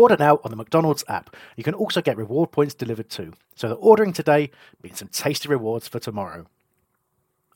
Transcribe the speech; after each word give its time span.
Order 0.00 0.16
now 0.18 0.40
on 0.42 0.50
the 0.50 0.56
McDonald's 0.56 1.04
app. 1.08 1.36
You 1.56 1.62
can 1.62 1.74
also 1.74 2.00
get 2.00 2.16
reward 2.16 2.52
points 2.52 2.72
delivered 2.72 3.10
too. 3.10 3.34
So 3.54 3.68
the 3.68 3.74
ordering 3.74 4.14
today 4.14 4.50
means 4.82 4.98
some 4.98 5.08
tasty 5.08 5.46
rewards 5.46 5.88
for 5.88 5.98
tomorrow. 5.98 6.46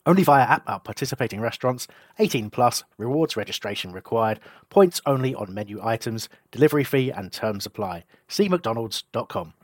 Only 0.04 0.24
via 0.24 0.42
app 0.42 0.68
at 0.68 0.84
participating 0.84 1.40
restaurants. 1.40 1.88
18 2.18 2.50
plus. 2.50 2.84
Rewards 2.98 3.34
registration 3.34 3.92
required. 3.92 4.40
Points 4.68 5.00
only 5.06 5.34
on 5.34 5.54
menu 5.54 5.80
items. 5.82 6.28
Delivery 6.50 6.84
fee 6.84 7.10
and 7.10 7.32
terms 7.32 7.64
apply. 7.64 8.04
See 8.28 8.50
mcdonalds.com. 8.50 9.54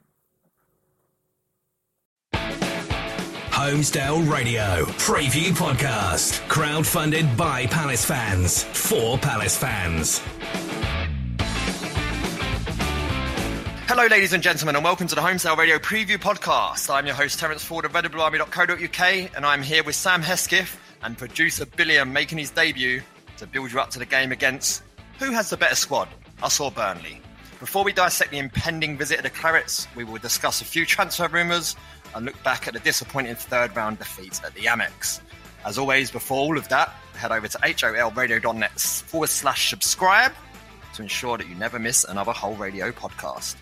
Holmesdale 2.32 4.32
Radio 4.32 4.86
Preview 4.96 5.50
Podcast. 5.50 6.40
Crowdfunded 6.48 7.36
by 7.36 7.66
Palace 7.66 8.06
fans 8.06 8.62
for 8.62 9.18
Palace 9.18 9.58
fans. 9.58 10.22
Hello, 13.90 14.06
ladies 14.06 14.32
and 14.32 14.40
gentlemen, 14.40 14.76
and 14.76 14.84
welcome 14.84 15.08
to 15.08 15.16
the 15.16 15.20
Holmesdale 15.20 15.56
Radio 15.56 15.76
Preview 15.76 16.16
Podcast. 16.16 16.94
I'm 16.94 17.06
your 17.06 17.16
host, 17.16 17.40
Terence 17.40 17.64
Ford 17.64 17.84
of 17.84 17.90
redbluearmy.co.uk, 17.90 19.36
and 19.36 19.44
I'm 19.44 19.64
here 19.64 19.82
with 19.82 19.96
Sam 19.96 20.22
Hesketh 20.22 20.78
and 21.02 21.18
producer 21.18 21.66
Billiam 21.66 22.12
making 22.12 22.38
his 22.38 22.50
debut 22.50 23.02
to 23.38 23.48
build 23.48 23.72
you 23.72 23.80
up 23.80 23.90
to 23.90 23.98
the 23.98 24.06
game 24.06 24.30
against 24.30 24.84
who 25.18 25.32
has 25.32 25.50
the 25.50 25.56
better 25.56 25.74
squad, 25.74 26.08
us 26.40 26.60
or 26.60 26.70
Burnley. 26.70 27.20
Before 27.58 27.82
we 27.82 27.92
dissect 27.92 28.30
the 28.30 28.38
impending 28.38 28.96
visit 28.96 29.16
of 29.16 29.24
the 29.24 29.30
Clarets, 29.30 29.88
we 29.96 30.04
will 30.04 30.18
discuss 30.18 30.60
a 30.60 30.64
few 30.64 30.86
transfer 30.86 31.26
rumours 31.26 31.74
and 32.14 32.24
look 32.24 32.40
back 32.44 32.68
at 32.68 32.74
the 32.74 32.80
disappointing 32.80 33.34
third 33.34 33.74
round 33.74 33.98
defeat 33.98 34.40
at 34.44 34.54
the 34.54 34.66
Amex. 34.66 35.20
As 35.64 35.78
always, 35.78 36.12
before 36.12 36.38
all 36.38 36.56
of 36.56 36.68
that, 36.68 36.90
head 37.16 37.32
over 37.32 37.48
to 37.48 37.58
holradio.net 37.58 38.80
forward 38.80 39.30
slash 39.30 39.68
subscribe 39.68 40.30
to 40.94 41.02
ensure 41.02 41.36
that 41.38 41.48
you 41.48 41.56
never 41.56 41.80
miss 41.80 42.04
another 42.04 42.30
whole 42.30 42.54
radio 42.54 42.92
podcast. 42.92 43.56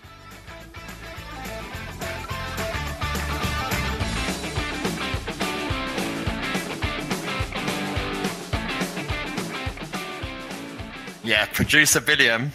Yeah, 11.29 11.45
producer 11.45 12.01
Billiam, 12.01 12.53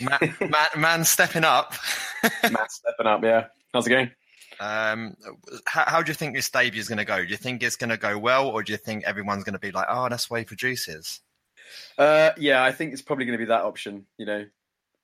man, 0.00 0.36
man, 0.40 0.68
man 0.76 1.04
stepping 1.04 1.42
up. 1.42 1.74
man 2.44 2.68
stepping 2.68 3.06
up, 3.06 3.24
yeah. 3.24 3.46
How's 3.72 3.88
it 3.88 3.90
going? 3.90 4.12
Um, 4.60 5.16
how, 5.66 5.82
how, 5.84 6.00
do 6.00 6.10
you 6.10 6.14
think 6.14 6.36
this 6.36 6.48
debut 6.48 6.80
is 6.80 6.86
going 6.86 6.98
to 6.98 7.04
go? 7.04 7.24
Do 7.24 7.28
you 7.28 7.36
think 7.36 7.64
it's 7.64 7.74
going 7.74 7.90
to 7.90 7.96
go 7.96 8.16
well, 8.16 8.46
or 8.46 8.62
do 8.62 8.70
you 8.70 8.78
think 8.78 9.02
everyone's 9.02 9.42
going 9.42 9.54
to 9.54 9.58
be 9.58 9.72
like, 9.72 9.86
"Oh, 9.88 10.08
that's 10.08 10.30
why 10.30 10.38
he 10.38 10.44
produces"? 10.44 11.18
Uh, 11.98 12.30
yeah, 12.36 12.62
I 12.62 12.70
think 12.70 12.92
it's 12.92 13.02
probably 13.02 13.24
going 13.24 13.36
to 13.36 13.44
be 13.44 13.48
that 13.48 13.62
option. 13.62 14.06
You 14.18 14.26
know, 14.26 14.44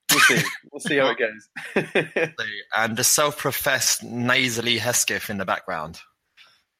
we'll 0.08 0.20
see. 0.20 0.42
We'll 0.70 0.78
see 0.78 0.96
how 0.98 1.10
it 1.10 1.18
goes. 1.18 2.34
and 2.76 2.96
the 2.96 3.02
self-professed 3.02 4.04
nasally 4.04 4.78
Hesketh 4.78 5.28
in 5.28 5.38
the 5.38 5.44
background. 5.44 5.98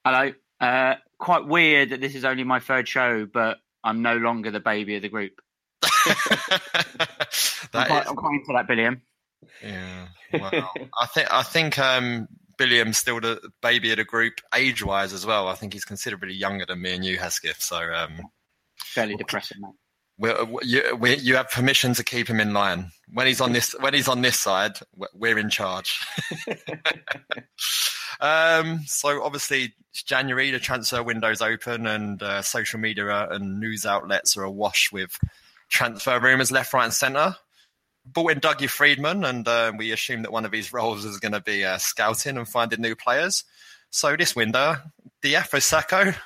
Hello. 0.04 0.30
Uh, 0.60 0.94
quite 1.18 1.48
weird 1.48 1.90
that 1.90 2.00
this 2.00 2.14
is 2.14 2.24
only 2.24 2.44
my 2.44 2.60
third 2.60 2.86
show, 2.86 3.26
but 3.26 3.58
I'm 3.82 4.02
no 4.02 4.18
longer 4.18 4.52
the 4.52 4.60
baby 4.60 4.94
of 4.94 5.02
the 5.02 5.08
group. 5.08 5.40
I'm, 7.72 7.86
quite, 7.86 8.02
is... 8.02 8.08
I'm 8.08 8.16
quite 8.16 8.34
into 8.34 8.52
that, 8.52 8.66
Billiam. 8.68 9.02
Yeah. 9.62 10.06
Well, 10.32 10.72
I 11.00 11.06
think 11.06 11.32
I 11.32 11.42
think 11.42 11.78
um, 11.78 12.28
Billiam's 12.60 12.98
still 12.98 13.20
the 13.20 13.40
baby 13.62 13.90
of 13.90 13.96
the 13.96 14.04
group 14.04 14.34
age 14.54 14.84
wise 14.84 15.12
as 15.12 15.26
well. 15.26 15.48
I 15.48 15.54
think 15.54 15.72
he's 15.72 15.84
considerably 15.84 16.34
younger 16.34 16.66
than 16.66 16.82
me 16.82 16.94
and 16.94 17.04
you, 17.04 17.18
Hesketh. 17.18 17.62
So 17.62 17.78
um, 17.78 18.20
fairly 18.76 19.16
depressing, 19.16 19.62
mate. 19.62 19.72
we 20.18 20.30
you, 20.62 20.96
we, 20.96 21.16
you 21.16 21.36
have 21.36 21.50
permission 21.50 21.94
to 21.94 22.04
keep 22.04 22.28
him 22.28 22.40
in 22.40 22.52
line 22.52 22.92
when 23.12 23.26
he's 23.26 23.40
on 23.40 23.52
this. 23.52 23.74
When 23.80 23.94
he's 23.94 24.08
on 24.08 24.22
this 24.22 24.38
side, 24.38 24.78
we're 25.14 25.38
in 25.38 25.50
charge. 25.50 25.98
um, 28.20 28.80
so 28.86 29.22
obviously, 29.22 29.74
it's 29.90 30.02
January. 30.02 30.50
The 30.50 30.58
transfer 30.58 31.02
window's 31.02 31.42
open, 31.42 31.86
and 31.86 32.22
uh, 32.22 32.42
social 32.42 32.78
media 32.78 33.26
and 33.30 33.58
news 33.58 33.86
outlets 33.86 34.36
are 34.36 34.44
awash 34.44 34.90
with 34.92 35.18
transfer 35.70 36.20
rumours 36.20 36.50
left, 36.52 36.72
right, 36.72 36.84
and 36.84 36.94
centre. 36.94 37.36
Brought 38.04 38.32
in 38.32 38.40
Dougie 38.40 38.68
Freedman, 38.68 39.24
and 39.24 39.46
uh, 39.46 39.72
we 39.76 39.92
assume 39.92 40.22
that 40.22 40.32
one 40.32 40.44
of 40.44 40.52
his 40.52 40.72
roles 40.72 41.04
is 41.04 41.18
going 41.18 41.32
to 41.32 41.40
be 41.40 41.64
uh, 41.64 41.78
scouting 41.78 42.36
and 42.36 42.48
finding 42.48 42.80
new 42.80 42.96
players. 42.96 43.44
So 43.90 44.16
this 44.16 44.34
window, 44.34 44.76
Diafra 45.22 45.60
Sakho, 45.60 46.16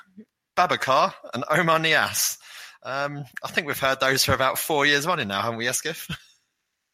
Babacar, 0.55 1.13
and 1.33 1.43
Oumar 1.45 1.79
Niasse. 1.79 2.37
Um, 2.83 3.25
I 3.43 3.49
think 3.49 3.67
we've 3.67 3.79
heard 3.79 3.99
those 3.99 4.23
for 4.23 4.33
about 4.33 4.59
four 4.59 4.85
years 4.85 5.07
running 5.07 5.27
now, 5.27 5.41
haven't 5.41 5.57
we, 5.57 5.65
Hesketh? 5.65 6.07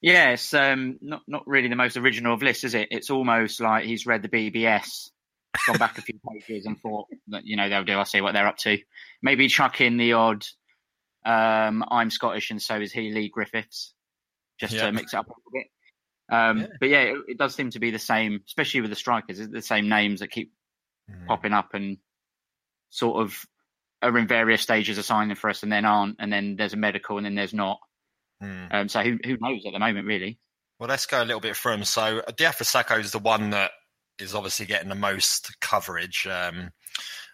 Yeah, 0.02 0.32
it's 0.32 0.52
um, 0.56 0.98
not 1.00 1.22
not 1.28 1.44
really 1.46 1.68
the 1.68 1.76
most 1.76 1.96
original 1.96 2.34
of 2.34 2.42
lists, 2.42 2.64
is 2.64 2.74
it? 2.74 2.88
It's 2.90 3.12
almost 3.12 3.62
like 3.62 3.86
he's 3.86 4.08
read 4.08 4.24
the 4.24 4.30
BBS, 4.30 5.12
gone 5.68 5.78
back 5.78 6.00
a 6.00 6.02
few 6.02 6.20
pages, 6.28 6.66
and 6.66 6.80
thought 6.80 7.06
that 7.28 7.46
you 7.46 7.56
know 7.56 7.70
they'll 7.70 7.84
do. 7.84 7.94
I'll 7.94 8.06
see 8.06 8.22
what 8.22 8.34
they're 8.34 8.48
up 8.48 8.58
to. 8.60 8.80
Maybe 9.22 9.48
chuck 9.48 9.80
in 9.80 9.98
the 9.98 10.14
odd 10.14 10.44
um, 11.26 11.84
I'm 11.90 12.10
Scottish 12.10 12.52
and 12.52 12.62
so 12.62 12.80
is 12.80 12.92
he, 12.92 13.12
Leigh 13.12 13.30
Griffiths, 13.30 13.94
just 14.60 14.74
yeah. 14.74 14.86
to 14.86 14.92
mix 14.92 15.14
it 15.14 15.18
up 15.18 15.28
a 15.28 15.30
little 15.30 15.52
bit. 15.52 15.68
Um, 16.32 16.60
yeah. 16.60 16.68
But 16.80 16.90
yeah, 16.90 17.02
it, 17.02 17.18
it, 17.30 17.38
does 17.38 17.54
seem 17.54 17.72
to 17.72 17.80
be 17.80 17.92
the 17.92 18.00
same, 18.00 18.42
especially 18.48 18.82
with 18.82 18.90
the 18.90 18.96
strikers, 18.96 19.40
It's 19.40 19.52
the 19.52 19.62
same 19.62 19.90
names 19.90 20.22
that 20.22 20.32
keep 20.32 20.54
mm. 21.10 21.28
popping 21.28 21.54
up 21.54 21.74
and 21.74 21.98
sort 22.90 23.22
of 23.22 23.46
are 24.02 24.18
in 24.18 24.28
various 24.28 24.62
stages 24.62 24.98
of 24.98 25.06
signing 25.06 25.36
for 25.36 25.50
us 25.50 25.64
and 25.64 25.72
then 25.72 25.86
aren't, 25.86 26.16
and 26.20 26.32
then 26.32 26.56
there's 26.56 26.74
a 26.74 26.78
medical 26.78 27.18
and 27.18 27.26
then 27.26 27.36
there's 27.36 27.54
not. 27.54 27.80
Mm. 28.42 28.74
Um, 28.74 28.90
so 28.90 29.02
who 29.02 29.20
who 29.24 29.38
knows 29.40 29.66
at 29.66 29.74
the 29.74 29.80
moment, 29.80 30.08
really? 30.08 30.40
Well, 30.80 30.90
let's 30.90 31.06
go 31.06 31.22
a 31.22 31.26
little 31.26 31.42
bit 31.42 31.56
from. 31.56 31.84
So 31.84 32.24
Diafra 32.32 33.00
is 33.00 33.12
the 33.12 33.20
one 33.20 33.52
that 33.52 33.72
is 34.20 34.34
obviously 34.34 34.66
getting 34.66 34.90
the 34.90 34.96
most 34.96 35.56
coverage. 35.62 36.26
Um, 36.26 36.72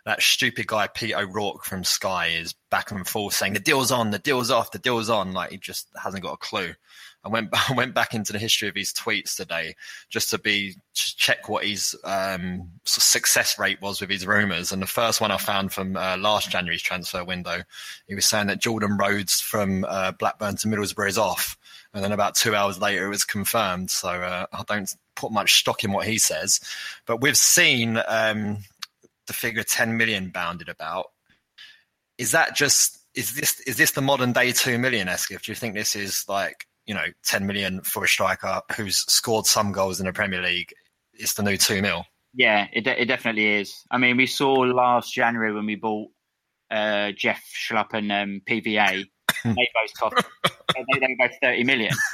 that 0.07 0.21
stupid 0.21 0.67
guy 0.67 0.87
Pete 0.87 1.13
O'Rourke 1.13 1.65
from 1.65 1.83
Sky 1.83 2.27
is 2.27 2.55
back 2.71 2.91
and 2.91 3.05
forth 3.05 3.33
saying 3.33 3.51
the 3.51 3.59
deal's 3.59 3.91
on, 3.91 4.11
the 4.11 4.17
deal's 4.17 4.49
off, 4.49 4.71
the 4.71 4.79
deal's 4.79 5.09
on. 5.09 5.33
Like 5.33 5.51
he 5.51 5.57
just 5.57 5.89
hasn't 6.01 6.23
got 6.23 6.31
a 6.31 6.37
clue. 6.37 6.71
I 7.25 7.27
went 7.27 7.49
I 7.69 7.73
went 7.73 7.93
back 7.93 8.13
into 8.13 8.31
the 8.31 8.39
history 8.39 8.69
of 8.69 8.75
his 8.75 8.93
tweets 8.93 9.35
today 9.35 9.75
just 10.07 10.29
to 10.29 10.37
be 10.39 10.75
to 10.93 11.15
check 11.17 11.49
what 11.49 11.65
his 11.65 11.93
um, 12.05 12.69
success 12.85 13.59
rate 13.59 13.81
was 13.81 13.99
with 13.99 14.09
his 14.09 14.25
rumours. 14.25 14.71
And 14.71 14.81
the 14.81 14.87
first 14.87 15.19
one 15.19 15.29
I 15.29 15.37
found 15.37 15.73
from 15.73 15.97
uh, 15.97 16.15
last 16.15 16.51
January's 16.51 16.81
transfer 16.81 17.25
window, 17.25 17.63
he 18.07 18.15
was 18.15 18.25
saying 18.25 18.47
that 18.47 18.61
Jordan 18.61 18.95
Rhodes 18.97 19.41
from 19.41 19.83
uh, 19.83 20.13
Blackburn 20.13 20.55
to 20.55 20.69
Middlesbrough 20.69 21.09
is 21.09 21.17
off. 21.17 21.57
And 21.93 22.01
then 22.01 22.13
about 22.13 22.35
two 22.35 22.55
hours 22.55 22.79
later, 22.79 23.07
it 23.07 23.09
was 23.09 23.25
confirmed. 23.25 23.91
So 23.91 24.07
uh, 24.07 24.45
I 24.53 24.63
don't 24.67 24.89
put 25.17 25.33
much 25.33 25.59
stock 25.59 25.83
in 25.83 25.91
what 25.91 26.07
he 26.07 26.17
says, 26.17 26.61
but 27.05 27.19
we've 27.19 27.37
seen 27.37 27.99
um, 28.07 28.59
the 29.27 29.33
figure 29.33 29.63
10 29.63 29.97
million 29.97 30.29
bounded 30.29 30.69
about. 30.69 31.07
Is 32.17 32.31
that 32.31 32.55
just 32.55 32.97
is 33.13 33.35
this 33.35 33.59
is 33.61 33.77
this 33.77 33.91
the 33.91 34.01
modern 34.01 34.31
day 34.33 34.51
2 34.51 34.77
million 34.77 35.07
Hesketh? 35.07 35.43
Do 35.43 35.51
you 35.51 35.55
think 35.55 35.73
this 35.73 35.95
is 35.95 36.23
like, 36.27 36.67
you 36.85 36.93
know, 36.93 37.05
10 37.25 37.45
million 37.45 37.81
for 37.81 38.03
a 38.03 38.07
striker 38.07 38.61
who's 38.75 38.97
scored 39.11 39.45
some 39.45 39.71
goals 39.71 39.99
in 39.99 40.05
the 40.05 40.13
Premier 40.13 40.41
League? 40.41 40.73
It's 41.13 41.33
the 41.33 41.43
new 41.43 41.57
2 41.57 41.81
mil. 41.81 42.05
Yeah, 42.33 42.67
it 42.71 42.83
de- 42.83 43.01
it 43.01 43.05
definitely 43.05 43.55
is. 43.55 43.83
I 43.89 43.97
mean, 43.97 44.17
we 44.17 44.27
saw 44.27 44.53
last 44.53 45.13
January 45.13 45.53
when 45.53 45.65
we 45.65 45.75
bought 45.75 46.09
uh, 46.69 47.11
Jeff 47.11 47.43
Schlupp 47.53 47.93
and 47.93 48.11
um, 48.11 48.41
PVA. 48.47 49.05
they 49.55 49.69
both 49.73 49.93
cost 49.99 50.27
they, 50.75 50.99
they 50.99 51.15
both 51.17 51.31
thirty 51.41 51.63
million. 51.63 51.93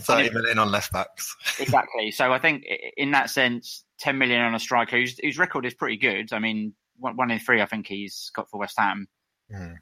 30 0.00 0.30
million 0.30 0.58
on 0.58 0.70
left 0.70 0.92
backs. 0.92 1.36
Exactly. 1.60 2.10
So 2.10 2.32
I 2.32 2.38
think 2.38 2.64
in 2.96 3.10
that 3.12 3.30
sense, 3.30 3.84
ten 3.98 4.18
million 4.18 4.40
on 4.40 4.54
a 4.54 4.58
striker 4.58 4.96
whose, 4.96 5.18
whose 5.18 5.38
record 5.38 5.66
is 5.66 5.74
pretty 5.74 5.96
good. 5.96 6.32
I 6.32 6.38
mean, 6.38 6.74
one, 6.96 7.16
one 7.16 7.30
in 7.30 7.38
three, 7.38 7.60
I 7.60 7.66
think 7.66 7.86
he's 7.86 8.30
got 8.34 8.48
for 8.48 8.58
West 8.58 8.78
Ham. 8.78 9.08
Hmm. 9.50 9.74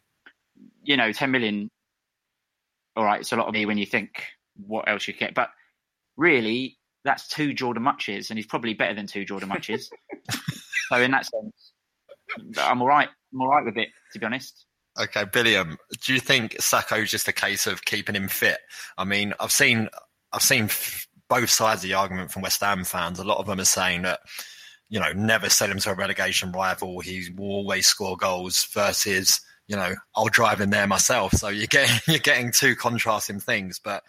You 0.83 0.97
know, 0.97 1.13
ten 1.13 1.31
million. 1.31 1.71
All 2.97 3.05
right, 3.05 3.21
it's 3.21 3.33
a 3.33 3.37
lot 3.37 3.47
of 3.47 3.53
money 3.53 3.67
when 3.67 3.79
you 3.79 3.87
think 3.87 4.25
what 4.57 4.89
else 4.89 5.07
you 5.07 5.13
get, 5.13 5.35
but 5.35 5.51
really, 6.17 6.79
that's 7.05 7.29
two 7.29 7.53
Jordan 7.53 7.83
Mutches, 7.83 8.31
and 8.31 8.39
he's 8.39 8.47
probably 8.47 8.73
better 8.73 8.95
than 8.95 9.07
two 9.07 9.25
Jordan 9.25 9.51
Mutches. 9.51 9.91
so 10.89 10.97
in 10.97 11.11
that 11.11 11.27
sense, 11.27 11.73
I'm 12.59 12.81
all 12.81 12.89
right. 12.89 13.09
I'm 13.33 13.41
all 13.41 13.49
right 13.49 13.65
with 13.65 13.77
it, 13.77 13.89
to 14.13 14.19
be 14.19 14.25
honest. 14.25 14.66
Okay, 14.99 15.25
Billiam, 15.31 15.77
do 16.01 16.15
you 16.15 16.21
think 16.21 16.53
Sakho's 16.55 17.11
just 17.11 17.29
a 17.29 17.33
case 17.33 17.67
of 17.67 17.85
keeping 17.85 18.15
him 18.15 18.29
fit? 18.29 18.59
I 18.97 19.05
mean, 19.05 19.35
I've 19.39 19.53
seen 19.53 19.89
I've 20.33 20.43
seen 20.43 20.71
both 21.29 21.51
sides 21.51 21.83
of 21.83 21.89
the 21.89 21.95
argument 21.95 22.31
from 22.31 22.43
West 22.43 22.61
Ham 22.61 22.85
fans. 22.85 23.19
A 23.19 23.25
lot 23.25 23.39
of 23.39 23.47
them 23.47 23.61
are 23.61 23.65
saying 23.65 24.03
that 24.03 24.21
you 24.89 24.99
know 24.99 25.13
never 25.13 25.51
sell 25.51 25.71
him 25.71 25.79
to 25.81 25.91
a 25.91 25.95
relegation 25.95 26.51
rival. 26.53 27.01
He 27.01 27.29
will 27.37 27.47
always 27.47 27.87
score 27.87 28.17
goals. 28.17 28.65
Versus 28.65 29.41
you 29.69 29.77
know 29.77 29.95
I'll 30.15 30.29
drive 30.29 30.61
him 30.61 30.71
there 30.71 30.87
myself. 30.87 31.33
So 31.33 31.49
you're 31.49 31.67
getting 31.67 32.01
you're 32.09 32.19
getting 32.19 32.51
two 32.53 32.75
contrasting 32.75 33.41
things, 33.41 33.79
but. 33.83 34.03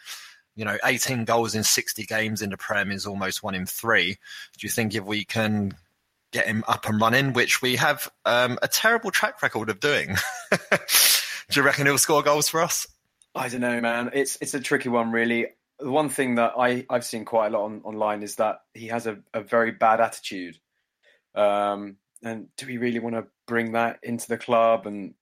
You 0.56 0.66
know, 0.66 0.80
18 0.84 1.26
goals 1.26 1.54
in 1.54 1.64
60 1.64 2.04
games 2.08 2.42
in 2.42 2.50
the 2.50 2.58
Prem 2.58 2.90
is 2.90 3.06
almost 3.06 3.44
one 3.44 3.54
in 3.54 3.68
three. 3.68 4.18
Do 4.58 4.66
you 4.66 4.72
think 4.72 4.96
if 4.96 5.04
we 5.04 5.24
can 5.24 5.76
get 6.32 6.48
him 6.48 6.64
up 6.68 6.88
and 6.88 7.00
running, 7.00 7.34
which 7.34 7.62
we 7.62 7.76
have 7.78 8.10
um, 8.26 8.60
a 8.62 8.68
terrible 8.68 9.12
track 9.12 9.42
record 9.42 9.70
of 9.70 9.80
doing. 9.80 10.16
Do 10.52 11.60
you 11.60 11.64
reckon 11.64 11.86
he'll 11.86 11.98
score 11.98 12.22
goals 12.22 12.50
for 12.50 12.62
us? 12.62 12.88
I 13.34 13.50
don't 13.50 13.62
know, 13.62 13.80
man. 13.80 14.12
It's 14.14 14.38
it's 14.42 14.54
a 14.54 14.60
tricky 14.60 14.90
one, 14.90 15.12
really. 15.12 15.48
The 15.80 15.92
one 15.92 16.10
thing 16.10 16.36
that 16.36 16.54
I 16.58 16.86
I've 16.90 17.06
seen 17.06 17.24
quite 17.24 17.48
a 17.48 17.58
lot 17.58 17.66
on, 17.66 17.82
online 17.84 18.24
is 18.24 18.36
that 18.36 18.62
he 18.74 18.88
has 18.88 19.08
a, 19.08 19.20
a 19.34 19.42
very 19.42 19.72
bad 19.72 20.02
attitude. 20.02 20.58
Um, 21.36 21.98
and 22.24 22.48
do 22.58 22.66
we 22.66 22.78
really 22.78 23.00
want 23.00 23.16
to 23.16 23.28
bring 23.46 23.74
that 23.74 24.00
into 24.02 24.28
the 24.28 24.38
club? 24.38 24.88
And 24.88 25.14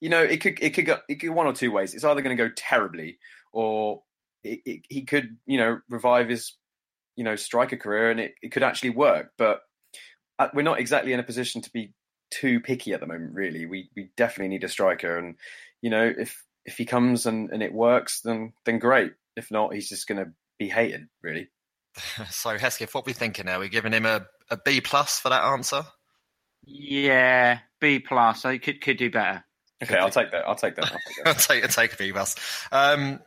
you 0.00 0.08
know, 0.08 0.22
it 0.22 0.40
could 0.40 0.58
it 0.60 0.70
could 0.70 0.86
go 0.86 0.98
it 1.08 1.16
could 1.16 1.30
one 1.30 1.46
or 1.46 1.52
two 1.52 1.70
ways. 1.70 1.94
It's 1.94 2.04
either 2.04 2.22
going 2.22 2.36
to 2.36 2.42
go 2.42 2.52
terribly, 2.54 3.18
or 3.52 4.02
it, 4.42 4.60
it, 4.66 4.80
he 4.88 5.02
could 5.02 5.36
you 5.46 5.58
know 5.58 5.80
revive 5.88 6.28
his 6.28 6.54
you 7.16 7.24
know 7.24 7.36
striker 7.36 7.76
career, 7.76 8.10
and 8.10 8.20
it, 8.20 8.34
it 8.42 8.52
could 8.52 8.62
actually 8.64 8.90
work. 8.90 9.32
But 9.38 9.60
we're 10.54 10.62
not 10.62 10.80
exactly 10.80 11.12
in 11.12 11.20
a 11.20 11.24
position 11.24 11.62
to 11.62 11.70
be 11.70 11.92
too 12.30 12.60
picky 12.60 12.92
at 12.92 13.00
the 13.00 13.06
moment. 13.06 13.34
Really, 13.34 13.66
we 13.66 13.90
we 13.96 14.10
definitely 14.16 14.48
need 14.48 14.64
a 14.64 14.68
striker, 14.68 15.18
and 15.18 15.36
you 15.82 15.90
know 15.90 16.12
if 16.16 16.44
if 16.64 16.76
he 16.76 16.84
comes 16.84 17.26
and, 17.26 17.50
and 17.50 17.62
it 17.62 17.72
works, 17.72 18.20
then 18.20 18.52
then 18.64 18.78
great. 18.78 19.12
If 19.36 19.50
not, 19.50 19.74
he's 19.74 19.88
just 19.88 20.06
going 20.06 20.24
to 20.24 20.32
be 20.58 20.68
hated. 20.68 21.08
Really. 21.22 21.48
So, 22.30 22.56
Hesketh, 22.56 22.94
what 22.94 23.02
are 23.02 23.08
we 23.08 23.12
thinking 23.12 23.46
now? 23.46 23.58
We're 23.58 23.68
giving 23.68 23.92
him 23.92 24.06
a, 24.06 24.24
a 24.48 24.56
B 24.56 24.80
plus 24.80 25.18
for 25.18 25.28
that 25.28 25.42
answer? 25.42 25.82
Yeah, 26.64 27.58
B 27.80 27.98
plus. 27.98 28.44
I 28.44 28.58
could 28.58 28.80
could 28.80 28.96
do 28.96 29.10
better. 29.10 29.44
Okay, 29.82 29.96
I'll 29.96 30.10
take 30.10 30.30
that. 30.30 30.46
I'll 30.46 30.54
take 30.54 30.76
that. 30.76 30.84
I'll 30.84 31.34
take 31.34 31.62
that. 31.62 31.68
take, 31.68 31.68
take 31.70 31.92
a 31.94 31.96
B 31.96 32.12
plus. 32.12 32.36
Um, 32.70 33.20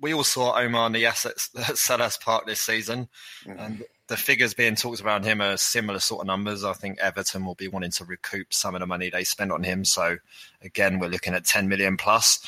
we 0.00 0.14
all 0.14 0.24
saw 0.24 0.56
Oumar 0.56 0.90
Niasse 0.90 1.26
at 1.26 1.36
Selhurst 1.76 2.22
Park 2.22 2.46
this 2.46 2.60
season, 2.60 3.08
and 3.46 3.84
the 4.08 4.16
figures 4.16 4.54
being 4.54 4.74
talked 4.74 5.00
around 5.02 5.24
him 5.24 5.40
are 5.40 5.56
similar 5.56 6.00
sort 6.00 6.22
of 6.22 6.26
numbers. 6.26 6.64
I 6.64 6.72
think 6.72 6.98
Everton 6.98 7.44
will 7.44 7.54
be 7.54 7.68
wanting 7.68 7.90
to 7.92 8.04
recoup 8.04 8.52
some 8.52 8.74
of 8.74 8.80
the 8.80 8.86
money 8.86 9.10
they 9.10 9.24
spent 9.24 9.52
on 9.52 9.62
him. 9.62 9.84
So, 9.84 10.16
again, 10.62 10.98
we're 10.98 11.08
looking 11.08 11.34
at 11.34 11.44
10 11.44 11.68
million 11.68 11.96
plus. 11.96 12.40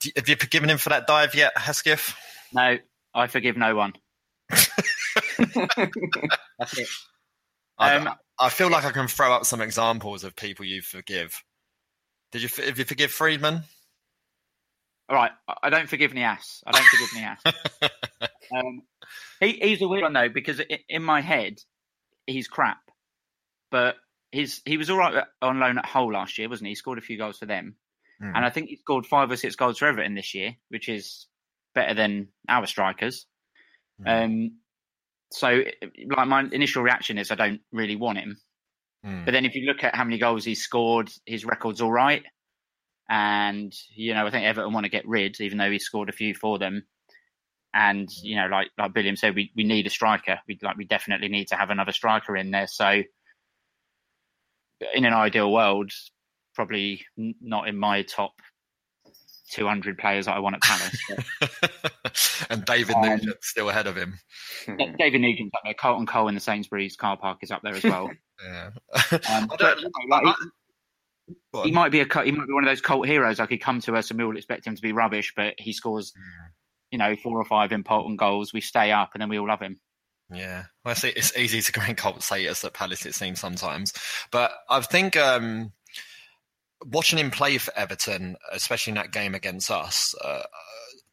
Do- 0.00 0.10
Have 0.16 0.28
you 0.28 0.36
forgiven 0.36 0.70
him 0.70 0.78
for 0.78 0.88
that 0.90 1.06
dive 1.06 1.34
yet, 1.34 1.56
Hesketh? 1.58 2.14
No, 2.52 2.78
I 3.14 3.26
forgive 3.26 3.56
no 3.56 3.74
one. 3.74 3.92
That's 4.48 4.68
it. 6.78 6.88
I, 7.78 7.94
Um, 7.96 8.08
I 8.38 8.48
feel 8.48 8.70
like 8.70 8.84
I 8.84 8.90
can 8.92 9.08
throw 9.08 9.32
up 9.32 9.44
some 9.44 9.60
examples 9.60 10.24
of 10.24 10.36
people 10.36 10.64
you 10.64 10.82
forgive. 10.82 11.42
Did 12.32 12.42
you? 12.42 12.48
If 12.58 12.78
you 12.78 12.84
forgive 12.84 13.10
Freedman? 13.10 13.62
All 15.08 15.16
right, 15.16 15.32
I- 15.62 15.70
don't 15.70 15.88
forgive 15.88 16.12
Niasse. 16.12 16.62
I 16.66 16.72
don't 16.72 16.84
forgive 16.84 17.08
Niasse. 17.10 17.90
um, 18.56 18.82
he, 19.40 19.52
he's 19.52 19.82
a 19.82 19.88
weird 19.88 20.02
one 20.02 20.12
though 20.12 20.28
because 20.28 20.60
in 20.88 21.02
my 21.02 21.20
head 21.20 21.58
he's 22.26 22.48
crap, 22.48 22.78
but 23.70 23.96
he's 24.32 24.60
he 24.64 24.76
was 24.76 24.90
all 24.90 24.98
right 24.98 25.24
on 25.40 25.60
loan 25.60 25.78
at 25.78 25.86
Hull 25.86 26.12
last 26.12 26.36
year, 26.38 26.48
wasn't 26.48 26.66
he? 26.66 26.72
He 26.72 26.76
scored 26.76 26.98
a 26.98 27.02
few 27.02 27.16
goals 27.18 27.38
for 27.38 27.46
them, 27.46 27.76
Hmm. 28.20 28.32
and 28.34 28.44
I 28.44 28.50
think 28.50 28.68
he 28.68 28.76
scored 28.76 29.06
five 29.06 29.30
or 29.30 29.36
six 29.36 29.54
goals 29.56 29.78
for 29.78 29.86
Everton 29.86 30.14
this 30.14 30.34
year, 30.34 30.56
which 30.68 30.88
is 30.88 31.26
better 31.74 31.94
than 31.94 32.28
our 32.48 32.66
strikers. 32.66 33.26
Hmm. 34.02 34.08
Um, 34.08 34.50
so, 35.32 35.62
like 36.16 36.28
my 36.28 36.42
initial 36.52 36.82
reaction 36.82 37.16
is 37.18 37.30
I 37.30 37.34
don't 37.36 37.60
really 37.72 37.96
want 37.96 38.18
him. 38.18 38.38
Hmm. 39.04 39.24
But 39.24 39.30
then 39.32 39.44
if 39.44 39.54
you 39.54 39.66
look 39.66 39.84
at 39.84 39.94
how 39.94 40.04
many 40.04 40.18
goals 40.18 40.44
he's 40.44 40.62
scored, 40.62 41.10
his 41.24 41.44
record's 41.44 41.80
all 41.80 41.92
right. 41.92 42.24
And, 43.08 43.72
you 43.94 44.12
know, 44.14 44.26
I 44.26 44.30
think 44.30 44.44
Everton 44.44 44.72
want 44.72 44.84
to 44.84 44.90
get 44.90 45.08
rid, 45.08 45.40
even 45.40 45.56
though 45.58 45.70
he 45.70 45.78
scored 45.78 46.08
a 46.10 46.12
few 46.12 46.34
for 46.34 46.58
them. 46.58 46.84
And, 47.72 48.08
you 48.22 48.36
know, 48.36 48.46
like 48.48 48.68
like 48.78 48.92
Billiam 48.92 49.16
said, 49.16 49.34
we, 49.34 49.50
we 49.56 49.64
need 49.64 49.86
a 49.86 49.90
striker. 49.90 50.40
We 50.48 50.58
like 50.62 50.76
we 50.76 50.84
definitely 50.84 51.28
need 51.28 51.48
to 51.48 51.56
have 51.56 51.70
another 51.70 51.92
striker 51.92 52.36
in 52.36 52.50
there. 52.50 52.66
So 52.66 53.02
in 54.94 55.04
an 55.04 55.12
ideal 55.12 55.52
world, 55.52 55.90
probably 56.54 57.04
not 57.16 57.68
in 57.68 57.76
my 57.76 58.02
top 58.02 58.32
200 59.52 59.96
players 59.98 60.26
that 60.26 60.36
I 60.36 60.40
want 60.40 60.56
at 60.56 60.62
Palace. 60.62 61.00
And 62.50 62.64
David 62.64 62.96
Um, 62.96 63.02
Nugent's 63.02 63.48
still 63.48 63.68
ahead 63.68 63.86
of 63.86 63.94
him. 63.96 64.18
David 64.98 65.20
Nugent's 65.20 65.54
up 65.54 65.60
there. 65.64 65.74
Carlton 65.74 66.06
Cole 66.06 66.28
in 66.28 66.34
the 66.34 66.40
Sainsbury's 66.40 66.96
car 66.96 67.16
park 67.16 67.38
is 67.42 67.50
up 67.50 67.60
there 67.62 67.74
as 67.74 67.84
well. 67.84 68.10
Yeah. 68.42 68.70
Um, 68.94 69.20
I 69.28 69.46
but, 69.48 69.58
don't- 69.58 69.80
you 69.80 69.90
know, 70.08 70.16
like, 70.22 70.36
he- 71.64 71.70
might 71.70 71.92
be 71.92 72.00
a 72.00 72.04
he 72.24 72.32
might 72.32 72.46
be 72.46 72.52
one 72.52 72.64
of 72.64 72.70
those 72.70 72.80
cult 72.80 73.06
heroes. 73.06 73.38
Like 73.38 73.50
he 73.50 73.58
come 73.58 73.80
to 73.82 73.96
us 73.96 74.10
and 74.10 74.18
we 74.18 74.24
all 74.24 74.36
expect 74.36 74.66
him 74.66 74.74
to 74.74 74.82
be 74.82 74.92
rubbish, 74.92 75.32
but 75.36 75.54
he 75.58 75.72
scores, 75.72 76.12
you 76.90 76.98
know, 76.98 77.16
four 77.16 77.38
or 77.38 77.44
five 77.44 77.72
important 77.72 78.18
goals. 78.18 78.52
We 78.52 78.60
stay 78.60 78.92
up 78.92 79.10
and 79.14 79.22
then 79.22 79.28
we 79.28 79.38
all 79.38 79.48
love 79.48 79.60
him. 79.60 79.80
Yeah, 80.30 80.64
well, 80.84 80.92
it's, 80.92 81.04
it's 81.04 81.36
easy 81.36 81.60
to 81.62 81.72
gain 81.80 81.94
cult 81.94 82.22
status 82.22 82.64
at 82.64 82.74
Palace, 82.74 83.06
it 83.06 83.14
seems 83.14 83.40
sometimes. 83.40 83.92
But 84.30 84.52
I 84.68 84.80
think 84.80 85.16
um, 85.16 85.72
watching 86.84 87.18
him 87.18 87.30
play 87.30 87.58
for 87.58 87.76
Everton, 87.76 88.36
especially 88.52 88.92
in 88.92 88.96
that 88.96 89.12
game 89.12 89.34
against 89.34 89.70
us, 89.70 90.14
uh, 90.22 90.42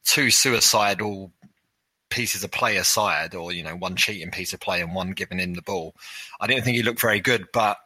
two 0.03 0.31
suicidal 0.31 1.31
pieces 2.09 2.43
of 2.43 2.51
play 2.51 2.77
aside, 2.77 3.35
or 3.35 3.51
you 3.51 3.63
know, 3.63 3.75
one 3.75 3.95
cheating 3.95 4.31
piece 4.31 4.53
of 4.53 4.59
play 4.59 4.81
and 4.81 4.93
one 4.93 5.11
giving 5.11 5.39
him 5.39 5.53
the 5.53 5.61
ball, 5.61 5.95
I 6.39 6.47
didn't 6.47 6.63
think 6.63 6.77
he 6.77 6.83
looked 6.83 7.01
very 7.01 7.19
good. 7.19 7.45
But 7.53 7.77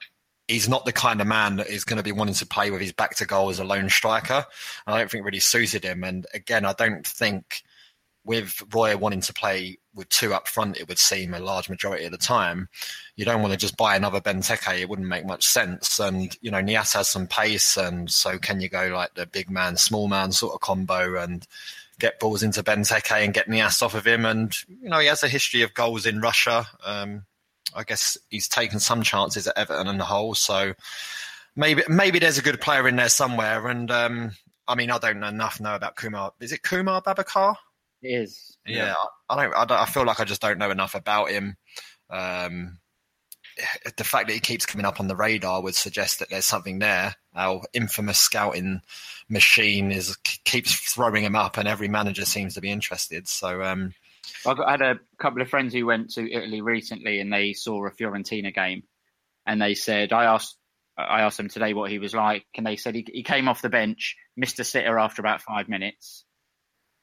he's 0.49 0.67
not 0.67 0.83
the 0.83 0.91
kind 0.91 1.21
of 1.21 1.27
man 1.27 1.57
that 1.57 1.67
is 1.67 1.85
going 1.85 1.97
to 1.97 2.03
be 2.03 2.11
wanting 2.11 2.33
to 2.33 2.45
play 2.45 2.71
with 2.71 2.81
his 2.81 2.91
back 2.91 3.15
to 3.15 3.25
goal 3.25 3.49
as 3.49 3.59
a 3.59 3.63
lone 3.63 3.87
striker. 3.87 4.45
I 4.87 4.97
don't 4.97 5.09
think 5.09 5.23
really 5.23 5.39
suited 5.39 5.83
him. 5.83 6.03
And 6.03 6.25
again, 6.33 6.65
I 6.65 6.73
don't 6.73 7.05
think 7.05 7.63
with 8.25 8.61
Roy 8.73 8.97
wanting 8.97 9.21
to 9.21 9.33
play 9.33 9.77
with 9.93 10.09
two 10.09 10.33
up 10.33 10.47
front, 10.47 10.77
it 10.77 10.87
would 10.87 10.97
seem 10.97 11.33
a 11.33 11.39
large 11.39 11.69
majority 11.69 12.05
of 12.05 12.11
the 12.11 12.17
time. 12.17 12.67
You 13.15 13.25
don't 13.25 13.41
want 13.41 13.53
to 13.53 13.59
just 13.59 13.77
buy 13.77 13.95
another 13.95 14.19
Benteke; 14.19 14.79
it 14.79 14.89
wouldn't 14.89 15.07
make 15.07 15.25
much 15.25 15.45
sense. 15.45 15.99
And 15.99 16.35
you 16.41 16.51
know, 16.51 16.61
Niasse 16.61 16.95
has 16.95 17.07
some 17.07 17.27
pace, 17.27 17.77
and 17.77 18.09
so 18.09 18.37
can 18.37 18.59
you 18.59 18.69
go 18.69 18.87
like 18.87 19.13
the 19.13 19.25
big 19.25 19.49
man, 19.49 19.77
small 19.77 20.07
man 20.07 20.31
sort 20.31 20.53
of 20.53 20.61
combo 20.61 21.21
and 21.21 21.45
get 21.99 22.19
balls 22.19 22.43
into 22.43 22.63
Benteke 22.63 23.23
and 23.23 23.33
get 23.33 23.47
Niasse 23.47 23.81
off 23.81 23.95
of 23.95 24.05
him? 24.05 24.25
And 24.25 24.55
you 24.67 24.89
know, 24.89 24.99
he 24.99 25.07
has 25.07 25.23
a 25.23 25.29
history 25.29 25.61
of 25.61 25.73
goals 25.73 26.05
in 26.05 26.21
Russia. 26.21 26.67
Um, 26.83 27.25
I 27.75 27.83
guess 27.83 28.17
he's 28.29 28.47
taken 28.47 28.79
some 28.79 29.03
chances 29.03 29.47
at 29.47 29.57
Everton 29.57 29.87
and 29.87 29.99
the 29.99 30.05
whole, 30.05 30.35
so 30.35 30.73
maybe 31.55 31.83
maybe 31.87 32.19
there's 32.19 32.37
a 32.37 32.43
good 32.43 32.61
player 32.61 32.87
in 32.87 32.95
there 32.95 33.09
somewhere. 33.09 33.67
And 33.67 33.89
um, 33.91 34.31
I 34.67 34.75
mean, 34.75 34.91
I 34.91 34.97
don't 34.97 35.19
know 35.19 35.27
enough 35.27 35.59
know 35.59 35.75
about 35.75 35.95
Khouma. 35.95 36.31
Is 36.39 36.51
it 36.51 36.61
Khouma 36.63 37.03
Babacar? 37.03 37.55
It 38.01 38.09
is. 38.09 38.57
Yeah, 38.65 38.95
I 39.29 39.35
don't, 39.35 39.55
I 39.55 39.65
don't. 39.65 39.79
I 39.79 39.85
feel 39.85 40.05
like 40.05 40.19
I 40.19 40.23
just 40.25 40.41
don't 40.41 40.57
know 40.57 40.71
enough 40.71 40.95
about 40.95 41.29
him. 41.31 41.57
Um, 42.09 42.79
the 43.97 44.03
fact 44.03 44.27
that 44.27 44.33
he 44.33 44.39
keeps 44.39 44.65
coming 44.65 44.85
up 44.85 44.99
on 44.99 45.07
the 45.07 45.15
radar 45.15 45.61
would 45.61 45.75
suggest 45.75 46.19
that 46.19 46.29
there's 46.29 46.45
something 46.45 46.79
there. 46.79 47.15
Our 47.35 47.61
infamous 47.73 48.17
scouting 48.17 48.81
machine 49.27 49.91
is 49.91 50.15
keeps 50.45 50.73
throwing 50.93 51.23
him 51.23 51.35
up, 51.35 51.57
and 51.57 51.67
every 51.67 51.87
manager 51.87 52.25
seems 52.25 52.53
to 52.53 52.61
be 52.61 52.71
interested. 52.71 53.27
So, 53.27 53.63
um, 53.63 53.93
I 54.45 54.53
got- 54.53 54.67
I 54.67 54.71
had 54.71 54.81
a 54.81 54.99
couple 55.17 55.41
of 55.41 55.49
friends 55.49 55.73
who 55.73 55.85
went 55.85 56.11
to 56.11 56.31
Italy 56.31 56.61
recently 56.61 57.19
and 57.19 57.31
they 57.31 57.53
saw 57.53 57.85
a 57.85 57.91
Fiorentina 57.91 58.53
game 58.53 58.83
and 59.45 59.61
they 59.61 59.73
said, 59.75 60.13
I 60.13 60.25
asked, 60.25 60.57
I 60.97 61.21
asked 61.21 61.37
them 61.37 61.47
today 61.49 61.73
what 61.73 61.89
he 61.91 61.99
was 61.99 62.13
like 62.13 62.45
and 62.55 62.65
they 62.65 62.75
said 62.75 62.95
he, 62.95 63.05
he 63.11 63.23
came 63.23 63.47
off 63.47 63.61
the 63.61 63.69
bench, 63.69 64.15
missed 64.35 64.59
a 64.59 64.63
sitter 64.63 64.97
after 64.99 65.21
about 65.21 65.41
five 65.41 65.69
minutes. 65.69 66.25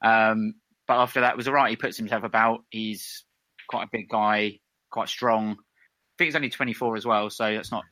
Um, 0.05 0.55
but 0.87 0.99
after 1.01 1.23
that 1.23 1.37
was 1.37 1.49
all 1.49 1.55
right. 1.55 1.71
He 1.71 1.77
puts 1.77 1.97
himself 1.97 2.23
about. 2.23 2.61
He's 2.71 3.25
quite 3.69 3.85
a 3.85 3.91
big 3.91 4.09
guy, 4.09 4.61
quite 4.91 5.09
strong. 5.09 5.53
I 5.53 6.15
think 6.19 6.29
he's 6.29 6.37
only 6.37 6.51
24 6.51 6.97
as 6.97 7.05
well, 7.07 7.29
so 7.31 7.53
that's 7.55 7.73
not 7.73 7.85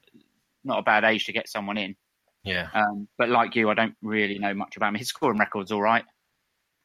not 0.62 0.79
a 0.79 0.83
bad 0.83 1.05
age 1.05 1.26
to 1.26 1.33
get 1.33 1.49
someone 1.49 1.76
in. 1.76 1.97
Yeah. 2.45 2.69
Um, 2.73 3.09
but 3.19 3.29
like 3.31 3.57
you, 3.57 3.69
I 3.71 3.75
don't 3.75 3.95
really 4.03 4.38
know 4.38 4.55
much 4.55 4.76
about 4.76 4.91
him. 4.91 4.95
His 4.95 5.09
scoring 5.09 5.38
record's 5.38 5.73
all 5.73 5.83
right. 5.83 6.05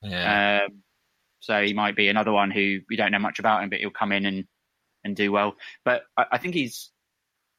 Yeah. 0.01 0.61
Um, 0.67 0.83
so 1.39 1.63
he 1.63 1.73
might 1.73 1.95
be 1.95 2.07
another 2.07 2.31
one 2.31 2.51
who 2.51 2.79
we 2.89 2.95
don't 2.95 3.11
know 3.11 3.19
much 3.19 3.39
about 3.39 3.63
him, 3.63 3.69
but 3.69 3.79
he'll 3.79 3.89
come 3.89 4.11
in 4.11 4.25
and, 4.25 4.45
and 5.03 5.15
do 5.15 5.31
well. 5.31 5.55
But 5.85 6.03
I, 6.17 6.25
I 6.33 6.37
think 6.37 6.53
he's, 6.53 6.91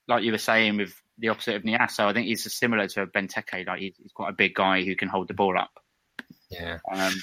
like 0.09 0.23
you 0.23 0.33
were 0.33 0.39
saying, 0.39 0.77
with 0.77 0.95
the 1.19 1.29
opposite 1.29 1.57
of 1.57 1.63
Niasso, 1.63 2.07
I 2.07 2.13
think 2.13 2.27
he's 2.27 2.53
similar 2.53 2.87
to 2.89 3.07
Benteke. 3.07 3.67
Like 3.67 3.81
he's, 3.81 3.95
he's 3.97 4.13
quite 4.13 4.31
a 4.31 4.35
big 4.35 4.55
guy 4.55 4.83
who 4.85 4.97
can 4.97 5.09
hold 5.09 5.29
the 5.29 5.35
ball 5.35 5.59
up. 5.59 5.71
yeah. 6.51 6.79
Um, 6.93 7.15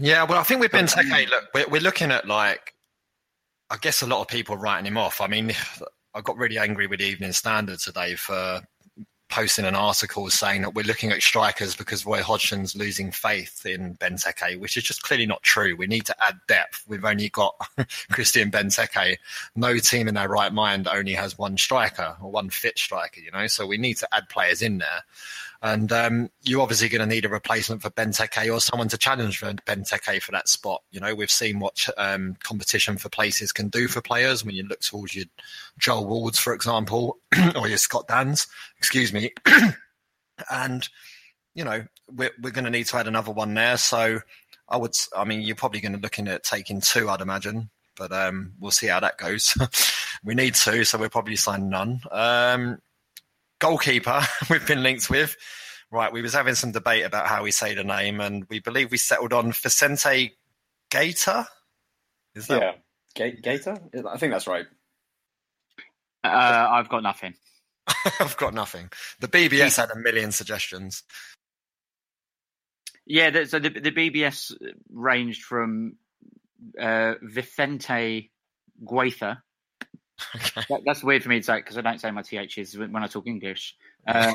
Yeah, 0.00 0.24
well, 0.24 0.40
I 0.40 0.42
think 0.42 0.60
with 0.60 0.72
Benteke, 0.72 1.28
look, 1.30 1.44
we're, 1.54 1.68
we're 1.68 1.80
looking 1.80 2.10
at 2.10 2.26
like, 2.26 2.72
I 3.70 3.76
guess 3.76 4.02
a 4.02 4.06
lot 4.06 4.20
of 4.20 4.28
people 4.28 4.56
writing 4.56 4.86
him 4.86 4.98
off. 4.98 5.20
I 5.20 5.26
mean, 5.26 5.52
I 6.14 6.20
got 6.20 6.36
really 6.36 6.58
angry 6.58 6.86
with 6.86 7.00
the 7.00 7.06
Evening 7.06 7.32
Standard 7.32 7.80
today 7.80 8.14
for 8.14 8.60
posting 9.34 9.64
an 9.64 9.74
article 9.74 10.30
saying 10.30 10.62
that 10.62 10.74
we're 10.74 10.84
looking 10.84 11.10
at 11.10 11.20
strikers 11.20 11.74
because 11.74 12.06
Roy 12.06 12.22
Hodgson's 12.22 12.76
losing 12.76 13.10
faith 13.10 13.66
in 13.66 13.96
Benteke, 13.96 14.60
which 14.60 14.76
is 14.76 14.84
just 14.84 15.02
clearly 15.02 15.26
not 15.26 15.42
true. 15.42 15.74
We 15.74 15.88
need 15.88 16.06
to 16.06 16.14
add 16.24 16.38
depth. 16.46 16.84
We've 16.86 17.04
only 17.04 17.30
got 17.30 17.56
Christian 18.12 18.52
Benteke. 18.52 19.16
No 19.56 19.76
team 19.78 20.06
in 20.06 20.14
their 20.14 20.28
right 20.28 20.52
mind 20.52 20.86
only 20.86 21.14
has 21.14 21.36
one 21.36 21.56
striker 21.56 22.16
or 22.22 22.30
one 22.30 22.48
fit 22.48 22.78
striker, 22.78 23.18
you 23.18 23.32
know, 23.32 23.48
so 23.48 23.66
we 23.66 23.76
need 23.76 23.96
to 23.96 24.14
add 24.14 24.28
players 24.28 24.62
in 24.62 24.78
there. 24.78 25.02
And 25.64 25.90
um, 25.92 26.28
you're 26.42 26.60
obviously 26.60 26.90
going 26.90 27.00
to 27.00 27.06
need 27.06 27.24
a 27.24 27.30
replacement 27.30 27.80
for 27.80 27.88
Benteke 27.88 28.54
or 28.54 28.60
someone 28.60 28.88
to 28.88 28.98
challenge 28.98 29.38
for 29.38 29.50
Benteke 29.54 30.20
for 30.20 30.30
that 30.32 30.46
spot. 30.46 30.82
You 30.90 31.00
know, 31.00 31.14
we've 31.14 31.30
seen 31.30 31.58
what 31.58 31.88
um, 31.96 32.36
competition 32.42 32.98
for 32.98 33.08
places 33.08 33.50
can 33.50 33.68
do 33.68 33.88
for 33.88 34.02
players 34.02 34.44
when 34.44 34.54
you 34.54 34.64
look 34.64 34.80
towards 34.80 35.16
your 35.16 35.24
Joel 35.78 36.06
Wards, 36.06 36.38
for 36.38 36.52
example, 36.52 37.16
or 37.56 37.66
your 37.66 37.78
Scott 37.78 38.06
Danns, 38.08 38.46
excuse 38.76 39.10
me. 39.10 39.32
and, 40.50 40.86
you 41.54 41.64
know, 41.64 41.82
we're, 42.12 42.32
we're 42.42 42.50
going 42.50 42.66
to 42.66 42.70
need 42.70 42.84
to 42.88 42.98
add 42.98 43.08
another 43.08 43.32
one 43.32 43.54
there. 43.54 43.78
So 43.78 44.20
I 44.68 44.76
would, 44.76 44.94
I 45.16 45.24
mean, 45.24 45.40
you're 45.40 45.56
probably 45.56 45.80
going 45.80 45.94
to 45.94 45.98
looking 45.98 46.28
at 46.28 46.44
taking 46.44 46.82
two, 46.82 47.08
I'd 47.08 47.22
imagine. 47.22 47.70
But 47.96 48.12
um, 48.12 48.52
we'll 48.60 48.70
see 48.70 48.88
how 48.88 49.00
that 49.00 49.16
goes. 49.16 49.56
we 50.24 50.34
need 50.34 50.56
two, 50.56 50.84
so 50.84 50.98
we'll 50.98 51.08
probably 51.08 51.36
sign 51.36 51.70
none. 51.70 52.02
Um, 52.10 52.82
goalkeeper 53.64 54.20
we've 54.50 54.66
been 54.66 54.82
linked 54.82 55.08
with. 55.08 55.36
Right, 55.90 56.12
we 56.12 56.22
was 56.22 56.32
having 56.34 56.54
some 56.54 56.72
debate 56.72 57.04
about 57.04 57.28
how 57.28 57.44
we 57.44 57.50
say 57.50 57.74
the 57.74 57.84
name, 57.84 58.20
and 58.20 58.44
we 58.48 58.58
believe 58.58 58.90
we 58.90 58.98
settled 58.98 59.32
on 59.32 59.52
Vicente 59.52 60.36
Gator. 60.90 61.46
Is 62.34 62.48
that 62.48 62.60
Yeah, 62.60 62.72
Ga- 63.14 63.40
Gator. 63.40 63.78
I 64.08 64.18
think 64.18 64.32
that's 64.32 64.46
right. 64.46 64.66
uh, 66.24 66.68
I've 66.70 66.88
got 66.88 67.02
nothing. 67.02 67.34
I've 68.20 68.36
got 68.36 68.54
nothing. 68.54 68.90
The 69.20 69.28
BBS 69.28 69.76
had 69.76 69.90
a 69.90 69.96
million 69.98 70.32
suggestions. 70.32 71.04
Yeah, 73.06 73.30
the, 73.30 73.46
so 73.46 73.58
the, 73.60 73.68
the 73.68 73.92
BBS 73.92 74.52
ranged 74.90 75.42
from 75.42 75.96
uh, 76.80 77.14
Vicente 77.22 78.32
Guaitha. 80.20 80.66
That, 80.68 80.80
that's 80.84 81.02
weird 81.04 81.22
for 81.22 81.28
me 81.28 81.38
to 81.40 81.44
say 81.44 81.56
because 81.56 81.76
I 81.78 81.80
don't 81.80 82.00
say 82.00 82.10
my 82.10 82.22
THs 82.22 82.76
when 82.76 83.02
I 83.02 83.06
talk 83.06 83.26
English. 83.26 83.76
Uh, 84.06 84.32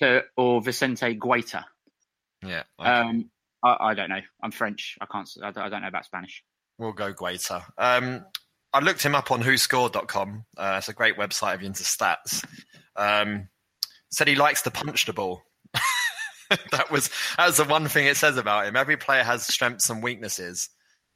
to, 0.00 0.22
or 0.36 0.60
Vicente 0.60 1.16
Guaita. 1.16 1.62
Yeah, 2.44 2.64
Um, 2.80 3.30
I, 3.62 3.76
I 3.80 3.94
don't 3.94 4.08
know. 4.08 4.20
I'm 4.42 4.50
French. 4.50 4.98
I 5.00 5.06
can't. 5.06 5.30
I 5.42 5.52
don't 5.52 5.64
I 5.64 5.68
don't 5.68 5.82
know 5.82 5.88
about 5.88 6.04
Spanish. 6.04 6.42
we'll 6.78 6.92
go 6.92 7.14
Guaita. 7.14 7.62
Um, 7.78 8.24
I 8.72 8.80
looked 8.80 9.04
him 9.04 9.14
up 9.14 9.30
on 9.30 9.40
WhoScored.com. 9.40 10.44
Uh, 10.56 10.74
it's 10.78 10.88
a 10.88 10.92
great 10.92 11.16
website 11.16 11.54
if 11.54 11.60
you're 11.60 11.68
into 11.68 11.84
stats. 11.84 12.44
Um, 12.96 13.48
said 14.10 14.26
he 14.26 14.34
likes 14.34 14.62
to 14.62 14.72
punch 14.72 15.06
the 15.06 15.12
ball. 15.12 15.42
that 16.72 16.90
was 16.90 17.08
that 17.36 17.46
was 17.46 17.56
the 17.58 17.64
one 17.64 17.86
thing 17.86 18.06
it 18.06 18.16
says 18.16 18.36
about 18.36 18.66
him. 18.66 18.74
Every 18.76 18.96
player 18.96 19.22
has 19.22 19.46
strengths 19.46 19.90
and 19.90 20.02
weaknesses, 20.02 20.68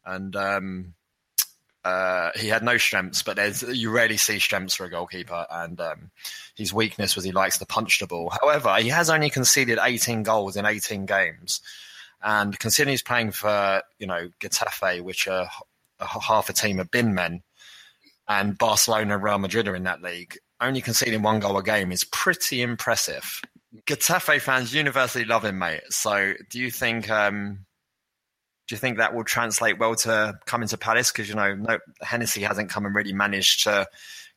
and 0.06 0.34
um, 0.36 0.94
uh, 1.84 2.30
he 2.36 2.48
had 2.48 2.62
no 2.62 2.76
strengths. 2.76 3.22
But 3.22 3.36
there's 3.36 3.62
you 3.62 3.90
rarely 3.90 4.16
see 4.16 4.38
strengths 4.38 4.74
for 4.74 4.84
a 4.84 4.90
goalkeeper, 4.90 5.46
and 5.50 5.80
um, 5.80 6.10
his 6.54 6.72
weakness 6.72 7.14
was 7.14 7.24
he 7.24 7.32
likes 7.32 7.58
to 7.58 7.66
punch 7.66 7.98
the 7.98 8.06
ball. 8.06 8.32
However, 8.40 8.76
he 8.76 8.88
has 8.88 9.10
only 9.10 9.30
conceded 9.30 9.78
18 9.80 10.22
goals 10.22 10.56
in 10.56 10.66
18 10.66 11.06
games, 11.06 11.60
and 12.22 12.58
considering 12.58 12.92
he's 12.92 13.02
playing 13.02 13.32
for 13.32 13.82
you 13.98 14.06
know 14.06 14.28
Getafe, 14.40 15.02
which 15.02 15.28
are 15.28 15.48
half 16.00 16.48
a 16.48 16.52
team 16.52 16.78
of 16.78 16.90
bin 16.90 17.14
men, 17.14 17.42
and 18.28 18.58
Barcelona 18.58 19.14
and 19.14 19.22
Real 19.22 19.38
Madrid 19.38 19.68
are 19.68 19.76
in 19.76 19.84
that 19.84 20.02
league, 20.02 20.36
only 20.60 20.80
conceding 20.80 21.22
one 21.22 21.40
goal 21.40 21.56
a 21.56 21.62
game 21.62 21.92
is 21.92 22.04
pretty 22.04 22.62
impressive. 22.62 23.40
Getafe 23.86 24.40
fans 24.40 24.74
universally 24.74 25.24
love 25.24 25.44
him, 25.44 25.58
mate. 25.58 25.82
So, 25.90 26.34
do 26.50 26.58
you 26.58 26.70
think 26.70 27.10
um, 27.10 27.66
do 28.68 28.74
you 28.74 28.78
think 28.78 28.98
that 28.98 29.14
will 29.14 29.24
translate 29.24 29.78
well 29.78 29.94
to 29.94 30.38
coming 30.44 30.68
to 30.68 30.76
Palace? 30.76 31.10
Because 31.10 31.28
you 31.28 31.34
know, 31.34 31.54
no, 31.54 31.78
Hennessy 32.02 32.42
hasn't 32.42 32.68
come 32.68 32.84
and 32.84 32.94
really 32.94 33.14
managed 33.14 33.64
to, 33.64 33.88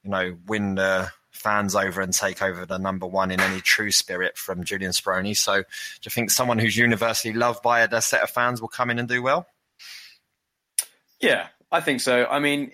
you 0.04 0.10
know, 0.10 0.38
win 0.48 0.76
the 0.76 1.12
fans 1.32 1.76
over 1.76 2.02
and 2.02 2.14
take 2.14 2.42
over 2.42 2.66
the 2.66 2.78
number 2.78 3.06
one 3.06 3.32
in 3.32 3.42
any 3.42 3.60
true 3.60 3.92
spirit 3.92 4.38
from 4.38 4.64
Julian 4.64 4.92
Speroni. 4.92 5.36
So, 5.36 5.58
do 5.58 5.66
you 6.04 6.10
think 6.12 6.32
someone 6.32 6.60
who's 6.60 6.78
universally 6.78 7.34
loved 7.34 7.62
by 7.62 7.82
a 7.82 8.02
set 8.02 8.24
of 8.24 8.30
fans 8.30 8.62
will 8.62 8.70
come 8.70 8.90
in 8.90 9.00
and 9.00 9.10
do 9.10 9.22
well? 9.22 9.48
Yeah, 11.20 11.48
I 11.70 11.82
think 11.82 12.00
so. 12.00 12.26
I 12.26 12.40
mean, 12.40 12.72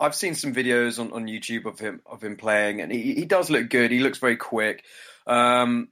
I've 0.00 0.14
seen 0.14 0.34
some 0.34 0.52
videos 0.52 0.98
on, 0.98 1.12
on 1.12 1.26
YouTube 1.26 1.66
of 1.66 1.78
him 1.78 2.02
of 2.04 2.22
him 2.22 2.36
playing, 2.36 2.80
and 2.80 2.90
he, 2.90 3.14
he 3.14 3.24
does 3.26 3.48
look 3.48 3.70
good. 3.70 3.92
He 3.92 4.00
looks 4.00 4.18
very 4.18 4.36
quick. 4.36 4.82
Um, 5.24 5.88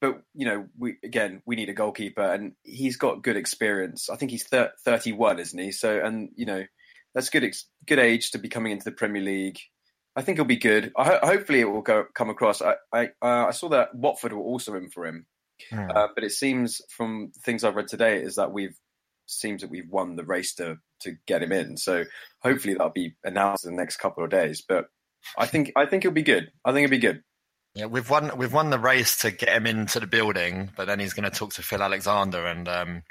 but 0.00 0.22
you 0.34 0.46
know, 0.46 0.66
we 0.78 0.96
again 1.04 1.42
we 1.46 1.56
need 1.56 1.68
a 1.68 1.74
goalkeeper, 1.74 2.22
and 2.22 2.52
he's 2.62 2.96
got 2.96 3.22
good 3.22 3.36
experience. 3.36 4.08
I 4.08 4.16
think 4.16 4.30
he's 4.30 4.46
thir- 4.46 4.72
31, 4.84 5.38
isn't 5.38 5.58
he? 5.58 5.72
So, 5.72 6.00
and 6.00 6.30
you 6.36 6.46
know, 6.46 6.64
that's 7.14 7.30
good 7.30 7.44
ex- 7.44 7.66
good 7.86 7.98
age 7.98 8.30
to 8.32 8.38
be 8.38 8.48
coming 8.48 8.72
into 8.72 8.84
the 8.84 8.92
Premier 8.92 9.22
League. 9.22 9.58
I 10.16 10.22
think 10.22 10.38
he'll 10.38 10.44
be 10.44 10.56
good. 10.56 10.92
I 10.96 11.04
ho- 11.04 11.20
hopefully, 11.22 11.60
it 11.60 11.70
will 11.70 11.82
go 11.82 12.04
come 12.14 12.30
across. 12.30 12.62
I 12.62 12.74
I, 12.92 13.06
uh, 13.22 13.46
I 13.48 13.50
saw 13.52 13.68
that 13.70 13.94
Watford 13.94 14.32
were 14.32 14.40
also 14.40 14.74
in 14.74 14.88
for 14.90 15.06
him, 15.06 15.26
uh, 15.94 16.08
but 16.14 16.24
it 16.24 16.32
seems 16.32 16.80
from 16.88 17.32
things 17.44 17.62
I've 17.64 17.76
read 17.76 17.88
today 17.88 18.22
is 18.22 18.36
that 18.36 18.52
we've 18.52 18.76
seems 19.26 19.62
that 19.62 19.70
we've 19.70 19.88
won 19.88 20.16
the 20.16 20.24
race 20.24 20.54
to 20.54 20.78
to 21.02 21.16
get 21.26 21.42
him 21.42 21.52
in. 21.52 21.76
So 21.76 22.04
hopefully 22.42 22.74
that'll 22.74 22.90
be 22.90 23.14
announced 23.24 23.64
in 23.64 23.72
the 23.72 23.80
next 23.80 23.98
couple 23.98 24.24
of 24.24 24.30
days. 24.30 24.62
But 24.66 24.86
I 25.38 25.46
think 25.46 25.72
I 25.76 25.86
think 25.86 26.02
he'll 26.02 26.12
be 26.12 26.22
good. 26.22 26.50
I 26.64 26.72
think 26.72 26.80
he'll 26.80 26.90
be 26.90 26.98
good. 26.98 27.22
Yeah, 27.74 27.86
we've 27.86 28.10
won 28.10 28.36
we've 28.36 28.52
won 28.52 28.70
the 28.70 28.78
race 28.78 29.16
to 29.18 29.30
get 29.30 29.50
him 29.50 29.66
into 29.66 30.00
the 30.00 30.06
building, 30.06 30.70
but 30.76 30.86
then 30.86 30.98
he's 30.98 31.12
going 31.12 31.30
to 31.30 31.36
talk 31.36 31.52
to 31.54 31.62
Phil 31.62 31.82
Alexander, 31.82 32.46
and 32.46 32.68
um, 32.68 33.02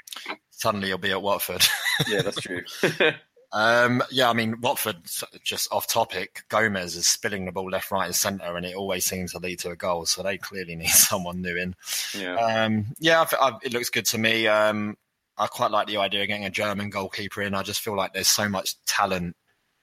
suddenly 0.50 0.88
he'll 0.88 0.98
be 0.98 1.12
at 1.12 1.22
Watford. 1.22 1.64
Yeah, 2.06 2.20
that's 2.22 2.42
true. 2.42 2.62
um, 3.52 4.02
yeah, 4.10 4.28
I 4.28 4.34
mean 4.34 4.60
Watford. 4.60 4.96
Just 5.42 5.72
off 5.72 5.88
topic, 5.88 6.42
Gomes 6.50 6.94
is 6.94 7.08
spilling 7.08 7.46
the 7.46 7.52
ball 7.52 7.70
left, 7.70 7.90
right, 7.90 8.06
and 8.06 8.14
centre, 8.14 8.54
and 8.54 8.66
it 8.66 8.76
always 8.76 9.06
seems 9.06 9.32
to 9.32 9.38
lead 9.38 9.60
to 9.60 9.70
a 9.70 9.76
goal. 9.76 10.04
So 10.04 10.22
they 10.22 10.36
clearly 10.36 10.76
need 10.76 10.88
someone 10.88 11.40
new 11.40 11.56
in. 11.56 11.74
yeah. 12.16 12.34
Um, 12.34 12.94
yeah, 12.98 13.24
I, 13.32 13.48
I, 13.48 13.58
it 13.62 13.72
looks 13.72 13.88
good 13.88 14.06
to 14.06 14.18
me. 14.18 14.46
Um, 14.46 14.98
I 15.38 15.46
quite 15.46 15.70
like 15.70 15.86
the 15.86 15.96
idea 15.96 16.20
of 16.20 16.28
getting 16.28 16.44
a 16.44 16.50
German 16.50 16.90
goalkeeper 16.90 17.40
in. 17.40 17.54
I 17.54 17.62
just 17.62 17.80
feel 17.80 17.96
like 17.96 18.12
there's 18.12 18.28
so 18.28 18.46
much 18.46 18.74
talent 18.84 19.36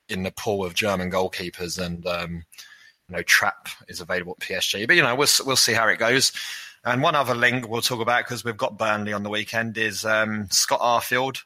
in 0.08 0.22
the 0.22 0.32
pool 0.32 0.64
of 0.64 0.76
German 0.76 1.10
goalkeepers, 1.10 1.84
and 1.84 2.06
um, 2.06 2.44
know, 3.16 3.24
Trapp 3.24 3.70
is 3.88 4.02
available 4.02 4.38
at 4.40 4.48
PSG. 4.48 4.88
But 4.88 4.96
you 4.96 5.02
know, 5.02 5.16
we'll 5.16 5.28
we'll 5.46 5.56
see 5.56 5.74
how 5.74 5.88
it 5.88 5.98
goes. 5.98 6.32
And 6.84 7.02
one 7.02 7.16
other 7.16 7.36
link 7.36 7.68
we'll 7.68 7.82
talk 7.82 8.02
about 8.02 8.24
because 8.24 8.44
we've 8.44 8.58
got 8.58 8.78
Burnley 8.78 9.14
on 9.14 9.24
the 9.24 9.30
weekend 9.30 9.78
is 9.78 10.06
um, 10.06 10.48
Scott 10.50 10.80
Arfield. 10.80 11.44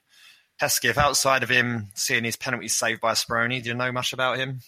Hesketh, 0.59 0.97
outside 0.97 1.41
of 1.41 1.49
him 1.49 1.87
seeing 1.95 2.23
his 2.23 2.35
penalty 2.35 2.67
saved 2.67 3.01
by 3.01 3.13
Speroni, 3.13 3.63
do 3.63 3.69
you 3.69 3.75
know 3.75 3.91
much 3.91 4.13
about 4.13 4.37
him? 4.37 4.59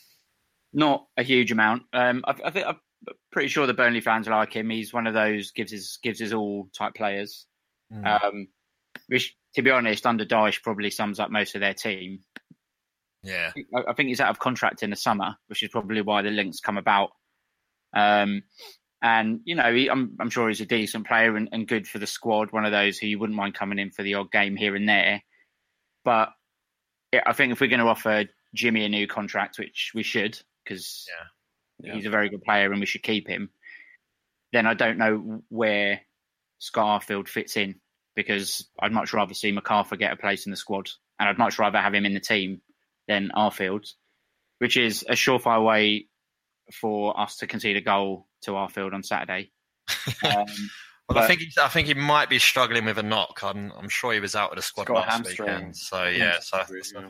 Not 0.73 1.05
a 1.17 1.21
huge 1.21 1.51
amount. 1.51 1.83
Um, 1.93 2.23
I, 2.25 2.35
I 2.45 2.49
think 2.49 2.65
I'm 2.65 2.77
pretty 3.31 3.49
sure 3.49 3.67
the 3.67 3.75
Burnley 3.75 4.01
fans 4.01 4.27
like 4.27 4.53
him. 4.53 4.71
He's 4.71 4.91
one 4.91 5.05
of 5.05 5.13
those 5.13 5.51
gives 5.51 5.71
his 5.71 5.99
gives 6.01 6.19
his 6.19 6.33
all 6.33 6.69
type 6.75 6.95
players. 6.95 7.45
Um, 8.03 8.47
which, 9.07 9.35
to 9.55 9.61
be 9.61 9.69
honest, 9.69 10.05
under 10.05 10.25
Dyche 10.25 10.63
probably 10.63 10.89
sums 10.89 11.19
up 11.19 11.29
most 11.29 11.55
of 11.55 11.61
their 11.61 11.73
team. 11.73 12.21
Yeah, 13.23 13.51
I, 13.75 13.83
I 13.89 13.93
think 13.93 14.09
he's 14.09 14.19
out 14.21 14.29
of 14.29 14.39
contract 14.39 14.83
in 14.83 14.89
the 14.89 14.95
summer, 14.95 15.35
which 15.47 15.63
is 15.63 15.69
probably 15.69 16.01
why 16.01 16.21
the 16.21 16.29
links 16.29 16.59
come 16.59 16.77
about. 16.77 17.11
Um, 17.95 18.43
and 19.01 19.41
you 19.45 19.55
know, 19.55 19.73
he, 19.73 19.89
I'm 19.89 20.15
I'm 20.19 20.29
sure 20.29 20.47
he's 20.47 20.61
a 20.61 20.65
decent 20.65 21.07
player 21.07 21.35
and, 21.35 21.49
and 21.51 21.67
good 21.67 21.87
for 21.87 21.99
the 21.99 22.07
squad. 22.07 22.51
One 22.51 22.65
of 22.65 22.71
those 22.71 22.97
who 22.97 23.07
you 23.07 23.19
wouldn't 23.19 23.37
mind 23.37 23.53
coming 23.53 23.79
in 23.79 23.91
for 23.91 24.03
the 24.03 24.15
odd 24.15 24.31
game 24.31 24.55
here 24.55 24.75
and 24.75 24.87
there. 24.87 25.21
But 26.05 26.29
yeah, 27.11 27.21
I 27.25 27.33
think 27.33 27.51
if 27.53 27.61
we're 27.61 27.67
going 27.67 27.79
to 27.79 27.87
offer 27.87 28.25
Jimmy 28.55 28.85
a 28.85 28.89
new 28.89 29.07
contract, 29.07 29.59
which 29.59 29.91
we 29.93 30.03
should, 30.03 30.39
because 30.63 31.07
Yeah. 31.79 31.93
he's 31.95 32.05
a 32.05 32.09
very 32.09 32.29
good 32.29 32.43
player 32.43 32.71
and 32.71 32.79
we 32.79 32.85
should 32.85 33.03
keep 33.03 33.27
him, 33.27 33.49
then 34.51 34.65
I 34.67 34.73
don't 34.73 34.97
know 34.97 35.43
where 35.49 36.01
Scarfield 36.61 37.27
fits 37.27 37.57
in 37.57 37.75
because 38.15 38.67
I'd 38.79 38.91
much 38.91 39.11
rather 39.13 39.33
see 39.33 39.51
McArthur 39.51 39.97
get 39.99 40.13
a 40.13 40.17
place 40.17 40.45
in 40.45 40.51
the 40.51 40.57
squad 40.57 40.89
and 41.19 41.27
I'd 41.27 41.37
much 41.37 41.59
rather 41.59 41.79
have 41.79 41.93
him 41.93 42.05
in 42.05 42.13
the 42.13 42.19
team 42.19 42.61
than 43.07 43.29
Arfield. 43.35 43.87
which 44.59 44.77
is 44.77 45.03
a 45.09 45.13
surefire 45.13 45.63
way 45.65 46.07
for 46.71 47.19
us 47.19 47.37
to 47.37 47.47
concede 47.47 47.75
a 47.75 47.81
goal 47.81 48.27
to 48.43 48.51
Arfield 48.51 48.93
on 48.93 49.03
Saturday. 49.03 49.51
Um, 50.23 50.45
Well, 51.09 51.17
I 51.17 51.27
think 51.27 51.41
he, 51.41 51.51
I 51.61 51.67
think 51.67 51.87
he 51.87 51.93
might 51.93 52.29
be 52.29 52.39
struggling 52.39 52.85
with 52.85 52.97
a 52.97 53.03
knock. 53.03 53.41
I'm, 53.43 53.73
I'm 53.77 53.89
sure 53.89 54.13
he 54.13 54.21
was 54.21 54.35
out 54.35 54.51
of 54.51 54.55
the 54.55 54.61
squad 54.61 54.87
last 54.89 55.25
weekend. 55.27 55.75
So 55.75 56.05
yeah, 56.05 56.39
so, 56.39 56.63
Yeah. 56.95 57.09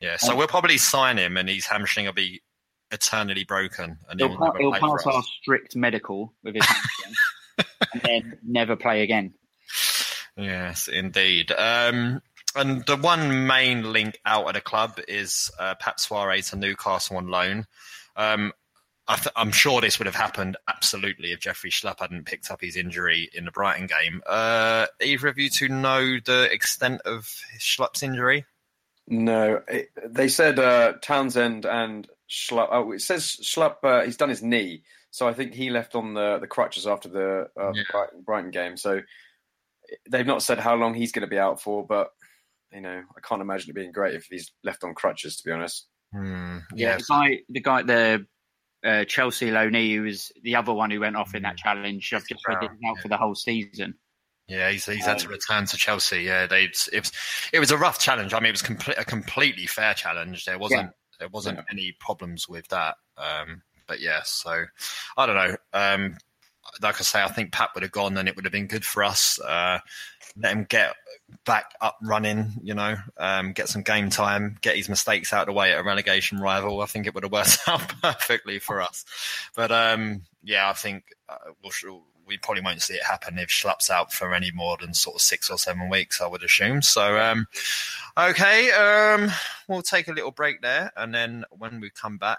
yeah, 0.00 0.16
so 0.16 0.34
we'll 0.34 0.48
probably 0.48 0.76
sign 0.76 1.18
him, 1.18 1.36
and 1.36 1.48
his 1.48 1.64
hamstring 1.66 2.06
will 2.06 2.12
be 2.12 2.42
eternally 2.90 3.44
broken, 3.44 3.98
and 4.10 4.18
he'll, 4.18 4.30
he'll 4.30 4.38
pa- 4.38 4.52
he'll 4.58 4.72
pass 4.72 5.06
our 5.06 5.22
strict 5.22 5.76
medical 5.76 6.34
with 6.42 6.56
his 6.56 6.64
hamstring 6.66 7.14
and 7.94 8.02
then 8.02 8.38
never 8.44 8.74
play 8.74 9.02
again. 9.02 9.34
Yes, 10.36 10.88
indeed. 10.88 11.52
Um, 11.52 12.22
and 12.54 12.84
the 12.86 12.96
one 12.96 13.46
main 13.46 13.92
link 13.92 14.18
out 14.24 14.46
of 14.46 14.54
the 14.54 14.60
club 14.60 14.98
is 15.08 15.50
uh, 15.58 15.74
Pape 15.74 15.96
Souaré 15.96 16.48
to 16.50 16.56
Newcastle 16.56 17.16
on 17.16 17.28
loan. 17.28 17.66
Um, 18.16 18.52
I 19.08 19.16
th- 19.16 19.32
I'm 19.34 19.50
sure 19.50 19.80
this 19.80 19.98
would 19.98 20.06
have 20.06 20.14
happened 20.14 20.56
absolutely 20.68 21.32
if 21.32 21.40
Jeffrey 21.40 21.70
Schlupp 21.70 22.00
hadn't 22.00 22.24
picked 22.26 22.50
up 22.50 22.60
his 22.60 22.76
injury 22.76 23.28
in 23.34 23.44
the 23.44 23.50
Brighton 23.50 23.86
game. 23.88 24.22
Uh, 24.26 24.86
either 25.00 25.26
of 25.28 25.38
you 25.38 25.50
two 25.50 25.68
know 25.68 26.18
the 26.24 26.48
extent 26.52 27.00
of 27.04 27.24
Schlupp's 27.58 28.02
injury? 28.02 28.44
No, 29.08 29.60
it, 29.66 29.88
they 30.06 30.28
said 30.28 30.58
uh, 30.60 30.94
Townsend 31.02 31.66
and 31.66 32.08
Schlupp. 32.30 32.68
Oh, 32.70 32.92
it 32.92 33.00
says 33.00 33.24
Schlupp. 33.42 33.76
Uh, 33.82 34.04
he's 34.04 34.16
done 34.16 34.28
his 34.28 34.42
knee, 34.42 34.84
so 35.10 35.26
I 35.26 35.32
think 35.34 35.52
he 35.52 35.70
left 35.70 35.96
on 35.96 36.14
the 36.14 36.38
the 36.38 36.46
crutches 36.46 36.86
after 36.86 37.08
the 37.08 37.48
uh, 37.60 37.72
Yeah. 37.74 37.82
Brighton, 37.90 38.22
Brighton 38.22 38.50
game. 38.52 38.76
So 38.76 39.00
they've 40.08 40.24
not 40.26 40.42
said 40.42 40.58
how 40.60 40.76
long 40.76 40.94
he's 40.94 41.10
going 41.12 41.22
to 41.22 41.26
be 41.30 41.38
out 41.38 41.60
for, 41.60 41.84
but 41.84 42.12
you 42.72 42.80
know, 42.80 43.02
I 43.16 43.20
can't 43.20 43.42
imagine 43.42 43.70
it 43.70 43.74
being 43.74 43.92
great 43.92 44.14
if 44.14 44.26
he's 44.30 44.52
left 44.64 44.84
on 44.84 44.94
crutches. 44.94 45.36
To 45.36 45.44
be 45.44 45.52
honest, 45.52 45.86
Hmm, 46.12 46.58
Yeah, 46.74 46.90
yeah, 46.90 46.96
the 46.98 47.04
guy, 47.08 47.38
the 47.48 47.60
guy, 47.60 47.82
the 47.82 48.26
uh, 48.84 49.04
Chelsea 49.04 49.50
loanee, 49.50 49.94
who 49.94 50.02
was 50.02 50.32
the 50.42 50.56
other 50.56 50.72
one 50.72 50.90
who 50.90 51.00
went 51.00 51.16
off 51.16 51.34
in 51.34 51.42
that 51.42 51.56
challenge. 51.56 52.12
I've 52.12 52.26
just 52.26 52.46
read 52.46 52.58
that 52.60 52.70
he's 52.70 52.90
out 52.90 53.00
for 53.00 53.08
the 53.08 53.16
whole 53.16 53.34
season. 53.34 53.94
Yeah, 54.48 54.70
he's, 54.70 54.86
he's 54.86 55.06
had 55.06 55.18
to 55.20 55.26
Um, 55.26 55.32
return 55.32 55.66
to 55.66 55.76
Chelsea. 55.76 56.22
Yeah, 56.22 56.46
they 56.46 56.64
it 56.64 56.92
was 56.92 57.12
it 57.52 57.60
was 57.60 57.70
a 57.70 57.78
rough 57.78 57.98
challenge. 57.98 58.34
I 58.34 58.40
mean, 58.40 58.48
it 58.48 58.52
was 58.52 58.62
complete, 58.62 58.98
a 58.98 59.04
completely 59.04 59.66
fair 59.66 59.94
challenge. 59.94 60.44
There 60.44 60.58
wasn't 60.58 60.90
there 61.20 61.28
wasn't 61.28 61.58
Yeah. 61.58 61.64
any 61.70 61.92
problems 62.00 62.48
with 62.48 62.66
that. 62.68 62.96
Um, 63.16 63.62
but 63.86 64.00
yeah, 64.00 64.22
so 64.24 64.64
I 65.16 65.26
don't 65.26 65.36
know. 65.36 65.56
Um, 65.72 66.16
like 66.80 66.96
I 67.00 67.04
say, 67.04 67.22
I 67.22 67.28
think 67.28 67.52
Pape 67.52 67.70
would 67.74 67.82
have 67.82 67.92
gone, 67.92 68.16
and 68.18 68.28
it 68.28 68.34
would 68.36 68.44
have 68.44 68.52
been 68.52 68.66
good 68.66 68.84
for 68.84 69.04
us. 69.04 69.38
Uh, 69.40 69.78
let 70.36 70.52
him 70.52 70.64
get 70.68 70.94
back 71.44 71.74
up 71.80 71.96
running. 72.02 72.52
You 72.62 72.74
know, 72.74 72.96
um, 73.18 73.52
get 73.52 73.68
some 73.68 73.82
game 73.82 74.10
time, 74.10 74.56
get 74.60 74.76
his 74.76 74.88
mistakes 74.88 75.32
out 75.32 75.42
of 75.42 75.46
the 75.46 75.58
way 75.58 75.72
at 75.72 75.80
a 75.80 75.84
relegation 75.84 76.38
rival. 76.38 76.80
I 76.80 76.86
think 76.86 77.06
it 77.06 77.14
would 77.14 77.24
have 77.24 77.32
worked 77.32 77.58
out 77.66 77.92
perfectly 78.02 78.58
for 78.58 78.80
us. 78.80 79.04
But 79.54 79.70
um, 79.70 80.22
yeah, 80.42 80.68
I 80.68 80.72
think 80.72 81.04
uh, 81.28 81.36
we'll, 81.62 82.02
we 82.26 82.38
probably 82.38 82.62
won't 82.62 82.82
see 82.82 82.94
it 82.94 83.04
happen 83.04 83.38
if 83.38 83.48
Schlupp's 83.48 83.90
out 83.90 84.12
for 84.12 84.34
any 84.34 84.50
more 84.52 84.76
than 84.80 84.94
sort 84.94 85.16
of 85.16 85.22
six 85.22 85.50
or 85.50 85.58
seven 85.58 85.88
weeks, 85.88 86.20
I 86.20 86.26
would 86.26 86.42
assume. 86.42 86.82
So, 86.82 87.18
um, 87.18 87.46
okay, 88.16 88.70
um, 88.72 89.30
we'll 89.68 89.82
take 89.82 90.08
a 90.08 90.12
little 90.12 90.30
break 90.30 90.62
there, 90.62 90.92
and 90.96 91.14
then 91.14 91.44
when 91.50 91.80
we 91.80 91.90
come 91.90 92.18
back, 92.18 92.38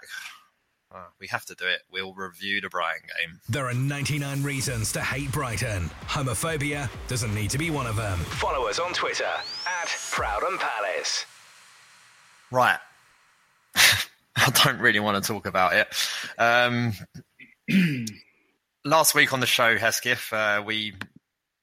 uh, 0.94 1.06
we 1.18 1.26
have 1.26 1.44
to 1.46 1.54
do 1.54 1.66
it. 1.66 1.80
We'll 1.90 2.14
review 2.14 2.60
the 2.60 2.68
Brighton 2.68 3.02
game. 3.18 3.40
There 3.48 3.66
are 3.66 3.74
99 3.74 4.42
reasons 4.42 4.92
to 4.92 5.00
hate 5.00 5.32
Brighton. 5.32 5.90
Homophobia 6.06 6.88
doesn't 7.08 7.34
need 7.34 7.50
to 7.50 7.58
be 7.58 7.70
one 7.70 7.86
of 7.86 7.96
them. 7.96 8.18
Follow 8.18 8.68
us 8.68 8.78
on 8.78 8.92
Twitter 8.92 9.24
at 9.24 9.88
Proud 10.10 10.42
and 10.44 10.60
Palace. 10.60 11.26
Right. 12.52 12.78
I 13.74 14.50
don't 14.64 14.78
really 14.78 15.00
want 15.00 15.22
to 15.22 15.32
talk 15.32 15.46
about 15.46 15.72
it. 15.74 15.88
Um, 16.38 16.92
last 18.84 19.14
week 19.14 19.32
on 19.32 19.40
the 19.40 19.46
show, 19.46 19.76
Hesketh, 19.76 20.32
uh, 20.32 20.62
we, 20.64 20.94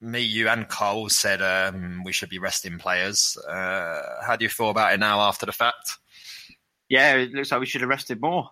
me, 0.02 0.22
you, 0.22 0.50
and 0.50 0.68
Cole 0.68 1.08
said 1.08 1.42
um, 1.42 2.04
we 2.04 2.12
should 2.12 2.30
be 2.30 2.40
resting 2.40 2.80
players. 2.80 3.38
Uh, 3.38 4.02
how 4.26 4.36
do 4.36 4.44
you 4.44 4.50
feel 4.50 4.70
about 4.70 4.94
it 4.94 5.00
now 5.00 5.22
after 5.22 5.46
the 5.46 5.52
fact? 5.54 5.92
Yeah, 6.90 7.16
it 7.16 7.32
looks 7.32 7.52
like 7.52 7.62
we 7.62 7.66
should 7.66 7.82
have 7.82 7.90
rested 7.90 8.20
more. 8.20 8.50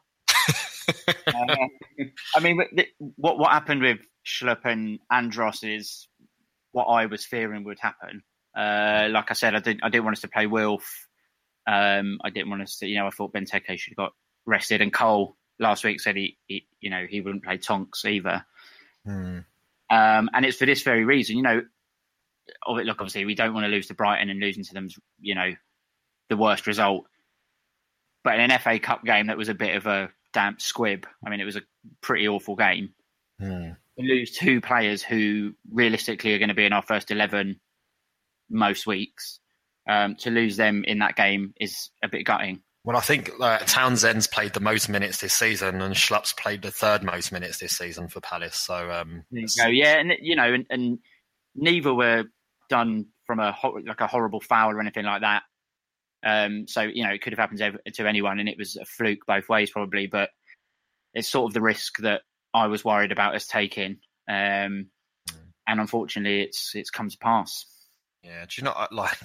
Uh, 1.27 1.55
I 2.35 2.39
mean, 2.41 2.61
what 3.15 3.37
what 3.37 3.51
happened 3.51 3.81
with 3.81 3.99
Schlupp 4.25 4.65
and 4.65 4.99
Andros 5.11 5.63
is 5.63 6.07
what 6.71 6.85
I 6.85 7.07
was 7.07 7.25
fearing 7.25 7.63
would 7.65 7.79
happen. 7.79 8.23
Uh, 8.55 9.07
like 9.09 9.31
I 9.31 9.33
said, 9.33 9.55
I 9.55 9.59
didn't 9.59 9.83
I 9.83 9.89
didn't 9.89 10.05
want 10.05 10.17
us 10.17 10.21
to 10.21 10.27
play 10.27 10.47
Wilf. 10.47 11.07
Um, 11.67 12.19
I 12.23 12.29
didn't 12.29 12.49
want 12.49 12.63
us 12.63 12.77
to, 12.77 12.87
you 12.87 12.97
know, 12.97 13.07
I 13.07 13.11
thought 13.11 13.33
Benteke 13.33 13.77
should 13.77 13.91
have 13.91 13.97
got 13.97 14.13
rested, 14.45 14.81
and 14.81 14.91
Cole 14.91 15.37
last 15.59 15.83
week 15.83 15.99
said 15.99 16.15
he, 16.15 16.37
he 16.47 16.65
you 16.79 16.89
know, 16.89 17.05
he 17.07 17.21
wouldn't 17.21 17.43
play 17.43 17.57
Tonks 17.57 18.05
either. 18.05 18.45
Hmm. 19.05 19.39
Um, 19.91 20.29
and 20.33 20.45
it's 20.45 20.57
for 20.57 20.65
this 20.65 20.81
very 20.83 21.05
reason, 21.05 21.37
you 21.37 21.43
know. 21.43 21.61
Look, 22.67 22.99
obviously, 22.99 23.25
we 23.25 23.35
don't 23.35 23.53
want 23.53 23.65
to 23.65 23.71
lose 23.71 23.87
to 23.87 23.93
Brighton, 23.93 24.29
and 24.29 24.39
losing 24.39 24.63
to 24.63 24.73
them's, 24.73 24.95
you 25.19 25.35
know, 25.35 25.51
the 26.29 26.37
worst 26.37 26.65
result. 26.65 27.05
But 28.23 28.35
in 28.39 28.51
an 28.51 28.59
FA 28.59 28.79
Cup 28.79 29.03
game, 29.03 29.27
that 29.27 29.37
was 29.37 29.49
a 29.49 29.53
bit 29.53 29.75
of 29.75 29.85
a 29.85 30.09
damp 30.33 30.61
squib. 30.61 31.05
I 31.25 31.29
mean, 31.29 31.39
it 31.39 31.45
was 31.45 31.55
a 31.55 31.61
pretty 32.01 32.27
awful 32.27 32.55
game. 32.55 32.93
Hmm. 33.39 33.71
We 33.97 34.07
lose 34.07 34.31
two 34.31 34.61
players 34.61 35.03
who 35.03 35.53
realistically 35.71 36.33
are 36.33 36.39
going 36.39 36.49
to 36.49 36.55
be 36.55 36.65
in 36.65 36.73
our 36.73 36.81
first 36.81 37.11
eleven 37.11 37.59
most 38.49 38.87
weeks. 38.87 39.39
Um, 39.87 40.15
to 40.17 40.29
lose 40.29 40.55
them 40.55 40.83
in 40.85 40.99
that 40.99 41.15
game 41.15 41.53
is 41.59 41.89
a 42.03 42.07
bit 42.07 42.23
gutting. 42.23 42.61
Well, 42.85 42.95
I 42.95 43.01
think 43.01 43.31
uh, 43.39 43.57
Townsend's 43.59 44.27
played 44.27 44.53
the 44.53 44.59
most 44.59 44.87
minutes 44.87 45.19
this 45.19 45.33
season, 45.33 45.81
and 45.81 45.95
Schlupp's 45.95 46.33
played 46.33 46.61
the 46.61 46.71
third 46.71 47.03
most 47.03 47.31
minutes 47.31 47.57
this 47.57 47.77
season 47.77 48.07
for 48.07 48.21
Palace. 48.21 48.55
So, 48.55 48.91
um, 48.91 49.23
go. 49.57 49.67
Yeah, 49.67 49.99
and 49.99 50.13
you 50.21 50.35
know, 50.35 50.53
and, 50.53 50.65
and 50.69 50.99
neither 51.55 51.93
were 51.93 52.25
done 52.69 53.07
from 53.25 53.39
a 53.39 53.55
like 53.85 54.01
a 54.01 54.07
horrible 54.07 54.41
foul 54.41 54.71
or 54.71 54.79
anything 54.79 55.05
like 55.05 55.21
that. 55.21 55.43
Um, 56.23 56.67
so 56.67 56.81
you 56.81 57.03
know, 57.03 57.11
it 57.13 57.21
could 57.21 57.33
have 57.33 57.39
happened 57.39 57.59
to, 57.59 57.65
ev- 57.65 57.93
to 57.93 58.07
anyone, 58.07 58.39
and 58.39 58.49
it 58.49 58.57
was 58.57 58.75
a 58.75 58.85
fluke 58.85 59.25
both 59.25 59.49
ways 59.49 59.71
probably. 59.71 60.07
But 60.07 60.29
it's 61.13 61.27
sort 61.27 61.49
of 61.49 61.53
the 61.53 61.61
risk 61.61 61.97
that 61.99 62.21
I 62.53 62.67
was 62.67 62.83
worried 62.83 63.11
about 63.11 63.35
us 63.35 63.47
taking, 63.47 63.97
um, 64.27 64.87
and 65.67 65.79
unfortunately, 65.79 66.41
it's 66.41 66.75
it's 66.75 66.89
come 66.89 67.09
to 67.09 67.17
pass. 67.17 67.65
Yeah, 68.23 68.45
do 68.45 68.61
you 68.61 68.65
know, 68.65 68.87
like, 68.91 69.17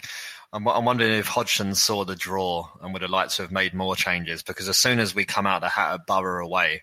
I'm, 0.53 0.69
I'm 0.69 0.85
wondering 0.85 1.15
if 1.15 1.27
Hodgson 1.27 1.75
saw 1.75 2.05
the 2.05 2.15
draw 2.15 2.69
and 2.81 2.93
would 2.93 3.03
have 3.03 3.11
liked 3.11 3.35
to 3.37 3.43
have 3.43 3.51
made 3.51 3.75
more 3.75 3.97
changes 3.97 4.45
because 4.45 4.69
as 4.69 4.79
soon 4.79 5.01
as 5.01 5.15
we 5.15 5.25
come 5.25 5.47
out 5.47 5.63
the 5.63 5.69
hat 5.69 5.95
at 5.95 6.07
Borough 6.07 6.45
away, 6.45 6.83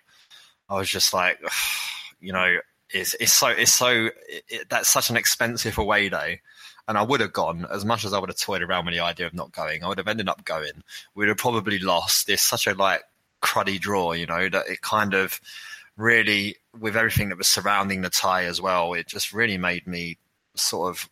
I 0.68 0.76
was 0.76 0.90
just 0.90 1.14
like, 1.14 1.40
you 2.20 2.32
know, 2.32 2.58
it's 2.90 3.14
it's 3.18 3.32
so 3.32 3.48
it's 3.48 3.72
so 3.72 4.10
it, 4.28 4.44
it, 4.48 4.68
that's 4.68 4.90
such 4.90 5.08
an 5.08 5.16
expensive 5.16 5.78
away 5.78 6.10
day, 6.10 6.42
and 6.88 6.98
I 6.98 7.02
would 7.02 7.20
have 7.20 7.32
gone 7.32 7.66
as 7.70 7.84
much 7.84 8.04
as 8.04 8.12
I 8.12 8.18
would 8.18 8.28
have 8.28 8.38
toyed 8.38 8.62
around 8.62 8.86
with 8.86 8.94
the 8.94 9.00
idea 9.00 9.26
of 9.26 9.34
not 9.34 9.52
going. 9.52 9.84
I 9.84 9.88
would 9.88 9.98
have 9.98 10.08
ended 10.08 10.28
up 10.28 10.44
going. 10.44 10.82
We'd 11.14 11.28
have 11.28 11.36
probably 11.36 11.78
lost. 11.78 12.28
It's 12.28 12.42
such 12.42 12.66
a 12.66 12.74
like 12.74 13.02
cruddy 13.40 13.78
draw, 13.78 14.12
you 14.12 14.26
know, 14.26 14.48
that 14.48 14.66
it 14.68 14.80
kind 14.80 15.14
of 15.14 15.40
really 15.96 16.56
with 16.78 16.96
everything 16.96 17.28
that 17.28 17.38
was 17.38 17.48
surrounding 17.48 18.00
the 18.00 18.10
tie 18.10 18.44
as 18.44 18.60
well. 18.60 18.94
It 18.94 19.06
just 19.06 19.32
really 19.32 19.58
made 19.58 19.86
me 19.86 20.18
sort 20.56 20.90
of 20.90 21.08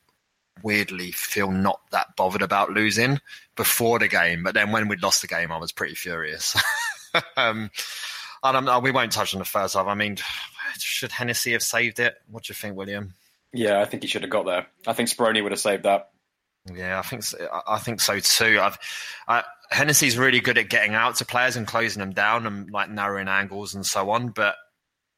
weirdly 0.62 1.12
feel 1.12 1.50
not 1.50 1.80
that 1.90 2.16
bothered 2.16 2.42
about 2.42 2.70
losing 2.70 3.20
before 3.56 3.98
the 3.98 4.08
game, 4.08 4.42
but 4.42 4.54
then 4.54 4.72
when 4.72 4.88
we'd 4.88 5.02
lost 5.02 5.22
the 5.22 5.28
game, 5.28 5.52
I 5.52 5.58
was 5.58 5.72
pretty 5.72 5.94
furious. 5.94 6.60
um. 7.36 7.70
We 8.42 8.90
won't 8.90 9.12
touch 9.12 9.34
on 9.34 9.38
the 9.38 9.44
first 9.44 9.74
half. 9.74 9.86
I 9.86 9.94
mean, 9.94 10.16
should 10.78 11.12
Hennessy 11.12 11.52
have 11.52 11.62
saved 11.62 12.00
it? 12.00 12.14
What 12.30 12.44
do 12.44 12.50
you 12.50 12.54
think, 12.54 12.74
William? 12.74 13.12
Yeah, 13.52 13.80
I 13.80 13.84
think 13.84 14.02
he 14.02 14.08
should 14.08 14.22
have 14.22 14.30
got 14.30 14.46
there. 14.46 14.66
I 14.86 14.92
think 14.92 15.08
Sprony 15.08 15.42
would 15.42 15.52
have 15.52 15.60
saved 15.60 15.84
that. 15.84 16.10
Yeah, 16.72 16.98
I 16.98 17.02
think 17.02 17.22
so, 17.22 17.38
I- 17.52 17.74
I 17.76 17.78
think 17.78 18.00
so 18.00 18.18
too. 18.20 18.58
I've, 18.60 18.78
I, 19.26 19.44
Hennessy's 19.70 20.18
really 20.18 20.40
good 20.40 20.58
at 20.58 20.68
getting 20.68 20.94
out 20.94 21.16
to 21.16 21.24
players 21.24 21.56
and 21.56 21.66
closing 21.66 22.00
them 22.00 22.12
down 22.12 22.46
and 22.46 22.70
like 22.70 22.90
narrowing 22.90 23.28
angles 23.28 23.74
and 23.74 23.84
so 23.86 24.10
on. 24.10 24.28
But 24.28 24.56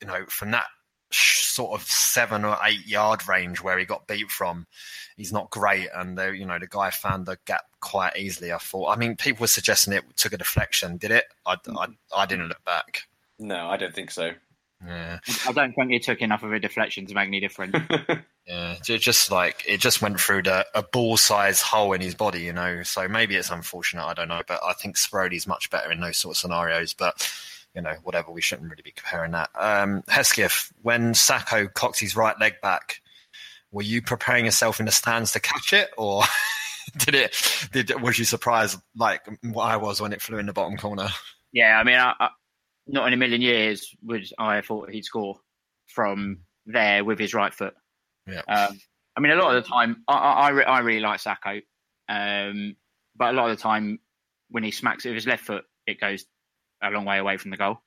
you 0.00 0.06
know, 0.06 0.24
from 0.28 0.52
that 0.52 0.66
sh- 1.10 1.42
sort 1.46 1.72
of 1.80 1.86
seven 1.86 2.44
or 2.44 2.56
eight 2.64 2.86
yard 2.86 3.26
range 3.28 3.60
where 3.62 3.78
he 3.78 3.84
got 3.84 4.06
beat 4.06 4.30
from, 4.30 4.66
he's 5.16 5.32
not 5.32 5.50
great. 5.50 5.88
And 5.94 6.16
the, 6.16 6.30
you 6.30 6.46
know, 6.46 6.58
the 6.58 6.66
guy 6.68 6.90
found 6.90 7.26
the 7.26 7.38
gap 7.46 7.64
quite 7.80 8.16
easily. 8.16 8.52
I 8.52 8.58
thought. 8.58 8.90
I 8.90 8.96
mean, 8.96 9.16
people 9.16 9.42
were 9.42 9.48
suggesting 9.48 9.94
it 9.94 10.04
took 10.16 10.32
a 10.32 10.38
deflection. 10.38 10.96
Did 10.96 11.10
it? 11.10 11.24
I, 11.44 11.56
I, 11.76 11.86
I 12.16 12.26
didn't 12.26 12.48
look 12.48 12.64
back. 12.64 13.02
No, 13.38 13.66
I 13.68 13.76
don't 13.76 13.94
think 13.94 14.10
so. 14.12 14.30
Yeah. 14.84 15.18
I 15.46 15.52
don't 15.52 15.72
think 15.72 15.92
it 15.92 16.02
took 16.02 16.20
enough 16.20 16.42
of 16.42 16.52
a 16.52 16.58
deflection 16.58 17.06
to 17.06 17.14
make 17.14 17.28
any 17.28 17.40
difference. 17.40 17.76
Yeah, 18.46 18.74
it 18.88 18.98
just 18.98 19.30
like 19.30 19.64
it 19.68 19.78
just 19.78 20.02
went 20.02 20.18
through 20.18 20.42
the, 20.42 20.66
a 20.74 20.82
ball-sized 20.82 21.62
hole 21.62 21.92
in 21.92 22.00
his 22.00 22.16
body, 22.16 22.42
you 22.42 22.52
know. 22.52 22.82
So 22.82 23.06
maybe 23.06 23.36
it's 23.36 23.50
unfortunate, 23.50 24.04
I 24.04 24.14
don't 24.14 24.28
know. 24.28 24.42
But 24.46 24.60
I 24.64 24.72
think 24.72 24.96
Sprody's 24.96 25.46
much 25.46 25.70
better 25.70 25.92
in 25.92 26.00
those 26.00 26.16
sort 26.18 26.34
of 26.34 26.38
scenarios. 26.38 26.92
But 26.92 27.32
you 27.74 27.82
know, 27.82 27.94
whatever, 28.02 28.32
we 28.32 28.42
shouldn't 28.42 28.68
really 28.68 28.82
be 28.82 28.90
comparing 28.90 29.30
that. 29.32 29.50
Um, 29.54 30.02
Hesketh, 30.08 30.72
when 30.82 31.14
Sako 31.14 31.68
cocked 31.68 32.00
his 32.00 32.16
right 32.16 32.38
leg 32.40 32.54
back, 32.60 33.00
were 33.70 33.82
you 33.82 34.02
preparing 34.02 34.44
yourself 34.44 34.80
in 34.80 34.86
the 34.86 34.92
stands 34.92 35.32
to 35.32 35.40
catch 35.40 35.72
it, 35.72 35.90
or 35.96 36.24
did 36.96 37.14
it? 37.14 37.68
Did 37.72 38.02
was 38.02 38.18
you 38.18 38.24
surprised 38.24 38.76
like 38.96 39.22
what 39.42 39.70
I 39.70 39.76
was 39.76 40.00
when 40.00 40.12
it 40.12 40.20
flew 40.20 40.38
in 40.38 40.46
the 40.46 40.52
bottom 40.52 40.76
corner? 40.76 41.08
Yeah, 41.52 41.78
I 41.78 41.84
mean, 41.84 41.96
I, 41.96 42.14
I, 42.18 42.28
not 42.92 43.06
in 43.08 43.12
a 43.14 43.16
million 43.16 43.40
years 43.40 43.94
would 44.02 44.24
I 44.38 44.56
have 44.56 44.66
thought 44.66 44.90
he'd 44.90 45.04
score 45.04 45.40
from 45.88 46.40
there 46.66 47.04
with 47.04 47.18
his 47.18 47.34
right 47.34 47.52
foot. 47.52 47.74
Yeah. 48.26 48.42
Um, 48.48 48.78
I 49.16 49.20
mean, 49.20 49.32
a 49.32 49.36
lot 49.36 49.56
of 49.56 49.62
the 49.64 49.68
time, 49.68 50.02
I 50.08 50.14
I, 50.14 50.50
I, 50.50 50.60
I 50.62 50.78
really 50.80 51.00
like 51.00 51.20
Sako, 51.20 51.60
um, 52.08 52.76
but 53.16 53.30
a 53.30 53.36
lot 53.36 53.50
of 53.50 53.56
the 53.56 53.62
time 53.62 53.98
when 54.50 54.62
he 54.62 54.70
smacks 54.70 55.04
it 55.04 55.08
with 55.08 55.16
his 55.16 55.26
left 55.26 55.44
foot, 55.44 55.64
it 55.86 56.00
goes 56.00 56.24
a 56.82 56.90
long 56.90 57.04
way 57.04 57.18
away 57.18 57.36
from 57.36 57.50
the 57.50 57.56
goal. 57.56 57.78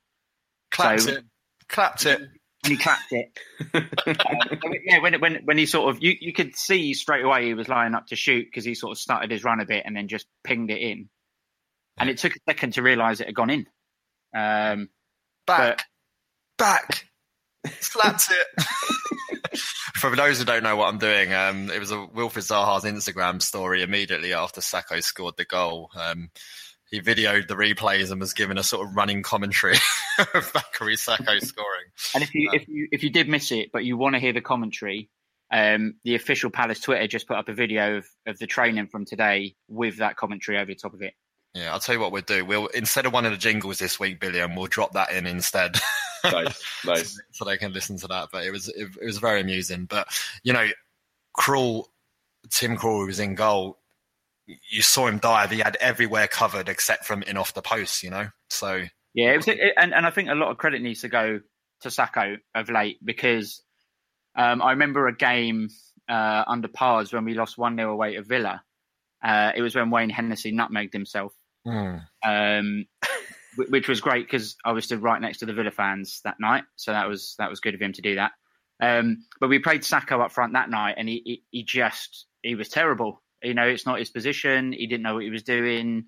Clapped 0.72 1.02
So- 1.02 1.13
it. 1.13 1.24
Clapped 1.70 2.06
it. 2.06 2.20
When 2.63 2.72
he 2.72 2.78
clapped 2.78 3.12
it, 3.12 3.38
um, 3.76 4.74
yeah, 4.86 5.00
when 5.00 5.20
when 5.20 5.36
when 5.46 5.58
he 5.58 5.68
sort 5.68 5.88
of 5.96 6.02
you 6.02 6.15
you 6.20 6.34
could 6.34 6.56
see 6.56 6.96
straight 6.96 7.24
away 7.24 7.46
he 7.46 7.54
was 7.54 7.70
lining 7.70 7.94
up 7.94 8.08
to 8.08 8.15
shoot 8.15 8.46
because 8.46 8.65
he 8.65 8.74
sort 8.74 8.91
of 8.91 8.98
started 8.98 9.30
his 9.30 9.44
run 9.44 9.60
a 9.60 9.65
bit 9.68 9.84
and 9.86 9.96
then 9.96 10.08
just 10.08 10.26
pinged 10.44 10.72
it 10.72 10.80
in, 10.82 11.08
and 12.00 12.10
it 12.10 12.18
took 12.18 12.36
a 12.36 12.39
second 12.50 12.74
to 12.74 12.82
realise 12.82 13.20
it 13.20 13.28
had 13.28 13.36
gone 13.36 13.52
in. 13.52 13.68
Um, 14.36 14.89
Back. 15.48 15.86
Back. 16.58 17.08
Slapped 17.80 18.30
it. 18.32 19.60
For 19.95 20.15
those 20.15 20.39
who 20.39 20.45
don't 20.45 20.63
know 20.63 20.76
what 20.76 20.89
I'm 20.89 20.98
doing, 20.98 21.34
um, 21.34 21.69
it 21.71 21.80
was 21.80 21.91
a 21.91 22.06
Wilfred 22.06 22.45
Zaha's 22.45 22.84
Instagram 22.84 23.41
story 23.41 23.82
immediately 23.82 24.34
after 24.34 24.62
Sako 24.62 25.00
scored 25.00 25.36
the 25.38 25.45
goal. 25.45 25.89
Um, 25.95 26.30
he 26.89 27.02
videoed 27.02 27.48
the 27.48 27.56
replays 27.56 28.12
and 28.12 28.19
was 28.19 28.34
given 28.34 28.58
a 28.58 28.63
sort 28.63 28.88
of 28.88 28.95
running 28.95 29.24
commentary 29.24 29.74
of 30.19 30.54
Bakary 30.54 30.98
Sako 30.98 31.39
scoring. 31.39 31.86
And 32.13 32.24
if 32.24 32.34
you 32.36 32.50
if 32.54 32.67
you 32.67 32.88
if 32.91 33.04
you 33.04 33.10
did 33.10 33.28
miss 33.28 33.52
it, 33.52 33.71
but 33.71 33.86
you 33.86 33.98
want 33.98 34.13
to 34.13 34.19
hear 34.19 34.34
the 34.34 34.41
commentary, 34.41 35.10
um, 35.52 35.95
the 36.04 36.15
official 36.15 36.52
Palace 36.52 36.80
Twitter 36.82 37.08
just 37.08 37.28
put 37.28 37.38
up 37.38 37.50
a 37.50 37.54
video 37.54 37.98
of, 37.98 38.06
of 38.28 38.38
the 38.38 38.48
training 38.48 38.88
from 38.88 39.06
today 39.06 39.56
with 39.67 39.98
that 39.98 40.17
commentary 40.17 40.58
over 40.58 40.67
the 40.67 40.76
top 40.76 40.93
of 40.93 41.02
it. 41.02 41.13
Yeah, 41.56 41.72
I'll 41.72 41.80
tell 41.80 41.96
you 41.96 42.02
what 42.02 42.12
we'll 42.12 42.22
do. 42.22 42.44
We'll 42.44 42.68
instead 42.68 43.06
of 43.06 43.13
one 43.13 43.26
of 43.26 43.32
the 43.32 43.38
jingles 43.38 43.80
this 43.80 43.98
week, 43.98 44.20
Billiam, 44.20 44.56
we'll 44.56 44.68
drop 44.68 44.91
that 44.94 45.12
in 45.12 45.26
instead. 45.26 45.80
nice, 46.26 46.62
nice. 46.86 47.20
so 47.32 47.46
they 47.46 47.58
can 47.58 47.72
listen 47.72 47.98
to 48.00 48.08
that. 48.08 48.28
But 48.32 48.46
it 48.46 48.52
was 48.52 48.68
it, 48.68 48.89
it 49.02 49.06
was 49.06 49.20
very 49.20 49.39
amusing. 49.39 49.86
But 49.86 50.08
you 50.44 50.52
know, 50.52 50.68
Krul, 51.38 51.86
Tim 52.52 52.76
Krul 52.76 53.08
was 53.08 53.22
in 53.22 53.36
goal. 53.36 53.80
You 54.46 54.82
saw 54.82 55.08
him 55.08 55.18
dive. 55.18 55.50
He 55.50 55.60
had 55.60 55.78
everywhere 55.80 56.28
covered 56.28 56.68
except 56.68 57.06
from 57.06 57.24
in 57.24 57.38
off 57.38 57.54
the 57.54 57.62
post. 57.62 58.04
You 58.04 58.10
know, 58.10 58.28
so 58.50 58.84
Yeah, 59.13 59.32
it 59.32 59.38
was, 59.38 59.48
it, 59.48 59.74
and 59.78 59.94
and 59.94 60.06
I 60.06 60.10
think 60.10 60.30
a 60.30 60.36
lot 60.36 60.52
of 60.52 60.58
credit 60.58 60.82
needs 60.82 61.02
to 61.02 61.10
go 61.10 61.39
to 61.82 61.91
Sako 61.91 62.36
of 62.54 62.70
late 62.70 62.98
because 63.04 63.63
um, 64.36 64.62
I 64.62 64.72
remember 64.72 65.08
a 65.08 65.15
game 65.15 65.70
uh, 66.10 66.44
under 66.48 66.68
pars 66.68 67.13
when 67.13 67.24
we 67.24 67.34
lost 67.34 67.58
one 67.58 67.78
0 67.78 67.94
away 67.94 68.15
to 68.15 68.24
Villa. 68.24 68.62
Uh, 69.24 69.52
it 69.56 69.62
was 69.62 69.74
when 69.74 69.89
Wayne 69.89 70.10
Hennessy 70.10 70.52
nutmegged 70.52 70.94
himself, 70.94 71.34
um, 72.23 72.86
which 73.69 73.88
was 73.88 74.01
great 74.01 74.25
because 74.25 74.56
I 74.65 74.71
was 74.71 74.86
stood 74.86 75.01
right 75.01 75.21
next 75.21 75.39
to 75.39 75.45
the 75.45 75.54
Villa 75.54 75.71
fans 75.71 76.21
that 76.23 76.39
night, 76.39 76.63
so 76.75 76.91
that 76.91 77.08
was 77.08 77.36
that 77.39 77.49
was 77.49 77.60
good 77.60 77.75
of 77.75 77.82
him 77.82 77.93
to 77.93 78.01
do 78.01 78.15
that. 78.15 78.32
Um, 78.82 79.25
but 79.39 79.49
we 79.49 79.60
played 79.60 79.86
Sako 79.86 80.21
up 80.21 80.32
front 80.32 80.54
that 80.54 80.69
night, 80.69 80.95
and 80.97 81.08
he, 81.08 81.21
he 81.25 81.43
he 81.51 81.63
just 81.63 82.25
he 82.41 82.56
was 82.56 82.69
terrible. 82.69 83.21
You 83.41 83.54
know, 83.54 83.67
it's 83.67 83.86
not 83.86 83.99
his 83.99 84.10
position. 84.10 84.73
He 84.73 84.88
didn't 84.88 85.04
know 85.04 85.15
what 85.15 85.23
he 85.23 85.30
was 85.30 85.43
doing 85.43 86.06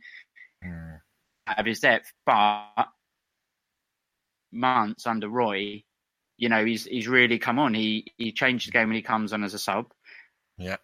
out 0.64 1.60
of 1.60 1.66
his 1.66 1.80
depth. 1.80 2.12
But 2.26 2.88
months 4.52 5.06
under 5.08 5.30
Roy, 5.30 5.84
you 6.38 6.50
know, 6.50 6.66
he's 6.66 6.86
he's 6.86 7.08
really 7.08 7.40
come 7.40 7.60
on. 7.60 7.74
He 7.74 8.14
he 8.18 8.32
changed 8.32 8.68
the 8.68 8.72
game 8.72 8.90
when 8.90 8.96
he 8.96 9.02
comes 9.02 9.34
on 9.34 9.44
as 9.44 9.54
a 9.54 9.60
sub. 9.60 9.92
yeah. 10.58 10.78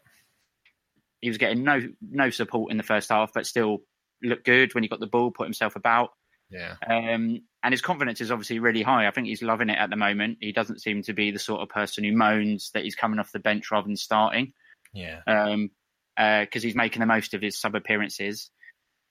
He 1.22 1.30
was 1.30 1.38
getting 1.38 1.64
no 1.64 1.82
no 2.02 2.30
support 2.30 2.72
in 2.72 2.78
the 2.78 2.84
first 2.84 3.10
half, 3.10 3.32
but 3.34 3.48
still 3.48 3.80
looked 4.24 4.46
good 4.46 4.74
when 4.74 4.84
he 4.84 4.90
got 4.90 5.00
the 5.00 5.08
ball, 5.08 5.32
put 5.32 5.46
himself 5.46 5.76
about. 5.76 6.12
Yeah. 6.50 6.76
Um, 6.88 7.42
and 7.64 7.72
his 7.74 7.82
confidence 7.82 8.22
is 8.22 8.32
obviously 8.32 8.60
really 8.60 8.84
high. 8.84 9.08
I 9.08 9.12
think 9.12 9.28
he's 9.28 9.42
loving 9.42 9.70
it 9.70 9.78
at 9.78 9.90
the 9.90 9.96
moment. 9.96 10.38
He 10.42 10.52
doesn't 10.52 10.82
seem 10.82 11.02
to 11.04 11.14
be 11.14 11.32
the 11.32 11.40
sort 11.40 11.62
of 11.62 11.70
person 11.70 12.04
who 12.04 12.12
moans 12.12 12.72
that 12.74 12.84
he's 12.84 12.96
coming 12.96 13.20
off 13.20 13.32
the 13.32 13.40
bench 13.40 13.72
rather 13.72 13.88
than 13.88 13.96
starting. 13.96 14.54
Yeah. 14.94 15.22
Um, 15.28 15.72
because 16.16 16.62
he's 16.62 16.76
making 16.76 17.00
the 17.00 17.06
most 17.08 17.34
of 17.34 17.42
his 17.42 17.60
sub 17.60 17.74
appearances, 17.74 18.52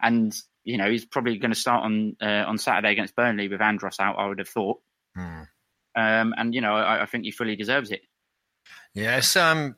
and 0.01 0.33
you 0.63 0.79
know 0.79 0.89
he's 0.89 1.05
probably 1.05 1.37
going 1.39 1.51
to 1.51 1.59
start 1.59 1.85
on 1.85 2.17
uh, 2.23 2.45
on 2.47 2.59
Saturday 2.59 2.93
against 2.93 3.17
Burnley 3.17 3.49
with 3.49 3.61
Andros 3.61 3.99
out. 3.99 4.19
I 4.19 4.27
would 4.29 4.39
have 4.39 4.49
thought. 4.49 4.81
Hmm. 5.17 5.43
Um, 5.97 6.35
and 6.37 6.55
you 6.55 6.61
know 6.61 6.75
I, 6.75 7.03
I 7.03 7.07
think 7.07 7.25
he 7.25 7.33
fully 7.33 7.57
deserves 7.57 7.91
it. 7.91 8.03
Yeah, 8.95 9.17
it's, 9.17 9.37
um, 9.37 9.77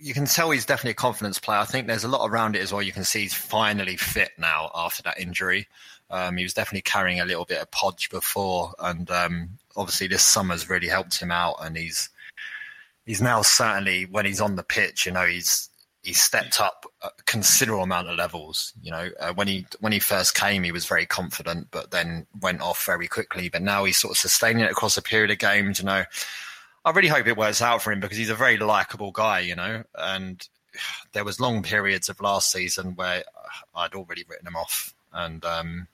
you 0.00 0.14
can 0.14 0.26
tell 0.26 0.50
he's 0.50 0.66
definitely 0.66 0.92
a 0.92 0.94
confidence 0.94 1.38
player. 1.38 1.58
I 1.58 1.64
think 1.64 1.86
there's 1.86 2.04
a 2.04 2.08
lot 2.08 2.26
around 2.26 2.56
it 2.56 2.62
as 2.62 2.72
well. 2.72 2.82
You 2.82 2.92
can 2.92 3.04
see 3.04 3.22
he's 3.22 3.34
finally 3.34 3.96
fit 3.96 4.30
now 4.38 4.70
after 4.74 5.02
that 5.04 5.18
injury. 5.18 5.68
Um, 6.10 6.36
he 6.36 6.44
was 6.44 6.54
definitely 6.54 6.82
carrying 6.82 7.20
a 7.20 7.24
little 7.24 7.44
bit 7.44 7.60
of 7.60 7.70
podge 7.70 8.10
before, 8.10 8.72
and 8.78 9.10
um, 9.10 9.50
obviously 9.76 10.06
this 10.06 10.22
summer's 10.22 10.70
really 10.70 10.88
helped 10.88 11.20
him 11.20 11.30
out. 11.30 11.56
And 11.60 11.76
he's 11.76 12.10
he's 13.04 13.20
now 13.20 13.42
certainly 13.42 14.04
when 14.04 14.26
he's 14.26 14.40
on 14.40 14.56
the 14.56 14.62
pitch, 14.62 15.06
you 15.06 15.12
know, 15.12 15.26
he's 15.26 15.68
he's 16.06 16.22
stepped 16.22 16.60
up 16.60 16.86
a 17.02 17.10
considerable 17.26 17.82
amount 17.82 18.08
of 18.08 18.16
levels. 18.16 18.72
You 18.80 18.92
know, 18.92 19.10
uh, 19.18 19.32
when 19.34 19.48
he 19.48 19.66
when 19.80 19.92
he 19.92 19.98
first 19.98 20.34
came, 20.34 20.62
he 20.62 20.72
was 20.72 20.86
very 20.86 21.06
confident, 21.06 21.68
but 21.72 21.90
then 21.90 22.26
went 22.40 22.60
off 22.60 22.86
very 22.86 23.08
quickly. 23.08 23.48
But 23.48 23.62
now 23.62 23.84
he's 23.84 23.98
sort 23.98 24.12
of 24.12 24.18
sustaining 24.18 24.64
it 24.64 24.70
across 24.70 24.96
a 24.96 25.02
period 25.02 25.32
of 25.32 25.38
games. 25.38 25.80
You 25.80 25.86
know, 25.86 26.04
I 26.86 26.90
really 26.90 27.08
hope 27.08 27.26
it 27.26 27.36
works 27.36 27.60
out 27.60 27.82
for 27.82 27.90
him 27.92 27.98
because 27.98 28.16
he's 28.16 28.30
a 28.30 28.34
very 28.36 28.56
likable 28.56 29.10
guy. 29.10 29.40
You 29.40 29.56
know, 29.56 29.82
and 29.96 30.48
there 31.12 31.24
was 31.24 31.40
long 31.40 31.62
periods 31.62 32.08
of 32.08 32.20
last 32.20 32.50
season 32.50 32.94
where 32.94 33.24
I'd 33.74 33.94
already 33.94 34.24
written 34.28 34.46
him 34.46 34.56
off, 34.56 34.94
and 35.12 35.44
um, 35.44 35.88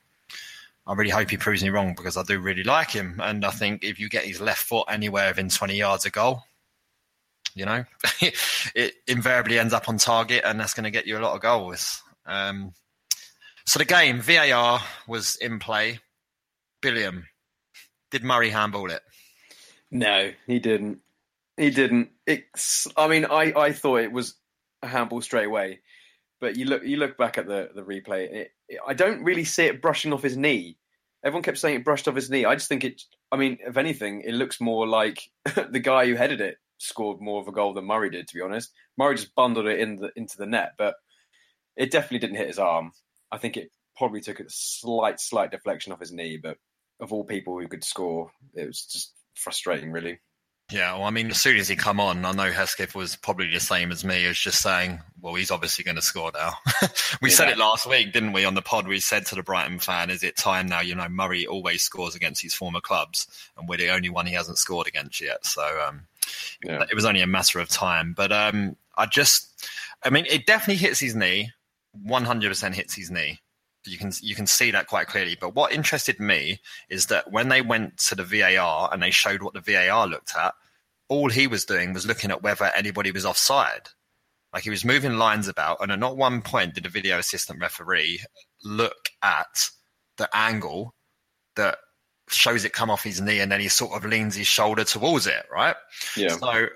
I 0.87 0.93
really 0.93 1.11
hope 1.11 1.31
he 1.31 1.39
proves 1.39 1.63
me 1.63 1.71
wrong 1.71 1.95
because 1.97 2.19
I 2.19 2.23
do 2.25 2.39
really 2.39 2.63
like 2.63 2.91
him. 2.91 3.21
And 3.23 3.45
I 3.45 3.51
think 3.51 3.85
if 3.85 3.99
you 3.99 4.11
get 4.11 4.25
his 4.25 4.41
left 4.41 4.65
foot 4.65 4.85
anywhere 4.89 5.29
within 5.29 5.49
20 5.49 5.75
yards 5.75 6.05
of 6.05 6.13
goal, 6.13 6.43
you 7.55 7.65
know, 7.65 7.85
it 8.75 8.95
invariably 9.07 9.59
ends 9.59 9.73
up 9.73 9.89
on 9.89 9.97
target, 9.97 10.43
and 10.45 10.61
that's 10.61 10.75
going 10.75 10.85
to 10.85 10.91
get 10.91 11.07
you 11.07 11.19
a 11.19 11.21
lot 11.21 11.35
of 11.35 11.41
goals. 11.41 12.03
Um, 12.27 12.75
so 13.65 13.79
the 13.79 13.87
game, 13.87 14.21
VAR 14.21 14.81
was 15.07 15.37
in 15.37 15.59
play. 15.59 16.01
Billiam, 16.83 17.29
did 18.11 18.25
Murray 18.25 18.51
handball 18.51 18.91
it? 18.91 19.03
No, 19.93 20.33
he 20.47 20.59
didn't. 20.59 21.01
He 21.59 21.71
didn't. 21.71 22.11
It's. 22.27 22.89
I 22.97 23.09
mean, 23.09 23.27
I, 23.27 23.53
I 23.55 23.73
thought 23.73 24.01
it 24.01 24.11
was 24.11 24.35
a 24.83 24.89
handball 24.89 25.21
straight 25.21 25.47
away, 25.47 25.81
but 26.41 26.57
you 26.57 26.65
look 26.65 26.83
you 26.83 26.97
look 26.97 27.19
back 27.19 27.37
at 27.37 27.47
the 27.47 27.69
the 27.75 27.83
replay. 27.83 28.33
It, 28.33 28.53
it, 28.71 28.81
I 28.87 28.95
don't 28.95 29.23
really 29.23 29.45
see 29.45 29.65
it 29.65 29.83
brushing 29.83 30.15
off 30.15 30.23
his 30.23 30.37
knee. 30.37 30.79
Everyone 31.23 31.43
kept 31.43 31.59
saying 31.59 31.77
it 31.77 31.85
brushed 31.85 32.09
off 32.09 32.17
his 32.17 32.31
knee. 32.31 32.47
I 32.47 32.55
just 32.55 32.71
think 32.71 32.85
it. 32.85 33.03
I 33.31 33.37
mean, 33.37 33.59
if 33.67 33.77
anything, 33.77 34.23
it 34.23 34.33
looks 34.33 34.61
more 34.61 34.89
like 34.89 35.31
the 35.71 35.79
guy 35.79 36.07
who 36.07 36.15
headed 36.15 36.41
it 36.41 36.57
scored 36.79 37.21
more 37.21 37.41
of 37.41 37.47
a 37.47 37.53
goal 37.53 37.75
than 37.75 37.85
Murray 37.85 38.09
did. 38.09 38.27
To 38.29 38.35
be 38.35 38.41
honest, 38.41 38.73
Murray 38.97 39.17
just 39.17 39.35
bundled 39.35 39.67
it 39.67 39.79
in 39.79 39.97
the 39.97 40.11
into 40.17 40.39
the 40.39 40.47
net, 40.47 40.73
but 40.79 40.95
it 41.77 41.91
definitely 41.91 42.21
didn't 42.21 42.37
hit 42.37 42.49
his 42.49 42.59
arm. 42.59 42.93
I 43.31 43.37
think 43.37 43.59
it 43.59 43.69
probably 43.95 44.23
took 44.23 44.41
a 44.41 44.45
slight 44.49 45.21
slight 45.21 45.51
deflection 45.51 45.93
off 45.93 46.01
his 46.01 46.13
knee, 46.13 46.39
but 46.43 46.57
of 46.99 47.13
all 47.13 47.25
people 47.25 47.61
who 47.61 47.69
could 47.69 47.85
score, 47.85 48.31
it 48.55 48.67
was 48.67 48.87
just 48.87 49.13
frustrating, 49.35 49.93
really. 49.93 50.21
Yeah, 50.71 50.95
well, 50.95 51.05
I 51.05 51.11
mean, 51.11 51.29
as 51.31 51.41
soon 51.41 51.59
as 51.59 51.69
he 51.69 51.77
come 51.77 52.01
on, 52.01 52.25
I 52.25 52.33
know 52.33 52.51
Hesketh 52.51 52.95
was 52.95 53.15
probably 53.17 53.49
the 53.53 53.61
same 53.61 53.93
as 53.93 54.05
me, 54.05 54.25
as 54.25 54.39
just 54.39 54.63
saying, 54.63 55.01
well, 55.21 55.35
he's 55.35 55.51
obviously 55.51 55.85
going 55.85 55.97
to 55.97 56.03
score 56.03 56.31
now. 56.33 56.55
we 57.21 57.29
said 57.29 57.51
it 57.51 57.59
last 57.59 57.87
week, 57.87 58.13
didn't 58.15 58.33
we, 58.33 58.47
on 58.47 58.55
the 58.55 58.63
pod? 58.63 58.89
We 58.89 58.99
said 58.99 59.27
to 59.27 59.35
the 59.35 59.43
Brighton 59.43 59.81
fan, 59.81 60.09
is 60.09 60.23
it 60.23 60.35
time 60.37 60.67
now? 60.67 60.81
You 60.81 60.95
know, 60.95 61.09
Murray 61.11 61.47
always 61.47 61.83
scores 61.83 62.15
against 62.15 62.41
his 62.41 62.55
former 62.55 62.81
clubs, 62.81 63.27
and 63.59 63.69
we're 63.69 63.77
the 63.77 63.91
only 63.91 64.09
one 64.09 64.25
he 64.25 64.33
hasn't 64.33 64.57
scored 64.57 64.87
against 64.87 65.21
yet. 65.21 65.45
So 65.45 65.63
um, 65.87 66.07
Yeah. 66.65 66.85
it 66.91 66.95
was 66.95 67.05
only 67.05 67.21
a 67.21 67.27
matter 67.27 67.59
of 67.59 67.69
time. 67.69 68.15
But 68.17 68.33
um, 68.33 68.77
I 68.97 69.05
just, 69.05 69.69
I 70.03 70.09
mean, 70.09 70.25
it 70.31 70.47
definitely 70.47 70.77
hits 70.77 71.01
his 71.01 71.15
knee, 71.15 71.51
100% 72.07 72.75
hits 72.75 72.95
his 72.95 73.11
knee. 73.11 73.41
You 73.85 73.99
can 73.99 74.13
you 74.21 74.35
can 74.35 74.47
see 74.47 74.71
that 74.71 74.87
quite 74.87 75.09
clearly. 75.09 75.37
But 75.41 75.55
what 75.55 75.73
interested 75.73 76.21
me 76.21 76.61
is 76.89 77.07
that 77.07 77.33
when 77.33 77.49
they 77.49 77.63
went 77.63 77.99
to 77.99 78.15
the 78.15 78.25
VAR 78.25 78.89
and 78.93 79.03
they 79.03 79.11
showed 79.11 79.43
what 79.43 79.55
the 79.55 79.61
VAR 79.61 80.07
looked 80.07 80.37
at, 80.37 80.55
all 81.09 81.29
he 81.29 81.47
was 81.47 81.65
doing 81.65 81.93
was 81.93 82.07
looking 82.07 82.31
at 82.31 82.43
whether 82.43 82.67
anybody 82.67 83.11
was 83.11 83.27
offside. 83.27 83.89
Like 84.53 84.65
he 84.65 84.71
was 84.71 84.85
moving 84.85 85.15
lines 85.15 85.49
about, 85.49 85.79
and 85.81 85.91
at 85.91 85.99
not 85.99 86.17
one 86.17 86.43
point 86.43 86.75
did 86.75 86.85
the 86.85 86.91
video 86.91 87.19
assistant 87.19 87.61
referee 87.61 88.21
look 88.63 89.09
at 89.23 89.71
the 90.19 90.29
angle 90.35 90.95
that 91.57 91.79
shows 92.29 92.65
it 92.65 92.73
come 92.73 92.91
off 92.91 93.03
his 93.03 93.21
knee, 93.21 93.41
and 93.41 93.51
then 93.51 93.61
he 93.61 93.69
sort 93.69 93.97
of 93.97 94.09
leans 94.09 94.35
his 94.37 94.47
shoulder 94.47 94.85
towards 94.85 95.27
it, 95.27 95.45
right? 95.51 95.77
Yeah. 96.17 96.37
So 96.37 96.67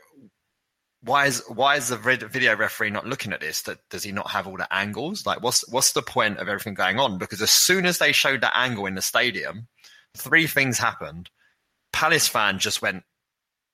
why 1.06 1.26
is 1.26 1.42
why 1.48 1.76
is 1.76 1.88
the 1.88 1.96
vid- 1.96 2.30
video 2.32 2.56
referee 2.56 2.90
not 2.90 3.06
looking 3.06 3.32
at 3.32 3.40
this? 3.40 3.62
That 3.62 3.78
does 3.90 4.02
he 4.02 4.10
not 4.10 4.30
have 4.30 4.48
all 4.48 4.56
the 4.56 4.72
angles? 4.74 5.24
Like, 5.24 5.40
what's 5.40 5.66
what's 5.70 5.92
the 5.92 6.02
point 6.02 6.38
of 6.38 6.48
everything 6.48 6.74
going 6.74 6.98
on? 6.98 7.16
Because 7.16 7.40
as 7.40 7.52
soon 7.52 7.86
as 7.86 7.98
they 7.98 8.10
showed 8.10 8.40
that 8.40 8.56
angle 8.56 8.86
in 8.86 8.96
the 8.96 9.02
stadium, 9.02 9.68
three 10.16 10.48
things 10.48 10.78
happened. 10.78 11.30
Palace 11.92 12.26
fan 12.26 12.58
just 12.58 12.82
went, 12.82 13.04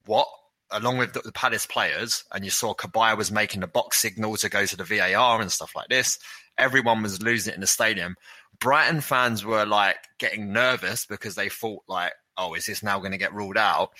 "What?" 0.04 0.28
Along 0.70 0.98
with 0.98 1.14
the, 1.14 1.20
the 1.20 1.32
Palace 1.32 1.66
players, 1.66 2.24
and 2.32 2.44
you 2.44 2.50
saw 2.50 2.74
Cabaye 2.74 3.16
was 3.16 3.32
making 3.32 3.60
the 3.60 3.66
box 3.66 3.98
signal 3.98 4.36
to 4.36 4.48
go 4.48 4.64
to 4.66 4.76
the 4.76 4.84
VAR 4.84 5.40
and 5.40 5.50
stuff 5.50 5.74
like 5.74 5.88
this. 5.88 6.18
Everyone 6.58 7.02
was 7.02 7.22
losing 7.22 7.52
it 7.52 7.56
in 7.56 7.60
the 7.62 7.66
stadium. 7.66 8.16
Brighton 8.58 9.00
fans 9.00 9.44
were 9.44 9.66
like 9.66 9.96
getting 10.18 10.52
nervous 10.52 11.04
because 11.06 11.34
they 11.34 11.48
thought 11.48 11.82
like, 11.88 12.12
oh, 12.36 12.54
is 12.54 12.66
this 12.66 12.82
now 12.82 12.98
going 12.98 13.12
to 13.12 13.18
get 13.18 13.34
ruled 13.34 13.58
out? 13.58 13.90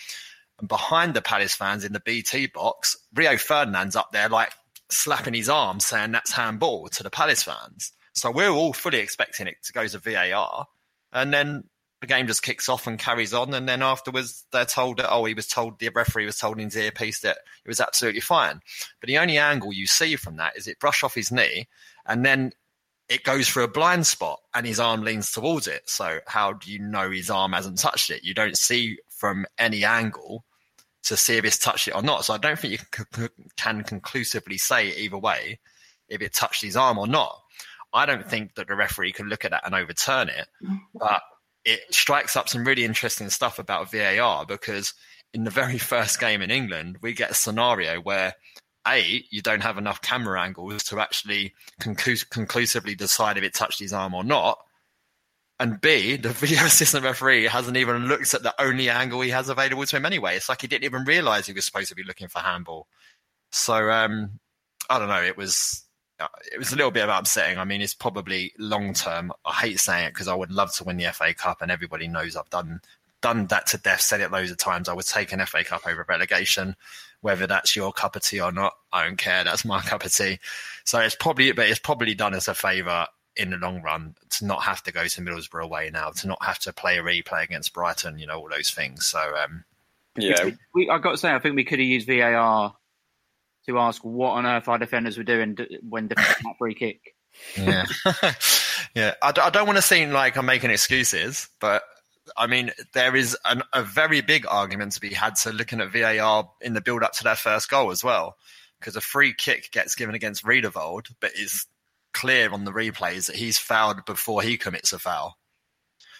And 0.62 0.68
behind 0.68 1.14
the 1.14 1.20
Palace 1.20 1.57
fans 1.57 1.85
in 1.85 1.92
the 1.92 2.01
BT 2.01 2.46
box, 2.46 2.96
Rio 3.12 3.37
Ferdinand's 3.37 3.96
up 3.96 4.12
there 4.12 4.29
like 4.29 4.53
slapping 4.90 5.35
his 5.35 5.48
arm 5.48 5.81
saying 5.81 6.12
that's 6.12 6.31
handball 6.31 6.88
to 6.88 7.03
the 7.03 7.11
Palace 7.11 7.42
fans. 7.42 7.92
So 8.14 8.31
we're 8.31 8.48
all 8.48 8.72
fully 8.72 9.01
expecting 9.01 9.48
it 9.48 9.57
to 9.64 9.72
go 9.72 9.88
to 9.88 9.98
VAR. 9.98 10.66
And 11.12 11.35
then 11.35 11.64
the 12.01 12.07
game 12.07 12.29
just 12.29 12.44
kicks 12.44 12.68
off 12.68 12.87
and 12.87 12.96
carries 12.96 13.35
on. 13.35 13.53
And 13.55 13.68
then 13.68 13.83
afterwards, 13.83 14.44
they're 14.53 14.64
told 14.64 14.98
that, 14.98 15.11
oh, 15.11 15.25
he 15.25 15.35
was 15.35 15.48
told, 15.48 15.81
the 15.81 15.88
referee 15.88 16.27
was 16.27 16.38
told 16.38 16.59
in 16.59 16.66
his 16.66 16.77
earpiece 16.77 17.20
that 17.22 17.38
it 17.64 17.68
was 17.68 17.81
absolutely 17.81 18.20
fine. 18.20 18.61
But 19.01 19.09
the 19.09 19.18
only 19.18 19.38
angle 19.38 19.72
you 19.72 19.88
see 19.88 20.14
from 20.14 20.37
that 20.37 20.57
is 20.57 20.68
it 20.68 20.79
brush 20.79 21.03
off 21.03 21.16
his 21.16 21.33
knee 21.33 21.66
and 22.07 22.25
then 22.25 22.53
it 23.09 23.25
goes 23.25 23.48
through 23.48 23.64
a 23.64 23.68
blind 23.68 24.07
spot 24.07 24.40
and 24.55 24.64
his 24.64 24.79
arm 24.79 25.03
leans 25.03 25.33
towards 25.33 25.66
it. 25.66 25.90
So 25.90 26.20
how 26.29 26.53
do 26.53 26.70
you 26.70 26.79
know 26.79 27.11
his 27.11 27.31
arm 27.31 27.53
hasn't 27.53 27.79
touched 27.79 28.11
it? 28.11 28.22
You 28.22 28.33
don't 28.33 28.57
see 28.57 28.98
from 29.11 29.44
any 29.59 29.85
angle 29.85 30.44
to 31.05 31.17
see 31.17 31.37
if 31.37 31.45
it's 31.45 31.59
touched 31.59 31.88
it 31.88 31.95
or 31.95 32.03
not. 32.03 32.25
So 32.25 32.35
I 32.35 32.38
don't 32.38 32.59
think 32.59 32.73
you 32.73 33.29
can 33.57 33.85
conclusively 33.85 34.59
say 34.59 34.88
either 34.97 35.19
way 35.19 35.59
if 36.09 36.21
it 36.23 36.35
touched 36.35 36.62
his 36.62 36.77
arm 36.77 36.99
or 36.99 37.07
not. 37.07 37.37
I 37.93 38.07
don't 38.07 38.29
think 38.29 38.55
that 38.55 38.69
the 38.69 38.75
referee 38.75 39.12
can 39.12 39.27
look 39.27 39.45
at 39.45 39.51
that 39.51 39.67
and 39.67 39.75
overturn 39.75 40.29
it, 40.29 40.47
mm-hmm. 40.65 40.77
but 40.95 41.23
it 41.65 41.81
strikes 41.91 42.37
up 42.37 42.49
some 42.49 42.65
really 42.65 42.85
interesting 42.85 43.31
stuff 43.31 43.59
about 43.59 43.91
VAR 43.91 44.47
because 44.47 44.95
in 45.35 45.45
the 45.45 45.51
very 45.51 45.79
first 45.79 46.19
game 46.21 46.43
in 46.43 46.51
England, 46.51 46.99
we 47.03 47.12
get 47.12 47.31
a 47.31 47.35
scenario 47.35 48.01
where 48.01 48.35
a, 48.87 49.25
you 49.31 49.43
don't 49.43 49.62
have 49.62 49.79
enough 49.79 50.01
camera 50.01 50.41
angles 50.41 50.83
to 50.85 50.99
actually 50.99 51.55
conclus- 51.81 52.29
conclusively 52.29 52.95
decide 52.95 53.38
if 53.38 53.45
it 53.45 53.55
touched 53.55 53.79
his 53.79 53.93
arm 53.93 54.15
or 54.15 54.25
not. 54.25 54.59
And 55.62 55.81
B, 55.81 56.16
the 56.16 56.31
video 56.31 56.59
assistant 56.64 57.05
referee 57.05 57.44
hasn't 57.44 57.77
even 57.77 58.09
looked 58.09 58.35
at 58.35 58.42
the 58.42 58.53
only 58.61 58.90
angle 58.90 59.20
he 59.20 59.31
has 59.31 59.48
available 59.48 59.87
to 59.87 59.96
him 59.96 60.05
anyway. 60.05 60.35
It's 60.35 60.48
like 60.48 60.62
he 60.62 60.66
didn't 60.66 60.83
even 60.83 61.05
realize 61.05 61.46
he 61.46 61.53
was 61.53 61.64
supposed 61.64 61.88
to 61.90 61.94
be 61.94 62.03
looking 62.03 62.27
for 62.27 62.40
handball. 62.40 62.88
So 63.53 63.88
um, 63.88 64.40
I 64.90 64.98
don't 64.98 65.07
know. 65.07 65.22
It 65.22 65.37
was 65.37 65.85
uh, 66.18 66.27
it 66.53 66.59
was 66.59 66.72
a 66.72 66.77
little 66.77 66.90
bit 66.90 67.05
of 67.05 67.11
upsetting. 67.11 67.59
I 67.59 67.64
mean, 67.64 67.81
it's 67.81 67.94
probably 67.94 68.53
long 68.59 68.92
term. 68.92 69.33
I 69.44 69.53
hate 69.53 69.79
saying 69.79 70.07
it 70.07 70.14
because 70.14 70.27
I 70.27 70.35
would 70.35 70.51
love 70.51 70.75
to 70.75 70.85
win 70.85 70.96
the 70.96 71.12
FA 71.12 71.33
Cup, 71.33 71.62
and 71.62 71.70
everybody 71.70 72.09
knows 72.09 72.35
I've 72.35 72.51
done 72.51 72.81
done 73.20 73.46
that 73.46 73.66
to 73.66 73.79
death. 73.79 74.01
Said 74.01 74.20
it 74.20 74.33
loads 74.33 74.51
of 74.51 74.57
times. 74.57 74.88
I 74.88 74.94
would 74.94 75.07
take 75.07 75.33
an 75.33 75.46
FA 75.46 75.62
Cup 75.62 75.87
over 75.87 76.05
relegation 76.09 76.75
whether 77.22 77.46
that's 77.46 77.75
your 77.75 77.92
cup 77.92 78.16
of 78.16 78.22
tea 78.22 78.40
or 78.40 78.53
not, 78.53 78.75
I 78.92 79.05
don't 79.05 79.16
care. 79.16 79.44
That's 79.44 79.64
my 79.64 79.81
cup 79.83 80.05
of 80.05 80.12
tea. 80.12 80.38
So 80.85 80.98
it's 81.01 81.14
probably, 81.14 81.53
but 81.53 81.68
it's 81.68 81.79
probably 81.79 82.14
done 82.14 82.35
us 82.35 82.48
a 82.48 82.55
favour 82.55 83.07
in 83.37 83.51
the 83.51 83.57
long 83.57 83.83
run 83.83 84.14
to 84.31 84.47
not 84.47 84.62
have 84.62 84.83
to 84.83 84.92
go 84.92 85.07
to 85.07 85.21
Middlesbrough 85.21 85.64
away 85.64 85.90
now, 85.92 86.11
to 86.11 86.29
not 86.29 86.42
have 86.45 86.59
to 86.61 86.73
play 86.73 86.99
a 86.99 87.03
replay 87.03 87.45
against 87.45 87.73
Brighton, 87.73 88.18
you 88.18 88.27
know, 88.27 88.38
all 88.38 88.49
those 88.51 88.71
things. 88.71 89.07
So, 89.07 89.18
um, 89.18 89.64
yeah, 90.16 90.51
we, 90.75 90.90
I 90.90 90.99
got 90.99 91.12
to 91.12 91.16
say, 91.16 91.33
I 91.33 91.38
think 91.38 91.57
we 91.57 91.64
could 91.64 91.79
have 91.79 91.88
used 91.88 92.07
VAR 92.07 92.75
to 93.66 93.79
ask 93.79 94.03
what 94.03 94.33
on 94.33 94.47
earth 94.47 94.68
our 94.68 94.79
defenders 94.79 95.16
were 95.16 95.25
doing 95.25 95.57
when 95.88 96.09
defending 96.09 96.35
that 96.45 96.59
free 96.59 96.75
kick. 96.75 97.14
Yeah, 97.57 97.87
yeah. 98.95 99.14
I, 99.23 99.33
I 99.40 99.51
don't 99.51 99.66
want 99.66 99.79
to 99.79 99.83
seem 99.83 100.11
like 100.11 100.37
I'm 100.37 100.45
making 100.45 100.71
excuses, 100.71 101.49
but 101.61 101.83
I 102.37 102.47
mean, 102.47 102.73
there 102.92 103.16
is 103.16 103.37
an, 103.45 103.62
a 103.73 103.83
very 103.83 104.21
big 104.21 104.47
argument 104.47 104.92
to 104.92 105.01
be 105.01 105.14
had 105.14 105.37
to 105.37 105.51
looking 105.51 105.81
at 105.81 105.92
VAR 105.92 106.51
in 106.61 106.75
the 106.75 106.83
build 106.83 107.03
up 107.03 107.12
to 107.14 107.25
their 107.25 107.37
first 107.37 107.71
goal 107.71 107.90
as 107.90 108.05
well, 108.05 108.37
because 108.79 108.97
a 108.97 109.01
free 109.01 109.33
kick 109.33 109.71
gets 109.73 109.95
given 109.95 110.14
against 110.14 110.45
Riedewald, 110.45 111.09
but 111.21 111.33
it's 111.35 111.66
clear 112.12 112.53
on 112.53 112.64
the 112.64 112.72
replays 112.72 113.27
that 113.27 113.37
he's 113.37 113.59
fouled 113.59 114.05
before 114.05 114.42
he 114.42 114.57
commits 114.57 114.92
a 114.92 114.98
foul. 114.98 115.37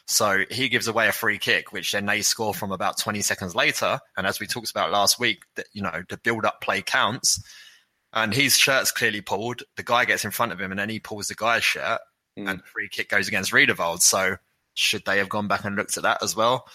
So 0.07 0.45
he 0.51 0.69
gives 0.69 0.89
away 0.89 1.09
a 1.09 1.13
free 1.13 1.39
kick, 1.39 1.73
which 1.73 1.93
then 1.93 2.07
they 2.07 2.23
score 2.23 2.55
from 2.55 2.73
about 2.73 2.99
20 2.99 3.23
seconds 3.23 3.55
later. 3.55 4.01
And 4.17 4.27
as 4.27 4.41
we 4.41 4.47
talked 4.47 4.71
about 4.71 4.91
last 4.91 5.21
week, 5.21 5.45
that 5.57 5.67
you 5.73 5.83
know 5.83 6.03
the 6.09 6.17
build 6.17 6.45
up 6.45 6.61
play 6.61 6.83
counts. 6.83 7.43
And 8.13 8.35
his 8.35 8.59
shirt's 8.59 8.93
clearly 8.93 9.23
pulled. 9.23 9.63
The 9.77 9.83
guy 9.83 10.05
gets 10.05 10.25
in 10.25 10.33
front 10.33 10.53
of 10.53 10.61
him, 10.61 10.71
and 10.71 10.79
then 10.79 10.91
he 10.91 11.01
pulls 11.01 11.29
the 11.29 11.35
guy's 11.35 11.65
shirt, 11.65 12.01
mm. 12.39 12.49
and 12.49 12.59
the 12.59 12.65
free 12.65 12.89
kick 12.89 13.09
goes 13.09 13.27
against 13.27 13.55
Riedewald. 13.55 14.03
So 14.03 14.37
should 14.75 15.05
they 15.07 15.19
have 15.19 15.31
gone 15.31 15.49
back 15.49 15.65
and 15.65 15.77
looked 15.77 15.97
at 15.97 16.03
that 16.03 16.23
as 16.23 16.37
well? 16.37 16.67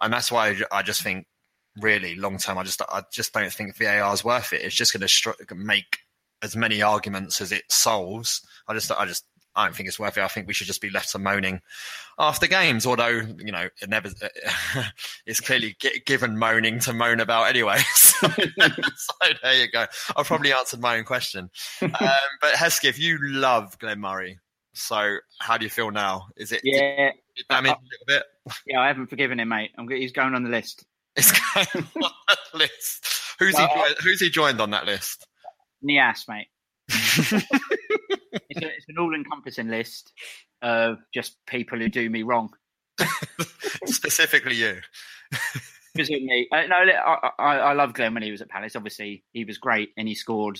And 0.00 0.12
that's 0.12 0.32
why 0.32 0.56
I 0.72 0.82
just 0.82 1.02
think, 1.02 1.26
really, 1.78 2.14
long 2.14 2.38
term, 2.38 2.56
I 2.56 2.62
just 2.62 2.80
I 2.80 3.02
just 3.12 3.34
don't 3.34 3.52
think 3.52 3.76
VAR 3.76 4.14
is 4.14 4.24
worth 4.24 4.52
it. 4.52 4.62
It's 4.62 4.74
just 4.74 4.92
going 4.92 5.02
to 5.02 5.08
str- 5.08 5.32
make 5.54 5.98
as 6.42 6.56
many 6.56 6.82
arguments 6.82 7.40
as 7.40 7.52
it 7.52 7.64
solves. 7.68 8.42
I 8.68 8.74
just 8.74 8.90
I 8.92 9.06
just 9.06 9.24
I 9.54 9.64
don't 9.64 9.74
think 9.74 9.88
it's 9.88 9.98
worth 9.98 10.18
it. 10.18 10.22
I 10.22 10.28
think 10.28 10.46
we 10.46 10.54
should 10.54 10.66
just 10.66 10.82
be 10.82 10.90
left 10.90 11.12
to 11.12 11.18
moaning 11.18 11.62
after 12.18 12.46
games. 12.46 12.86
Although 12.86 13.22
you 13.38 13.52
know, 13.52 13.68
it 13.80 13.88
never 13.88 14.10
it's 15.26 15.40
clearly 15.40 15.76
given 16.04 16.38
moaning 16.38 16.78
to 16.80 16.92
moan 16.92 17.20
about 17.20 17.48
anyway. 17.48 17.78
so, 17.94 18.28
so, 18.28 19.14
there 19.42 19.60
you 19.60 19.70
go. 19.70 19.86
I've 20.16 20.26
probably 20.26 20.52
answered 20.52 20.80
my 20.80 20.98
own 20.98 21.04
question. 21.04 21.50
Um, 21.80 21.90
but 22.40 22.54
Hesketh, 22.54 22.98
you 22.98 23.18
love 23.20 23.78
Glenn 23.78 24.00
Murray. 24.00 24.38
So 24.74 25.16
how 25.40 25.56
do 25.56 25.64
you 25.64 25.70
feel 25.70 25.90
now? 25.90 26.26
Is 26.36 26.52
it 26.52 26.60
yeah? 26.62 27.10
damaged 27.48 27.76
a 27.76 27.80
little 27.80 28.06
bit? 28.06 28.22
Yeah, 28.66 28.80
I 28.80 28.88
haven't 28.88 29.06
forgiven 29.06 29.40
him, 29.40 29.48
mate. 29.48 29.70
I'm, 29.78 29.88
he's 29.88 30.12
going 30.12 30.34
on 30.34 30.42
the 30.42 30.50
list. 30.50 30.84
He's 31.14 31.32
going 31.54 31.86
on 32.02 32.10
the 32.52 32.58
list. 32.58 33.06
Who's 33.38 33.54
well, 33.54 33.68
he? 33.68 33.94
Who's 34.02 34.20
he 34.20 34.28
joined 34.28 34.60
on 34.60 34.70
that 34.70 34.84
list? 34.84 35.26
Niasse, 35.86 36.28
mate. 36.28 36.48
it's, 36.88 37.32
a, 37.32 38.66
it's 38.66 38.86
an 38.88 38.98
all-encompassing 38.98 39.68
list 39.68 40.12
of 40.62 40.98
just 41.12 41.36
people 41.46 41.78
who 41.78 41.88
do 41.88 42.08
me 42.08 42.22
wrong. 42.22 42.50
Specifically, 43.86 44.56
you. 44.56 44.78
Specifically. 45.94 46.48
Uh, 46.52 46.62
no, 46.66 46.76
I, 46.76 47.30
I, 47.38 47.56
I 47.58 47.72
love 47.72 47.94
Glenn 47.94 48.14
when 48.14 48.22
he 48.22 48.30
was 48.30 48.42
at 48.42 48.48
Palace. 48.48 48.76
Obviously, 48.76 49.24
he 49.32 49.44
was 49.44 49.58
great 49.58 49.90
and 49.96 50.08
he 50.08 50.14
scored 50.14 50.58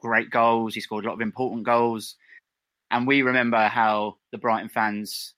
great 0.00 0.30
goals. 0.30 0.74
He 0.74 0.80
scored 0.80 1.04
a 1.04 1.08
lot 1.08 1.14
of 1.14 1.20
important 1.20 1.64
goals. 1.64 2.16
And 2.90 3.06
we 3.06 3.22
remember 3.22 3.68
how 3.68 4.16
the 4.32 4.38
Brighton 4.38 4.68
fans 4.68 5.34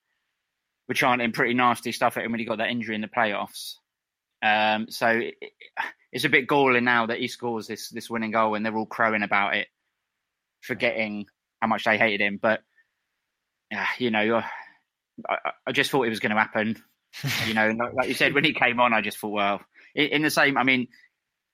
were 0.88 0.94
chanting 0.94 1.32
pretty 1.32 1.54
nasty 1.54 1.92
stuff 1.92 2.16
at 2.16 2.24
him 2.24 2.32
when 2.32 2.40
he 2.40 2.46
got 2.46 2.58
that 2.58 2.70
injury 2.70 2.94
in 2.94 3.00
the 3.00 3.08
playoffs. 3.08 3.74
Um, 4.42 4.86
so 4.90 5.08
it, 5.08 5.34
it's 6.10 6.24
a 6.24 6.28
bit 6.28 6.46
galling 6.46 6.84
now 6.84 7.06
that 7.06 7.20
he 7.20 7.28
scores 7.28 7.66
this 7.66 7.88
this 7.90 8.10
winning 8.10 8.32
goal 8.32 8.54
and 8.54 8.64
they're 8.66 8.76
all 8.76 8.86
crowing 8.86 9.22
about 9.22 9.56
it, 9.56 9.68
forgetting 10.60 11.26
how 11.60 11.68
much 11.68 11.84
they 11.84 11.96
hated 11.96 12.20
him. 12.20 12.38
But 12.40 12.60
uh, 13.74 13.84
you 13.98 14.10
know, 14.10 14.42
I, 15.28 15.36
I, 15.66 15.72
just 15.72 15.90
thought 15.90 16.06
it 16.06 16.10
was 16.10 16.20
going 16.20 16.34
to 16.34 16.40
happen. 16.40 16.82
you 17.46 17.54
know, 17.54 17.68
like 17.94 18.08
you 18.08 18.14
said, 18.14 18.34
when 18.34 18.44
he 18.44 18.52
came 18.52 18.80
on, 18.80 18.92
I 18.92 19.00
just 19.00 19.18
thought, 19.18 19.30
well, 19.30 19.60
in 19.94 20.22
the 20.22 20.30
same. 20.30 20.56
I 20.56 20.64
mean, 20.64 20.88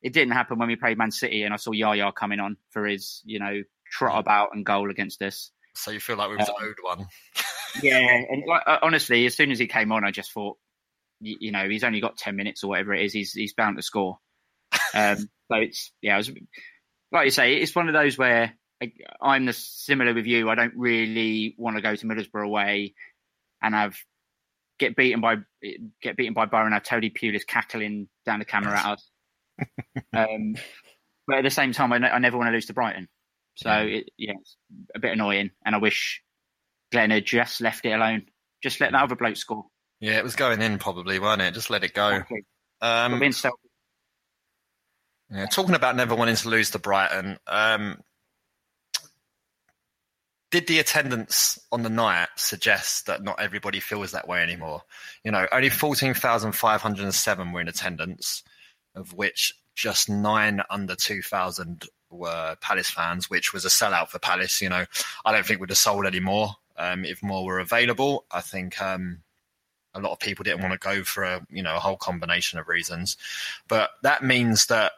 it 0.03 0.13
didn't 0.13 0.33
happen 0.33 0.59
when 0.59 0.69
we 0.69 0.77
played 0.77 0.99
Man 0.99 1.11
City, 1.11 1.43
and 1.43 1.53
I 1.53 1.57
saw 1.57 1.73
Yaya 1.73 2.13
coming 2.13 2.41
on 2.41 2.57
for 2.71 2.87
his, 2.87 3.23
you 3.25 3.39
know, 3.39 3.63
trot 3.91 4.19
about 4.19 4.51
and 4.55 4.65
goal 4.65 4.91
against 4.91 5.23
us. 5.23 5.51
So 5.75 5.91
you 5.91 6.01
feel 6.01 6.17
like 6.17 6.31
we 6.31 6.37
was 6.37 6.49
um, 6.49 6.55
owed 6.61 6.77
one. 6.83 7.07
yeah, 7.83 8.23
and 8.31 8.45
like, 8.47 8.63
uh, 8.67 8.79
honestly, 8.83 9.27
as 9.27 9.37
soon 9.37 9.51
as 9.51 9.59
he 9.59 9.67
came 9.67 9.93
on, 9.93 10.05
I 10.05 10.11
just 10.11 10.33
thought, 10.33 10.57
you, 11.21 11.53
know, 11.53 11.69
he's 11.69 11.85
only 11.85 12.01
got 12.01 12.17
ten 12.17 12.37
minutes 12.37 12.63
or 12.65 12.69
whatever 12.69 12.95
it 12.95 13.05
is. 13.05 13.13
He's 13.13 13.33
he's 13.33 13.55
bound 13.55 13.77
to 13.77 13.83
score. 13.83 14.19
Um, 14.95 15.17
so 15.51 15.57
it's 15.57 15.93
yeah, 16.03 16.15
it 16.15 16.19
was, 16.19 16.31
like 17.13 17.25
you 17.27 17.31
say, 17.31 17.57
it's 17.57 17.75
one 17.75 17.89
of 17.89 17.95
those 17.95 18.19
where 18.19 18.55
I, 18.81 19.37
am 19.37 19.47
the 19.47 19.53
similar 19.53 20.15
with 20.15 20.27
you. 20.27 20.49
I 20.49 20.55
don't 20.55 20.75
really 20.77 21.55
want 21.59 21.77
to 21.77 21.83
go 21.83 21.95
to 21.95 22.07
Middlesbrough 22.07 22.45
away 22.45 22.95
and 23.63 23.75
have 23.75 23.97
get 24.79 24.97
beaten 24.97 25.21
by 25.21 25.37
get 26.03 26.17
beaten 26.17 26.35
by 26.35 26.47
Byron. 26.47 26.73
Have 26.73 26.85
Tony 26.85 27.11
Pulis 27.11 27.47
cackling 27.47 28.09
down 28.25 28.39
the 28.39 28.45
camera 28.45 28.79
at 28.79 28.87
us. 28.87 29.11
um, 30.13 30.55
but 31.27 31.39
at 31.39 31.45
the 31.45 31.51
same 31.51 31.73
time, 31.73 31.93
I, 31.93 31.97
I 31.97 32.19
never 32.19 32.37
want 32.37 32.49
to 32.49 32.53
lose 32.53 32.67
to 32.67 32.75
Brighton. 32.75 33.09
So 33.57 33.71
it, 33.71 34.11
yeah, 34.17 34.35
it's 34.41 34.57
a 34.95 35.01
bit 35.01 35.13
annoying, 35.13 35.51
and 35.65 35.75
I 35.75 35.79
wish 35.79 36.23
Glenn 36.93 37.11
had 37.11 37.25
just 37.25 37.61
left 37.61 37.85
it 37.85 37.91
alone. 37.91 38.27
Just 38.63 38.81
let 38.81 38.93
that 38.93 39.03
other 39.03 39.17
bloke 39.17 39.37
score. 39.37 39.65
Yeah, 40.01 40.19
it 40.19 40.25
was 40.25 40.37
going 40.37 40.63
in 40.63 40.79
probably, 40.79 41.19
wasn't 41.19 41.43
it? 41.43 41.55
Just 41.55 41.71
let 41.71 41.85
it 41.85 41.95
go. 41.95 42.23
Um, 42.81 43.13
yeah, 45.31 45.47
talking 45.47 45.75
about 45.75 45.97
never 45.97 46.15
wanting 46.15 46.37
to 46.37 46.49
lose 46.49 46.71
to 46.71 46.79
Brighton. 46.79 47.39
Um, 47.47 48.01
did 50.51 50.67
the 50.67 50.79
attendance 50.79 51.59
on 51.71 51.83
the 51.83 51.91
night 51.91 52.29
suggest 52.37 53.07
that 53.07 53.23
not 53.23 53.41
everybody 53.41 53.81
feels 53.81 54.13
that 54.13 54.29
way 54.29 54.43
anymore? 54.43 54.83
You 55.23 55.33
know, 55.33 55.47
only 55.53 55.69
14,507 55.69 57.53
were 57.53 57.61
in 57.61 57.69
attendance, 57.69 58.43
of 58.95 59.13
which 59.13 59.53
just 59.75 60.09
nine 60.09 60.63
under 60.71 60.95
2,000 60.95 61.85
were 62.11 62.57
Palace 62.63 62.89
fans, 62.89 63.29
which 63.29 63.53
was 63.53 63.67
a 63.67 63.69
sellout 63.69 64.09
for 64.09 64.19
Palace. 64.19 64.63
You 64.63 64.71
know, 64.71 64.87
I 65.25 65.33
don't 65.33 65.45
think 65.45 65.61
we'd 65.61 65.69
have 65.71 65.77
sold 65.79 66.07
any 66.07 66.21
more 66.21 66.53
um, 66.79 67.05
if 67.05 67.23
more 67.23 67.45
were 67.45 67.59
available. 67.59 68.25
I 68.31 68.41
think 68.41 68.81
um, 68.81 69.19
a 69.99 70.03
lot 70.03 70.13
of 70.13 70.19
people 70.19 70.43
didn't 70.43 70.63
want 70.63 70.73
to 70.73 70.79
go 70.79 71.03
for 71.05 71.25
a 71.25 71.47
you 71.51 71.63
know 71.63 71.77
a 71.77 71.81
whole 71.81 71.97
combination 71.97 72.59
of 72.59 72.69
reasons, 72.69 73.17
but 73.69 73.91
that 74.03 74.23
means 74.23 74.67
that 74.67 74.93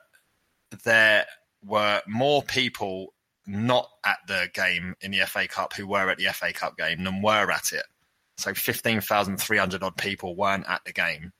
there 0.85 1.27
were 1.65 2.01
more 2.07 2.43
people 2.43 3.13
not 3.47 3.89
at 4.05 4.19
the 4.29 4.49
game 4.55 4.95
in 5.01 5.11
the 5.11 5.21
FA 5.27 5.49
Cup 5.49 5.73
who 5.73 5.87
were 5.87 6.11
at 6.11 6.19
the 6.19 6.27
FA 6.27 6.53
Cup 6.53 6.77
game 6.77 7.05
than 7.05 7.23
were 7.23 7.51
at 7.51 7.73
it. 7.73 7.85
So 8.39 8.55
15,300 8.55 9.83
odd 9.83 9.97
people 9.97 10.35
weren't 10.35 10.69
at 10.69 10.83
the 10.85 10.93
game. 10.93 11.33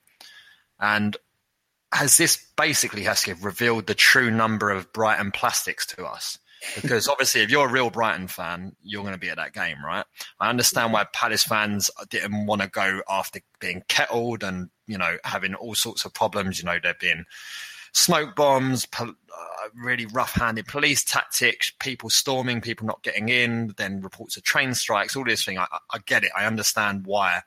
And 0.79 1.17
has 1.93 2.17
this 2.17 2.45
basically, 2.57 3.03
Hesketh, 3.03 3.43
revealed 3.43 3.87
the 3.87 3.95
true 3.95 4.31
number 4.31 4.71
of 4.71 4.93
Brighton 4.93 5.31
plastics 5.33 5.87
to 5.87 6.05
us? 6.05 6.39
Because 6.83 7.09
obviously, 7.09 7.41
if 7.41 7.51
you're 7.51 7.69
a 7.69 7.73
real 7.73 7.91
Brighton 7.91 8.29
fan, 8.29 8.77
you're 8.83 9.03
going 9.03 9.15
to 9.15 9.19
be 9.19 9.31
at 9.31 9.37
that 9.37 9.55
game, 9.55 9.85
right? 9.85 10.05
I 10.41 10.51
understand 10.51 10.93
why 10.93 11.07
Palace 11.13 11.43
fans 11.43 11.91
didn't 12.11 12.47
want 12.47 12.63
to 12.63 12.69
go 12.69 13.03
after 13.09 13.41
being 13.61 13.83
kettled 13.89 14.43
and, 14.43 14.69
you 14.87 14.99
know, 14.99 15.17
having 15.25 15.55
all 15.55 15.75
sorts 15.75 16.05
of 16.05 16.13
problems. 16.13 16.59
You 16.59 16.67
know, 16.67 16.79
there 16.83 16.95
being 17.01 17.25
smoke 17.93 18.37
bombs, 18.37 18.87
pol- 18.87 19.09
uh, 19.09 19.69
really 19.75 20.07
rough-handed 20.07 20.67
police 20.67 21.03
tactics, 21.03 21.73
people 21.81 22.11
storming, 22.11 22.61
people 22.61 22.87
not 22.87 23.03
getting 23.03 23.31
in, 23.31 23.75
then 23.77 24.01
reports 24.01 24.37
of 24.37 24.43
train 24.43 24.75
strikes, 24.75 25.17
all 25.17 25.25
this 25.25 25.45
thing. 25.45 25.59
I, 25.59 25.67
I 25.91 25.99
get 26.05 26.25
it. 26.25 26.31
I 26.37 26.45
understand 26.45 27.07
why 27.07 27.41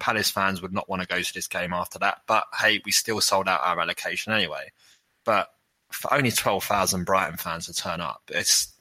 Palace 0.00 0.30
fans 0.30 0.60
would 0.60 0.72
not 0.72 0.88
want 0.88 1.02
to 1.02 1.08
go 1.08 1.22
to 1.22 1.34
this 1.34 1.48
game 1.48 1.72
after 1.72 1.98
that. 2.00 2.22
But 2.26 2.44
hey, 2.60 2.82
we 2.84 2.92
still 2.92 3.20
sold 3.20 3.48
out 3.48 3.60
our 3.62 3.80
allocation 3.80 4.32
anyway. 4.32 4.72
But 5.24 5.48
only 6.10 6.30
twelve 6.30 6.64
thousand 6.64 7.04
Brighton 7.04 7.36
fans 7.36 7.66
to 7.66 7.74
turn 7.74 8.00
up, 8.00 8.22
it's 8.28 8.72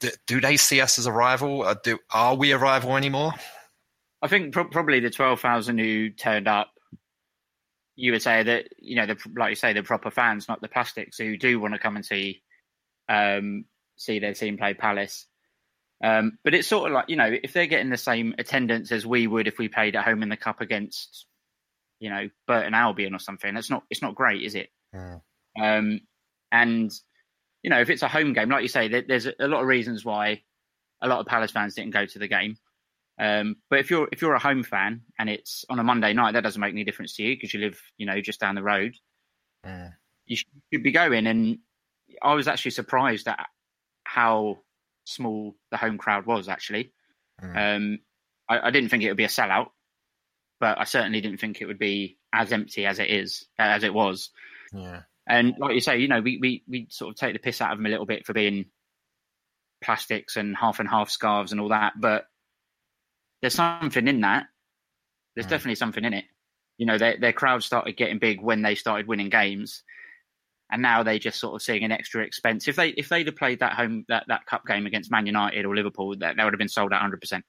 do, 0.00 0.10
do 0.26 0.40
they 0.40 0.56
see 0.56 0.80
us 0.80 0.98
as 0.98 1.06
a 1.06 1.12
rival? 1.12 1.62
Or 1.62 1.74
do 1.82 1.98
are 2.12 2.34
we 2.34 2.52
a 2.52 2.58
rival 2.58 2.96
anymore? 2.96 3.32
I 4.20 4.28
think 4.28 4.52
pro- 4.52 4.68
probably 4.68 5.00
the 5.00 5.10
twelve 5.10 5.40
thousand 5.40 5.78
who 5.78 6.10
turned 6.10 6.48
up, 6.48 6.70
you 7.96 8.12
would 8.12 8.22
say 8.22 8.42
that 8.42 8.68
you 8.78 8.96
know, 8.96 9.06
the, 9.06 9.16
like 9.36 9.50
you 9.50 9.56
say, 9.56 9.72
the 9.72 9.82
proper 9.82 10.10
fans, 10.10 10.48
not 10.48 10.60
the 10.60 10.68
plastics, 10.68 11.18
who 11.18 11.36
do 11.36 11.58
want 11.60 11.74
to 11.74 11.80
come 11.80 11.96
and 11.96 12.04
see 12.04 12.42
um, 13.08 13.64
see 13.96 14.18
their 14.18 14.34
team 14.34 14.58
play 14.58 14.74
Palace. 14.74 15.26
Um, 16.04 16.38
but 16.42 16.54
it's 16.54 16.66
sort 16.66 16.90
of 16.90 16.94
like 16.94 17.08
you 17.08 17.16
know, 17.16 17.30
if 17.42 17.52
they're 17.52 17.66
getting 17.66 17.90
the 17.90 17.96
same 17.96 18.34
attendance 18.38 18.90
as 18.92 19.06
we 19.06 19.26
would 19.26 19.46
if 19.46 19.58
we 19.58 19.68
played 19.68 19.96
at 19.96 20.04
home 20.04 20.22
in 20.22 20.28
the 20.28 20.36
cup 20.36 20.60
against, 20.60 21.26
you 22.00 22.10
know, 22.10 22.28
Burton 22.48 22.74
Albion 22.74 23.14
or 23.14 23.20
something, 23.20 23.56
it's 23.56 23.70
not 23.70 23.84
it's 23.88 24.02
not 24.02 24.16
great, 24.16 24.42
is 24.42 24.56
it? 24.56 24.70
Um, 25.60 26.00
and 26.52 26.92
you 27.62 27.70
know, 27.70 27.80
if 27.80 27.90
it's 27.90 28.02
a 28.02 28.08
home 28.08 28.32
game, 28.32 28.48
like 28.48 28.62
you 28.62 28.68
say, 28.68 28.88
there's 28.88 29.26
a 29.26 29.48
lot 29.48 29.62
of 29.62 29.66
reasons 29.66 30.04
why 30.04 30.42
a 31.00 31.08
lot 31.08 31.20
of 31.20 31.26
Palace 31.26 31.50
fans 31.50 31.74
didn't 31.74 31.92
go 31.92 32.04
to 32.04 32.18
the 32.18 32.28
game. 32.28 32.56
Um, 33.18 33.56
but 33.70 33.78
if 33.78 33.90
you're 33.90 34.08
if 34.10 34.20
you're 34.20 34.34
a 34.34 34.40
home 34.40 34.62
fan 34.62 35.02
and 35.18 35.28
it's 35.28 35.64
on 35.70 35.78
a 35.78 35.84
Monday 35.84 36.12
night, 36.12 36.32
that 36.32 36.42
doesn't 36.42 36.60
make 36.60 36.72
any 36.72 36.84
difference 36.84 37.14
to 37.16 37.22
you 37.22 37.36
because 37.36 37.54
you 37.54 37.60
live, 37.60 37.80
you 37.96 38.06
know, 38.06 38.20
just 38.20 38.40
down 38.40 38.54
the 38.54 38.62
road. 38.62 38.94
You 40.26 40.36
should 40.36 40.82
be 40.82 40.92
going. 40.92 41.26
And 41.26 41.58
I 42.22 42.34
was 42.34 42.48
actually 42.48 42.72
surprised 42.72 43.28
at 43.28 43.46
how 44.04 44.58
small 45.04 45.54
the 45.70 45.76
home 45.76 45.98
crowd 45.98 46.26
was. 46.26 46.48
Actually, 46.48 46.92
um, 47.56 47.98
I, 48.48 48.68
I 48.68 48.70
didn't 48.70 48.88
think 48.88 49.04
it 49.04 49.08
would 49.08 49.16
be 49.16 49.24
a 49.24 49.28
sellout, 49.28 49.68
but 50.58 50.78
I 50.80 50.84
certainly 50.84 51.20
didn't 51.20 51.38
think 51.38 51.60
it 51.60 51.66
would 51.66 51.78
be 51.78 52.18
as 52.32 52.52
empty 52.52 52.86
as 52.86 52.98
it 52.98 53.10
is 53.10 53.46
as 53.58 53.84
it 53.84 53.94
was. 53.94 54.30
Yeah. 54.72 55.02
And 55.26 55.54
like 55.58 55.74
you 55.74 55.80
say, 55.80 55.98
you 55.98 56.08
know, 56.08 56.20
we, 56.20 56.38
we, 56.38 56.62
we 56.68 56.86
sort 56.90 57.10
of 57.10 57.16
take 57.16 57.32
the 57.32 57.38
piss 57.38 57.60
out 57.60 57.72
of 57.72 57.78
them 57.78 57.86
a 57.86 57.90
little 57.90 58.06
bit 58.06 58.26
for 58.26 58.32
being 58.32 58.66
plastics 59.82 60.36
and 60.36 60.56
half 60.56 60.80
and 60.80 60.88
half 60.88 61.10
scarves 61.10 61.52
and 61.52 61.60
all 61.60 61.68
that, 61.68 61.94
but 61.98 62.24
there's 63.40 63.54
something 63.54 64.08
in 64.08 64.20
that. 64.22 64.46
There's 65.34 65.46
definitely 65.46 65.76
something 65.76 66.04
in 66.04 66.14
it. 66.14 66.24
You 66.78 66.86
know, 66.86 66.98
their 66.98 67.16
their 67.18 67.32
crowd 67.32 67.62
started 67.62 67.96
getting 67.96 68.18
big 68.18 68.40
when 68.40 68.62
they 68.62 68.74
started 68.74 69.06
winning 69.06 69.28
games, 69.28 69.82
and 70.70 70.82
now 70.82 71.02
they 71.02 71.18
just 71.18 71.40
sort 71.40 71.54
of 71.54 71.62
seeing 71.62 71.84
an 71.84 71.92
extra 71.92 72.22
expense. 72.22 72.68
If 72.68 72.76
they 72.76 72.90
if 72.90 73.08
they'd 73.08 73.26
have 73.26 73.36
played 73.36 73.60
that 73.60 73.72
home 73.72 74.04
that, 74.08 74.24
that 74.28 74.46
cup 74.46 74.66
game 74.66 74.86
against 74.86 75.10
Man 75.10 75.26
United 75.26 75.64
or 75.64 75.74
Liverpool, 75.74 76.16
that, 76.18 76.36
that 76.36 76.44
would 76.44 76.52
have 76.54 76.58
been 76.58 76.68
sold 76.68 76.92
out 76.92 76.96
100. 76.96 77.20
percent 77.20 77.44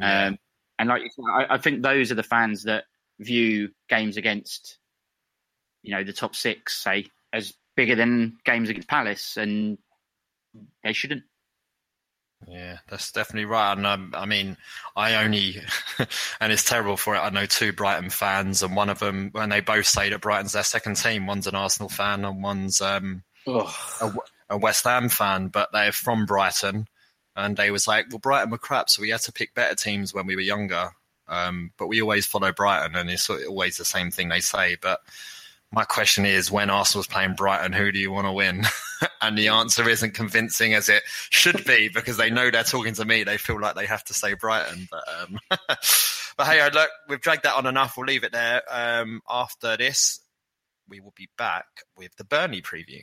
Um, 0.00 0.38
and 0.78 0.88
like 0.88 1.02
you 1.02 1.10
said, 1.10 1.24
I, 1.32 1.54
I 1.54 1.58
think 1.58 1.82
those 1.82 2.12
are 2.12 2.16
the 2.16 2.22
fans 2.22 2.64
that 2.64 2.84
view 3.18 3.70
games 3.88 4.16
against, 4.16 4.78
you 5.86 5.92
know, 5.92 6.02
the 6.02 6.12
top 6.12 6.34
six, 6.34 6.76
say, 6.82 7.06
as 7.32 7.54
bigger 7.76 7.94
than 7.94 8.36
games 8.44 8.68
against 8.68 8.88
Palace, 8.88 9.36
and 9.36 9.78
they 10.82 10.92
shouldn't. 10.92 11.22
Yeah, 12.48 12.78
that's 12.88 13.12
definitely 13.12 13.46
right. 13.46 13.72
And 13.72 13.86
um, 13.86 14.12
I 14.14 14.26
mean, 14.26 14.56
I 14.96 15.24
only, 15.24 15.62
and 16.40 16.52
it's 16.52 16.64
terrible 16.64 16.96
for 16.96 17.14
it. 17.14 17.20
I 17.20 17.30
know 17.30 17.46
two 17.46 17.72
Brighton 17.72 18.10
fans, 18.10 18.64
and 18.64 18.74
one 18.74 18.90
of 18.90 18.98
them, 18.98 19.30
when 19.32 19.48
they 19.48 19.60
both 19.60 19.86
say 19.86 20.10
that 20.10 20.20
Brighton's 20.20 20.52
their 20.52 20.64
second 20.64 20.96
team, 20.96 21.26
one's 21.26 21.46
an 21.46 21.54
Arsenal 21.54 21.88
fan 21.88 22.24
and 22.24 22.42
one's 22.42 22.80
um, 22.80 23.22
a, 23.46 24.12
a 24.50 24.58
West 24.58 24.84
Ham 24.84 25.08
fan, 25.08 25.48
but 25.48 25.70
they're 25.72 25.92
from 25.92 26.26
Brighton. 26.26 26.88
And 27.36 27.56
they 27.56 27.70
was 27.70 27.86
like, 27.86 28.06
well, 28.10 28.18
Brighton 28.18 28.50
were 28.50 28.58
crap, 28.58 28.90
so 28.90 29.02
we 29.02 29.10
had 29.10 29.20
to 29.22 29.32
pick 29.32 29.54
better 29.54 29.76
teams 29.76 30.12
when 30.12 30.26
we 30.26 30.34
were 30.34 30.42
younger. 30.42 30.90
Um, 31.28 31.72
but 31.76 31.86
we 31.86 32.00
always 32.00 32.26
follow 32.26 32.52
Brighton, 32.52 32.96
and 32.96 33.08
it's 33.08 33.30
always 33.30 33.76
the 33.76 33.84
same 33.84 34.10
thing 34.10 34.28
they 34.28 34.40
say. 34.40 34.76
But 34.80 35.00
my 35.76 35.84
question 35.84 36.24
is, 36.24 36.50
when 36.50 36.70
Arsenal's 36.70 37.06
playing 37.06 37.34
Brighton, 37.34 37.74
who 37.74 37.92
do 37.92 37.98
you 37.98 38.10
want 38.10 38.26
to 38.26 38.32
win? 38.32 38.64
and 39.20 39.36
the 39.36 39.48
answer 39.48 39.86
isn't 39.86 40.14
convincing 40.14 40.72
as 40.72 40.88
it 40.88 41.02
should 41.28 41.66
be 41.66 41.88
because 41.88 42.16
they 42.16 42.30
know 42.30 42.50
they're 42.50 42.64
talking 42.64 42.94
to 42.94 43.04
me. 43.04 43.24
They 43.24 43.36
feel 43.36 43.60
like 43.60 43.74
they 43.74 43.84
have 43.84 44.02
to 44.04 44.14
say 44.14 44.32
Brighton. 44.32 44.88
But, 44.90 45.04
um, 45.20 45.38
but 45.50 46.46
hey, 46.46 46.66
look, 46.70 46.88
we've 47.10 47.20
dragged 47.20 47.42
that 47.42 47.56
on 47.56 47.66
enough. 47.66 47.98
We'll 47.98 48.06
leave 48.06 48.24
it 48.24 48.32
there. 48.32 48.62
Um, 48.70 49.20
after 49.28 49.76
this, 49.76 50.20
we 50.88 51.00
will 51.00 51.12
be 51.14 51.28
back 51.36 51.66
with 51.94 52.16
the 52.16 52.24
Burnley 52.24 52.62
preview. 52.62 53.02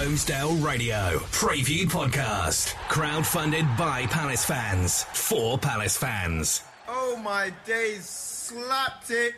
Holmesdale 0.00 0.64
Radio 0.64 1.18
Preview 1.30 1.84
Podcast. 1.84 2.72
Crowdfunded 2.88 3.76
by 3.76 4.06
Palace 4.06 4.46
fans 4.46 5.02
for 5.12 5.58
Palace 5.58 5.98
fans. 5.98 6.62
Oh 6.88 7.20
my 7.22 7.52
days, 7.66 8.08
slapped 8.08 9.10
it. 9.10 9.34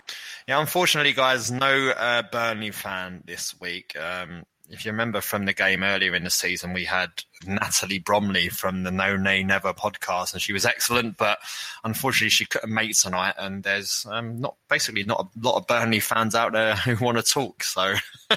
Yeah, 0.46 0.60
unfortunately, 0.60 1.14
guys, 1.14 1.50
no 1.50 1.88
uh, 1.88 2.22
Burnley 2.30 2.70
fan 2.70 3.24
this 3.26 3.60
week. 3.60 3.96
Um, 3.98 4.44
if 4.70 4.84
you 4.84 4.92
remember 4.92 5.20
from 5.20 5.46
the 5.46 5.52
game 5.52 5.82
earlier 5.82 6.14
in 6.14 6.22
the 6.22 6.30
season, 6.30 6.72
we 6.72 6.84
had 6.84 7.10
Natalie 7.44 7.98
Bromley 7.98 8.48
from 8.48 8.84
the 8.84 8.92
No 8.92 9.16
Nay 9.16 9.42
Never 9.42 9.72
podcast, 9.72 10.32
and 10.32 10.40
she 10.40 10.52
was 10.52 10.64
excellent. 10.64 11.16
But 11.16 11.38
unfortunately, 11.82 12.30
she 12.30 12.46
couldn't 12.46 12.72
make 12.72 12.96
tonight. 12.96 13.34
And 13.36 13.64
there's 13.64 14.06
um, 14.08 14.40
not 14.40 14.54
basically 14.70 15.02
not 15.02 15.26
a 15.26 15.40
lot 15.40 15.56
of 15.56 15.66
Burnley 15.66 15.98
fans 15.98 16.36
out 16.36 16.52
there 16.52 16.76
who 16.86 17.04
want 17.04 17.18
to 17.18 17.24
talk. 17.24 17.64
So 17.64 17.94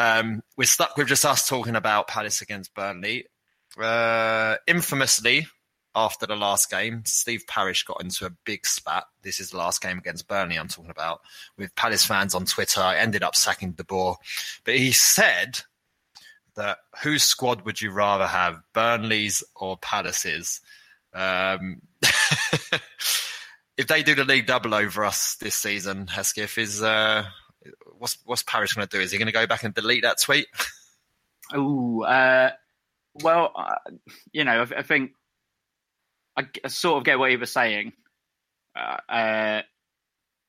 um, 0.00 0.42
we're 0.56 0.64
stuck 0.64 0.96
with 0.96 1.08
just 1.08 1.24
us 1.24 1.46
talking 1.48 1.76
about 1.76 2.08
Palace 2.08 2.40
against 2.40 2.74
Burnley. 2.74 3.26
Uh, 3.78 4.56
infamously, 4.66 5.46
after 5.94 6.26
the 6.26 6.36
last 6.36 6.70
game, 6.70 7.02
Steve 7.04 7.44
Parish 7.46 7.84
got 7.84 8.00
into 8.00 8.24
a 8.24 8.30
big 8.44 8.64
spat. 8.64 9.04
This 9.22 9.40
is 9.40 9.50
the 9.50 9.58
last 9.58 9.82
game 9.82 9.98
against 9.98 10.26
Burnley 10.26 10.56
I'm 10.56 10.68
talking 10.68 10.90
about 10.90 11.20
with 11.58 11.74
Palace 11.76 12.06
fans 12.06 12.34
on 12.34 12.46
Twitter. 12.46 12.80
I 12.80 12.96
ended 12.96 13.22
up 13.22 13.36
sacking 13.36 13.72
De 13.72 13.84
Boer. 13.84 14.16
But 14.64 14.76
he 14.76 14.92
said 14.92 15.60
that 16.56 16.78
whose 17.02 17.22
squad 17.22 17.62
would 17.62 17.80
you 17.80 17.90
rather 17.90 18.26
have, 18.26 18.62
Burnley's 18.72 19.44
or 19.54 19.76
Palace's? 19.76 20.60
Um, 21.12 21.82
if 23.76 23.86
they 23.86 24.02
do 24.02 24.14
the 24.14 24.24
league 24.24 24.46
double 24.46 24.74
over 24.74 25.04
us 25.04 25.36
this 25.36 25.56
season, 25.56 26.06
Hesketh, 26.06 26.56
is 26.56 26.82
uh, 26.82 27.24
what's 27.98 28.18
what's 28.24 28.42
Parish 28.42 28.74
going 28.74 28.86
to 28.86 28.96
do? 28.96 29.02
Is 29.02 29.12
he 29.12 29.18
going 29.18 29.26
to 29.26 29.32
go 29.32 29.46
back 29.46 29.64
and 29.64 29.74
delete 29.74 30.02
that 30.02 30.20
tweet? 30.20 30.46
Oh, 31.52 32.02
uh, 32.02 32.50
well, 33.14 33.52
uh, 33.56 33.74
you 34.32 34.44
know, 34.44 34.62
I, 34.62 34.78
I 34.78 34.82
think 34.82 35.12
I, 36.36 36.46
I, 36.64 36.68
sort 36.68 36.98
of 36.98 37.04
get 37.04 37.18
what 37.18 37.30
he 37.30 37.36
was 37.36 37.52
saying, 37.52 37.92
uh, 38.76 38.98
uh, 39.08 39.62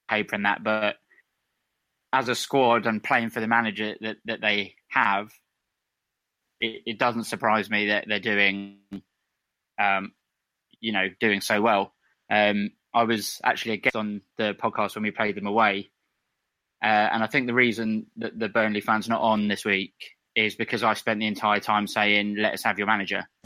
paper 0.09 0.35
and 0.35 0.45
that, 0.45 0.63
but 0.63 0.97
as 2.13 2.29
a 2.29 2.35
squad 2.35 2.85
and 2.85 3.03
playing 3.03 3.29
for 3.29 3.39
the 3.39 3.47
manager 3.47 3.95
that, 4.01 4.17
that 4.25 4.41
they 4.41 4.75
have, 4.89 5.31
it, 6.59 6.83
it 6.85 6.99
doesn't 6.99 7.23
surprise 7.23 7.69
me 7.69 7.87
that 7.87 8.05
they're 8.07 8.19
doing, 8.19 8.77
um, 9.79 10.11
you 10.79 10.91
know, 10.91 11.07
doing 11.19 11.41
so 11.41 11.61
well. 11.61 11.93
Um, 12.29 12.71
I 12.93 13.03
was 13.03 13.39
actually 13.43 13.73
a 13.73 13.77
guest 13.77 13.95
on 13.95 14.21
the 14.37 14.53
podcast 14.53 14.95
when 14.95 15.03
we 15.03 15.11
played 15.11 15.35
them 15.35 15.47
away, 15.47 15.89
uh, 16.81 17.09
and 17.11 17.23
I 17.23 17.27
think 17.27 17.47
the 17.47 17.53
reason 17.53 18.07
that 18.17 18.37
the 18.37 18.49
Burnley 18.49 18.81
fans 18.81 19.07
not 19.07 19.21
on 19.21 19.47
this 19.47 19.63
week 19.63 19.93
is 20.35 20.55
because 20.55 20.83
I 20.83 20.93
spent 20.93 21.19
the 21.19 21.27
entire 21.27 21.59
time 21.59 21.87
saying, 21.87 22.35
"Let 22.37 22.53
us 22.53 22.63
have 22.63 22.77
your 22.77 22.87
manager." 22.87 23.27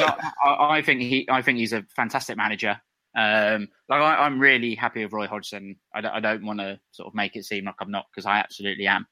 I, 0.00 0.76
I, 0.78 0.82
think 0.82 1.00
he, 1.00 1.28
I 1.30 1.42
think 1.42 1.58
he's 1.58 1.72
a 1.72 1.84
fantastic 1.94 2.36
manager. 2.36 2.80
Um, 3.16 3.68
like 3.88 4.00
I, 4.00 4.26
am 4.26 4.38
really 4.38 4.74
happy 4.74 5.02
with 5.02 5.12
Roy 5.12 5.26
Hodgson. 5.26 5.76
I 5.94 6.00
don't, 6.00 6.22
don't 6.22 6.44
want 6.44 6.60
to 6.60 6.78
sort 6.92 7.08
of 7.08 7.14
make 7.14 7.36
it 7.36 7.44
seem 7.44 7.64
like 7.64 7.74
I'm 7.80 7.90
not 7.90 8.06
because 8.12 8.26
I 8.26 8.38
absolutely 8.38 8.86
am. 8.86 9.06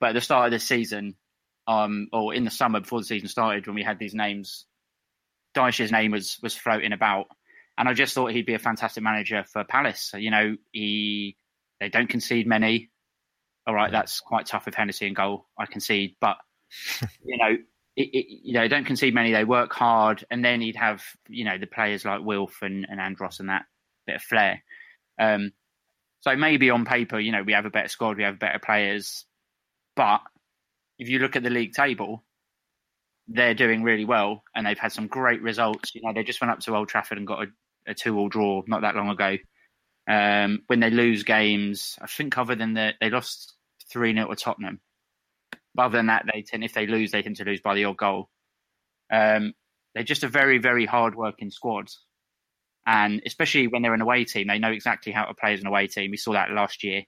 But 0.00 0.10
at 0.10 0.12
the 0.14 0.20
start 0.20 0.46
of 0.46 0.52
this 0.52 0.64
season, 0.64 1.16
um, 1.66 2.08
or 2.12 2.34
in 2.34 2.44
the 2.44 2.50
summer 2.50 2.80
before 2.80 3.00
the 3.00 3.06
season 3.06 3.28
started, 3.28 3.66
when 3.66 3.74
we 3.74 3.82
had 3.82 3.98
these 3.98 4.14
names, 4.14 4.66
Dyche's 5.54 5.92
name 5.92 6.12
was 6.12 6.38
was 6.42 6.56
floating 6.56 6.92
about, 6.92 7.26
and 7.76 7.88
I 7.88 7.94
just 7.94 8.14
thought 8.14 8.32
he'd 8.32 8.46
be 8.46 8.54
a 8.54 8.58
fantastic 8.58 9.02
manager 9.02 9.44
for 9.44 9.64
Palace. 9.64 10.12
You 10.16 10.30
know, 10.30 10.56
he 10.72 11.36
they 11.80 11.88
don't 11.88 12.08
concede 12.08 12.46
many. 12.46 12.90
All 13.66 13.74
right, 13.74 13.90
that's 13.90 14.20
quite 14.20 14.46
tough 14.46 14.66
with 14.66 14.74
Hennessy 14.74 15.06
and 15.06 15.16
goal. 15.16 15.46
I 15.58 15.66
concede, 15.66 16.16
but 16.20 16.36
you 17.24 17.38
know, 17.38 17.56
it, 17.96 18.08
it, 18.12 18.26
you 18.28 18.54
know, 18.54 18.68
don't 18.68 18.84
concede 18.84 19.14
many. 19.14 19.32
They 19.32 19.44
work 19.44 19.72
hard, 19.72 20.24
and 20.30 20.44
then 20.44 20.60
he'd 20.60 20.76
have 20.76 21.02
you 21.28 21.44
know 21.44 21.58
the 21.58 21.66
players 21.66 22.04
like 22.04 22.22
Wilf 22.22 22.58
and, 22.62 22.86
and 22.88 23.00
Andros 23.00 23.40
and 23.40 23.48
that 23.48 23.64
bit 24.06 24.16
of 24.16 24.22
flair. 24.22 24.62
Um, 25.18 25.52
so 26.20 26.34
maybe 26.36 26.70
on 26.70 26.84
paper, 26.84 27.18
you 27.18 27.32
know, 27.32 27.42
we 27.42 27.52
have 27.52 27.66
a 27.66 27.70
better 27.70 27.88
squad, 27.88 28.16
we 28.16 28.22
have 28.22 28.38
better 28.38 28.58
players, 28.58 29.26
but 29.94 30.20
if 30.98 31.08
you 31.08 31.18
look 31.18 31.36
at 31.36 31.42
the 31.42 31.50
league 31.50 31.72
table, 31.72 32.24
they're 33.28 33.54
doing 33.54 33.82
really 33.82 34.04
well, 34.04 34.42
and 34.54 34.66
they've 34.66 34.78
had 34.78 34.92
some 34.92 35.06
great 35.06 35.42
results. 35.42 35.94
You 35.94 36.02
know, 36.02 36.12
they 36.14 36.22
just 36.22 36.40
went 36.40 36.50
up 36.50 36.60
to 36.60 36.76
Old 36.76 36.88
Trafford 36.88 37.18
and 37.18 37.26
got 37.26 37.44
a, 37.44 37.46
a 37.86 37.94
two-all 37.94 38.28
draw 38.28 38.62
not 38.66 38.82
that 38.82 38.96
long 38.96 39.10
ago. 39.10 39.36
Um, 40.06 40.62
when 40.66 40.80
they 40.80 40.90
lose 40.90 41.22
games, 41.22 41.98
I 42.00 42.06
think 42.06 42.36
other 42.36 42.54
than 42.54 42.74
the 42.74 42.92
they 43.00 43.10
lost 43.10 43.54
three 43.90 44.14
0 44.14 44.28
to 44.28 44.36
Tottenham, 44.36 44.80
but 45.74 45.86
other 45.86 45.98
than 45.98 46.06
that, 46.06 46.26
they 46.32 46.42
tend 46.42 46.64
if 46.64 46.74
they 46.74 46.86
lose, 46.86 47.10
they 47.10 47.22
tend 47.22 47.36
to 47.36 47.44
lose 47.44 47.60
by 47.60 47.74
the 47.74 47.84
odd 47.84 47.96
goal. 47.96 48.28
Um, 49.10 49.54
they're 49.94 50.04
just 50.04 50.24
a 50.24 50.28
very, 50.28 50.58
very 50.58 50.86
hard-working 50.86 51.50
squad, 51.50 51.88
and 52.86 53.22
especially 53.24 53.68
when 53.68 53.82
they're 53.82 53.94
an 53.94 54.02
away 54.02 54.24
team, 54.24 54.48
they 54.48 54.58
know 54.58 54.72
exactly 54.72 55.12
how 55.12 55.24
to 55.24 55.34
play 55.34 55.54
as 55.54 55.60
an 55.60 55.66
away 55.66 55.86
team. 55.86 56.10
We 56.10 56.16
saw 56.16 56.32
that 56.32 56.50
last 56.50 56.84
year. 56.84 57.04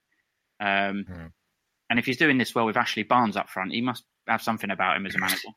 Um, 0.59 1.05
mm. 1.09 1.31
And 1.91 1.99
if 1.99 2.07
he's 2.07 2.17
doing 2.17 2.39
this 2.39 2.55
well 2.55 2.67
with 2.67 2.77
Ashley 2.77 3.03
Barnes 3.03 3.37
up 3.37 3.49
front, 3.49 3.73
he 3.73 3.81
must 3.81 4.05
have 4.27 4.43
something 4.43 4.71
about 4.71 4.97
him 4.97 5.07
as 5.07 5.15
a 5.15 5.19
manager. 5.19 5.49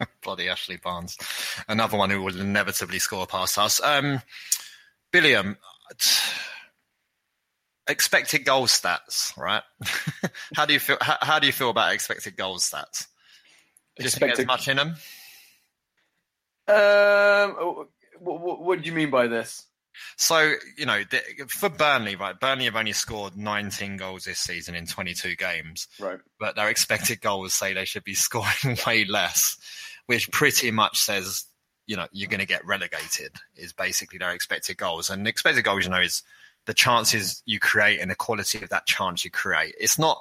Bloody 0.22 0.48
Ashley 0.48 0.76
Barnes, 0.76 1.16
another 1.68 1.96
one 1.96 2.10
who 2.10 2.22
will 2.22 2.38
inevitably 2.38 2.98
score 2.98 3.26
past 3.26 3.58
us. 3.58 3.80
Um, 3.82 4.22
Billiam, 5.12 5.56
expected 7.88 8.44
goal 8.44 8.66
stats, 8.66 9.36
right? 9.36 9.62
how 10.54 10.66
do 10.66 10.72
you 10.72 10.80
feel? 10.80 10.98
How, 11.00 11.16
how, 11.20 11.38
do 11.38 11.46
you 11.46 11.52
feel 11.52 11.70
about 11.70 11.92
expected 11.92 12.36
goal 12.36 12.58
stats? 12.58 13.06
Do 13.96 14.04
you 14.04 14.06
expected... 14.06 14.36
think 14.36 14.48
much 14.48 14.68
in 14.68 14.76
them? 14.76 14.94
Um, 16.68 17.86
what, 18.20 18.60
what 18.60 18.80
do 18.80 18.86
you 18.86 18.94
mean 18.94 19.10
by 19.10 19.26
this? 19.26 19.66
So 20.16 20.54
you 20.76 20.86
know, 20.86 21.02
for 21.48 21.68
Burnley, 21.68 22.16
right? 22.16 22.38
Burnley 22.38 22.66
have 22.66 22.76
only 22.76 22.92
scored 22.92 23.36
19 23.36 23.96
goals 23.96 24.24
this 24.24 24.38
season 24.38 24.74
in 24.74 24.86
22 24.86 25.36
games, 25.36 25.88
right? 25.98 26.20
But 26.38 26.56
their 26.56 26.68
expected 26.68 27.20
goals 27.20 27.54
say 27.54 27.72
they 27.72 27.84
should 27.84 28.04
be 28.04 28.14
scoring 28.14 28.78
way 28.86 29.04
less, 29.04 29.58
which 30.06 30.30
pretty 30.30 30.70
much 30.70 30.98
says 30.98 31.44
you 31.86 31.96
know 31.96 32.06
you're 32.12 32.28
going 32.28 32.40
to 32.40 32.46
get 32.46 32.64
relegated. 32.66 33.32
Is 33.56 33.72
basically 33.72 34.18
their 34.18 34.32
expected 34.32 34.76
goals, 34.76 35.10
and 35.10 35.26
expected 35.26 35.64
goals, 35.64 35.84
you 35.84 35.90
know, 35.90 36.00
is 36.00 36.22
the 36.66 36.74
chances 36.74 37.42
you 37.46 37.58
create 37.58 38.00
and 38.00 38.10
the 38.10 38.14
quality 38.14 38.62
of 38.62 38.68
that 38.68 38.86
chance 38.86 39.24
you 39.24 39.30
create. 39.30 39.74
It's 39.78 39.98
not 39.98 40.20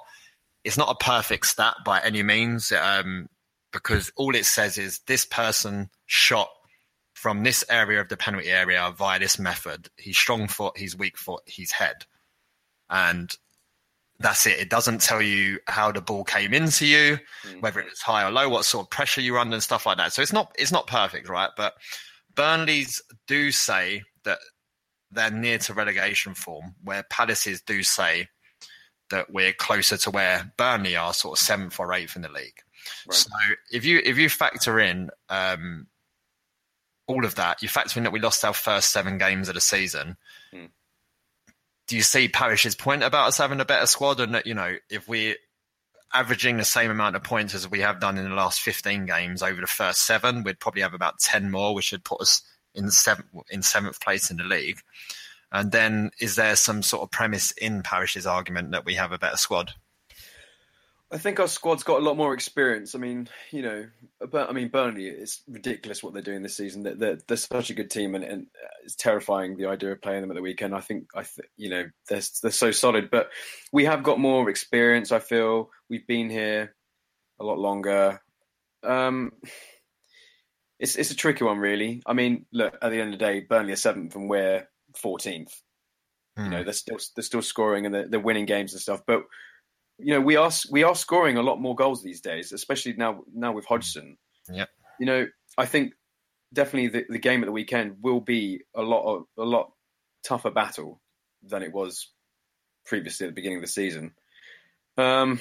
it's 0.64 0.78
not 0.78 0.90
a 0.90 1.04
perfect 1.04 1.46
stat 1.46 1.76
by 1.86 2.00
any 2.02 2.24
means, 2.24 2.72
um, 2.72 3.30
because 3.72 4.12
all 4.16 4.36
it 4.36 4.46
says 4.46 4.78
is 4.78 5.00
this 5.08 5.26
person 5.26 5.90
shot 6.06 6.50
from 7.14 7.44
this 7.44 7.64
area 7.70 8.00
of 8.02 8.10
the 8.10 8.18
penalty 8.18 8.50
area 8.50 8.94
via 8.98 9.20
this 9.20 9.38
method. 9.38 9.90
He's 9.98 10.18
strong 10.18 10.48
foot, 10.48 10.78
he's 10.78 10.98
weak 10.98 11.18
foot, 11.18 11.44
he's 11.46 11.72
head, 11.72 12.06
and 12.90 13.30
that's 14.20 14.46
it. 14.46 14.60
It 14.60 14.70
doesn't 14.70 15.02
tell 15.02 15.22
you 15.22 15.60
how 15.68 15.92
the 15.92 16.02
ball 16.02 16.24
came 16.24 16.54
into 16.54 16.86
you, 16.86 17.20
mm. 17.44 17.62
whether 17.62 17.80
it's 17.80 18.02
high 18.02 18.28
or 18.28 18.32
low, 18.32 18.50
what 18.50 18.66
sort 18.66 18.86
of 18.86 18.90
pressure 18.90 19.22
you're 19.22 19.40
under, 19.40 19.54
and 19.54 19.64
stuff 19.64 19.86
like 19.86 19.98
that. 19.98 20.14
So 20.14 20.22
it's 20.22 20.34
not 20.34 20.54
it's 20.58 20.72
not 20.72 20.88
perfect, 20.88 21.30
right? 21.30 21.50
But 21.56 21.74
Burnley's 22.36 23.02
do 23.28 23.52
say 23.52 24.04
that 24.24 24.40
they're 25.12 25.32
near 25.32 25.58
to 25.60 25.74
relegation 25.74 26.34
form, 26.34 26.76
where 26.84 27.04
Palaces 27.04 27.62
do 27.62 27.82
say 27.82 28.28
that 29.10 29.32
we're 29.32 29.54
closer 29.54 29.98
to 29.98 30.12
where 30.12 30.52
Burnley 30.58 30.96
are, 30.96 31.14
sort 31.14 31.40
of 31.40 31.44
seventh 31.44 31.80
or 31.80 31.94
eighth 31.94 32.16
in 32.16 32.22
the 32.22 32.30
league. 32.30 32.62
Right. 33.08 33.16
So 33.16 33.30
if 33.72 33.86
you 33.86 34.02
if 34.04 34.18
you 34.18 34.30
factor 34.30 34.80
in 34.80 35.10
um, 35.30 35.88
all 37.08 37.26
of 37.26 37.36
that, 37.36 37.64
you 37.64 37.70
factor 37.70 38.00
in 38.00 38.04
that 38.04 38.14
we 38.14 38.20
lost 38.20 38.44
our 38.44 38.54
first 38.54 38.92
seven 38.92 39.18
games 39.18 39.48
of 39.48 39.56
the 39.56 39.62
season. 39.62 40.18
Hmm. 40.52 40.66
Do 41.90 41.96
you 41.96 42.04
see 42.04 42.28
Parish's 42.28 42.76
point 42.76 43.02
about 43.02 43.30
us 43.30 43.40
having 43.40 43.60
a 43.60 43.66
better 43.66 43.88
squad, 43.88 44.20
and 44.20 44.40
you 44.46 44.54
know 44.54 44.76
if 44.92 45.08
we're 45.08 45.34
averaging 46.14 46.58
the 46.58 46.64
same 46.64 46.92
amount 46.92 47.16
of 47.16 47.24
points 47.24 47.56
as 47.56 47.68
we 47.68 47.80
have 47.80 48.00
done 48.00 48.20
in 48.20 48.30
the 48.30 48.36
last 48.36 48.62
fifteen 48.62 49.08
games 49.08 49.42
over 49.42 49.60
the 49.60 49.66
first 49.66 50.06
seven, 50.06 50.44
we'd 50.44 50.60
probably 50.60 50.84
have 50.84 50.94
about 50.94 51.18
ten 51.18 51.50
more, 51.50 51.74
which 51.74 51.92
would 51.92 52.04
put 52.04 52.22
us 52.22 52.44
in 52.76 52.92
seventh 52.92 53.30
in 53.50 53.64
seventh 53.64 54.00
place 54.00 54.30
in 54.30 54.38
the 54.38 54.44
league. 54.44 54.78
And 55.52 55.72
then, 55.72 56.12
is 56.20 56.36
there 56.36 56.56
some 56.56 56.84
sort 56.84 57.02
of 57.02 57.10
premise 57.10 57.50
in 57.54 57.82
Parish's 57.82 58.28
argument 58.28 58.70
that 58.70 58.86
we 58.86 58.94
have 58.94 59.12
a 59.12 59.18
better 59.18 59.38
squad? 59.38 59.74
I 61.12 61.18
think 61.18 61.40
our 61.40 61.48
squad's 61.48 61.84
got 61.84 62.02
a 62.02 62.04
lot 62.04 62.18
more 62.18 62.36
experience. 62.36 62.94
I 62.94 63.00
mean, 63.00 63.28
you 63.50 63.64
know, 63.64 63.88
but 64.30 64.48
I 64.48 64.54
mean, 64.54 64.68
Burnley, 64.68 65.08
it's 65.08 65.42
ridiculous 65.48 66.04
what 66.04 66.14
they're 66.14 66.22
doing 66.22 66.44
this 66.44 66.56
season. 66.56 66.84
They're, 66.84 66.96
they're, 66.96 67.18
they're 67.28 67.38
such 67.38 67.72
a 67.72 67.74
good 67.74 67.90
team, 67.90 68.14
and, 68.14 68.24
and, 68.24 68.48
it's 68.84 68.96
terrifying 68.96 69.58
the 69.58 69.66
idea 69.66 69.92
of 69.92 70.02
playing 70.02 70.22
them 70.22 70.32
at 70.32 70.36
the 70.36 70.42
weekend. 70.42 70.74
I 70.74 70.82
think, 70.82 71.08
I 71.16 71.24
th- 71.24 71.50
you 71.58 71.70
know, 71.70 71.86
they're 72.08 72.22
they're 72.42 72.52
so 72.52 72.72
solid. 72.72 73.10
But 73.12 73.30
we 73.72 73.86
have 73.86 74.04
got 74.04 74.20
more 74.20 74.50
experience. 74.50 75.12
I 75.12 75.20
feel 75.20 75.70
we've 75.90 76.08
been 76.08 76.30
here 76.30 76.76
a 77.40 77.44
lot 77.44 77.60
longer. 77.60 78.22
Um, 78.84 79.34
it's 80.80 80.96
it's 80.96 81.12
a 81.12 81.16
tricky 81.16 81.44
one, 81.44 81.58
really. 81.58 82.02
I 82.06 82.14
mean, 82.14 82.46
look, 82.54 82.78
at 82.82 82.90
the 82.90 83.02
end 83.02 83.14
of 83.14 83.20
the 83.20 83.26
day, 83.26 83.42
Burnley 83.42 83.74
are 83.74 83.78
seventh 83.78 84.16
and 84.16 84.30
we're 84.30 84.68
fourteenth. 84.96 85.54
Mm. 86.38 86.46
You 86.46 86.50
know, 86.52 86.58
hmm. 86.60 86.64
they're 86.64 86.74
still 86.74 86.98
they're 87.16 87.24
still 87.24 87.42
scoring 87.42 87.86
and 87.86 87.94
they're, 87.94 88.08
they're, 88.08 88.20
winning 88.20 88.46
games 88.46 88.74
and 88.74 88.82
stuff. 88.82 89.02
But 89.06 89.24
you 90.00 90.14
know, 90.14 90.22
we 90.22 90.36
are 90.36 90.52
we 90.72 90.84
are 90.84 90.96
scoring 90.96 91.38
a 91.38 91.42
lot 91.42 91.60
more 91.60 91.76
goals 91.76 92.04
these 92.04 92.22
days, 92.22 92.52
especially 92.52 92.94
now 92.94 93.22
now 93.34 93.52
with 93.52 93.66
Hodgson. 93.66 94.18
Yeah. 94.52 94.66
You 95.00 95.06
know, 95.06 95.28
I 95.58 95.66
think 95.66 95.94
definitely 96.54 96.90
the, 96.90 97.06
the 97.10 97.20
game 97.20 97.42
at 97.44 97.46
the 97.46 97.52
weekend 97.52 97.98
will 98.02 98.22
be 98.22 98.62
a 98.76 98.82
lot 98.82 99.04
of 99.04 99.24
a 99.38 99.44
lot 99.44 99.72
tougher 100.24 100.52
battle 100.52 101.02
than 101.44 101.64
it 101.64 101.74
was 101.74 102.12
previously 102.86 103.26
at 103.26 103.30
the 103.30 103.36
beginning 103.36 103.58
of 103.58 103.64
the 103.64 103.68
season. 103.68 104.14
Um, 104.98 105.40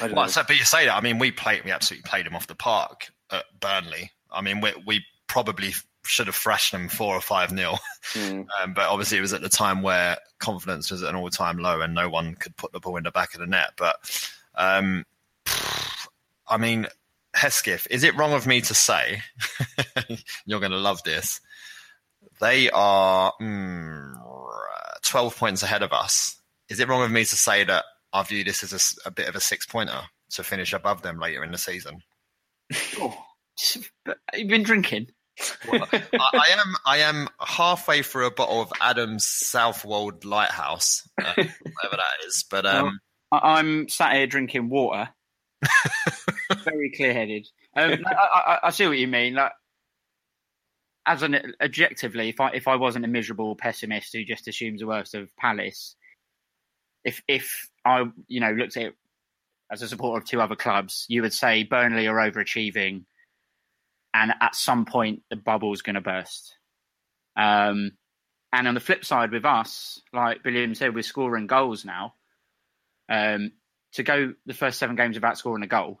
well, 0.00 0.28
so, 0.28 0.42
but 0.46 0.56
you 0.58 0.64
say 0.64 0.86
that. 0.86 0.96
I 0.96 1.00
mean, 1.00 1.18
we 1.18 1.30
played. 1.30 1.64
We 1.64 1.70
absolutely 1.70 2.08
played 2.08 2.26
him 2.26 2.34
off 2.34 2.46
the 2.46 2.54
park 2.54 3.10
at 3.30 3.44
Burnley. 3.58 4.10
I 4.30 4.42
mean, 4.42 4.60
we, 4.60 4.72
we 4.86 5.04
probably 5.26 5.74
should 6.04 6.26
have 6.26 6.36
thrashed 6.36 6.72
them 6.72 6.88
four 6.88 7.14
or 7.14 7.20
five 7.20 7.52
nil, 7.52 7.78
mm. 8.14 8.46
um, 8.62 8.74
but 8.74 8.88
obviously 8.88 9.18
it 9.18 9.22
was 9.22 9.32
at 9.32 9.40
the 9.40 9.48
time 9.48 9.82
where 9.82 10.18
confidence 10.38 10.90
was 10.90 11.02
at 11.02 11.10
an 11.10 11.16
all 11.16 11.30
time 11.30 11.58
low 11.58 11.80
and 11.80 11.94
no 11.94 12.08
one 12.08 12.34
could 12.34 12.56
put 12.56 12.72
the 12.72 12.80
ball 12.80 12.96
in 12.96 13.04
the 13.04 13.10
back 13.10 13.34
of 13.34 13.40
the 13.40 13.46
net. 13.46 13.70
But 13.76 13.96
um, 14.54 15.04
I 16.46 16.56
mean, 16.58 16.86
Hesketh, 17.34 17.86
is 17.90 18.04
it 18.04 18.16
wrong 18.16 18.32
of 18.32 18.46
me 18.46 18.60
to 18.62 18.74
say, 18.74 19.22
you're 20.46 20.60
going 20.60 20.72
to 20.72 20.78
love 20.78 21.02
this, 21.02 21.40
they 22.40 22.70
are 22.70 23.32
mm, 23.40 24.14
12 25.02 25.36
points 25.36 25.62
ahead 25.62 25.82
of 25.82 25.92
us. 25.92 26.40
Is 26.68 26.80
it 26.80 26.88
wrong 26.88 27.02
of 27.02 27.10
me 27.10 27.24
to 27.24 27.36
say 27.36 27.64
that 27.64 27.84
I 28.12 28.22
view 28.22 28.44
this 28.44 28.62
as 28.62 28.98
a 29.04 29.10
bit 29.10 29.28
of 29.28 29.36
a 29.36 29.40
six 29.40 29.66
pointer 29.66 30.00
to 30.30 30.42
finish 30.42 30.72
above 30.72 31.02
them 31.02 31.18
later 31.18 31.44
in 31.44 31.52
the 31.52 31.58
season? 31.58 32.02
Oh, 32.98 33.16
but 34.04 34.18
you've 34.34 34.48
been 34.48 34.62
drinking. 34.62 35.08
I, 35.40 36.00
I 36.12 36.48
am 36.52 36.74
I 36.84 36.98
am 36.98 37.28
halfway 37.40 38.02
through 38.02 38.26
a 38.26 38.30
bottle 38.30 38.60
of 38.60 38.70
Adnams 38.80 39.22
Southwold 39.24 40.24
Lighthouse, 40.24 41.08
uh, 41.18 41.32
whatever 41.36 41.96
that 41.96 42.26
is. 42.26 42.44
But 42.50 42.66
um, 42.66 43.00
I- 43.30 43.58
I'm 43.58 43.88
sat 43.88 44.14
here 44.14 44.26
drinking 44.26 44.68
water. 44.68 45.08
Very 46.64 46.92
clear-headed. 46.96 47.48
Um, 47.76 48.04
I, 48.06 48.12
I, 48.14 48.58
I 48.64 48.70
see 48.70 48.86
what 48.86 48.98
you 48.98 49.06
mean. 49.08 49.34
Like, 49.34 49.52
as 51.06 51.22
an 51.22 51.54
objectively, 51.60 52.28
if 52.28 52.40
I 52.40 52.50
if 52.50 52.68
I 52.68 52.76
wasn't 52.76 53.04
a 53.04 53.08
miserable 53.08 53.56
pessimist 53.56 54.12
who 54.12 54.24
just 54.24 54.48
assumes 54.48 54.80
the 54.80 54.86
worst 54.86 55.14
of 55.14 55.34
Palace, 55.36 55.96
if 57.04 57.22
if 57.26 57.68
I 57.84 58.04
you 58.28 58.40
know 58.40 58.52
looked 58.52 58.76
at 58.76 58.82
it 58.84 58.94
as 59.70 59.82
a 59.82 59.88
supporter 59.88 60.20
of 60.22 60.28
two 60.28 60.40
other 60.40 60.56
clubs, 60.56 61.06
you 61.08 61.22
would 61.22 61.32
say 61.32 61.64
Burnley 61.64 62.06
are 62.06 62.16
overachieving, 62.16 63.04
and 64.14 64.32
at 64.40 64.54
some 64.54 64.84
point 64.84 65.22
the 65.30 65.36
bubble's 65.36 65.82
going 65.82 65.94
to 65.94 66.00
burst. 66.00 66.56
Um, 67.36 67.92
and 68.52 68.68
on 68.68 68.74
the 68.74 68.80
flip 68.80 69.04
side, 69.04 69.30
with 69.30 69.44
us, 69.44 70.00
like 70.12 70.44
William 70.44 70.74
said, 70.74 70.94
we're 70.94 71.02
scoring 71.02 71.46
goals 71.46 71.84
now. 71.84 72.14
Um, 73.08 73.52
to 73.94 74.02
go 74.02 74.34
the 74.46 74.54
first 74.54 74.78
seven 74.78 74.96
games 74.96 75.16
without 75.16 75.38
scoring 75.38 75.62
a 75.62 75.66
goal, 75.66 76.00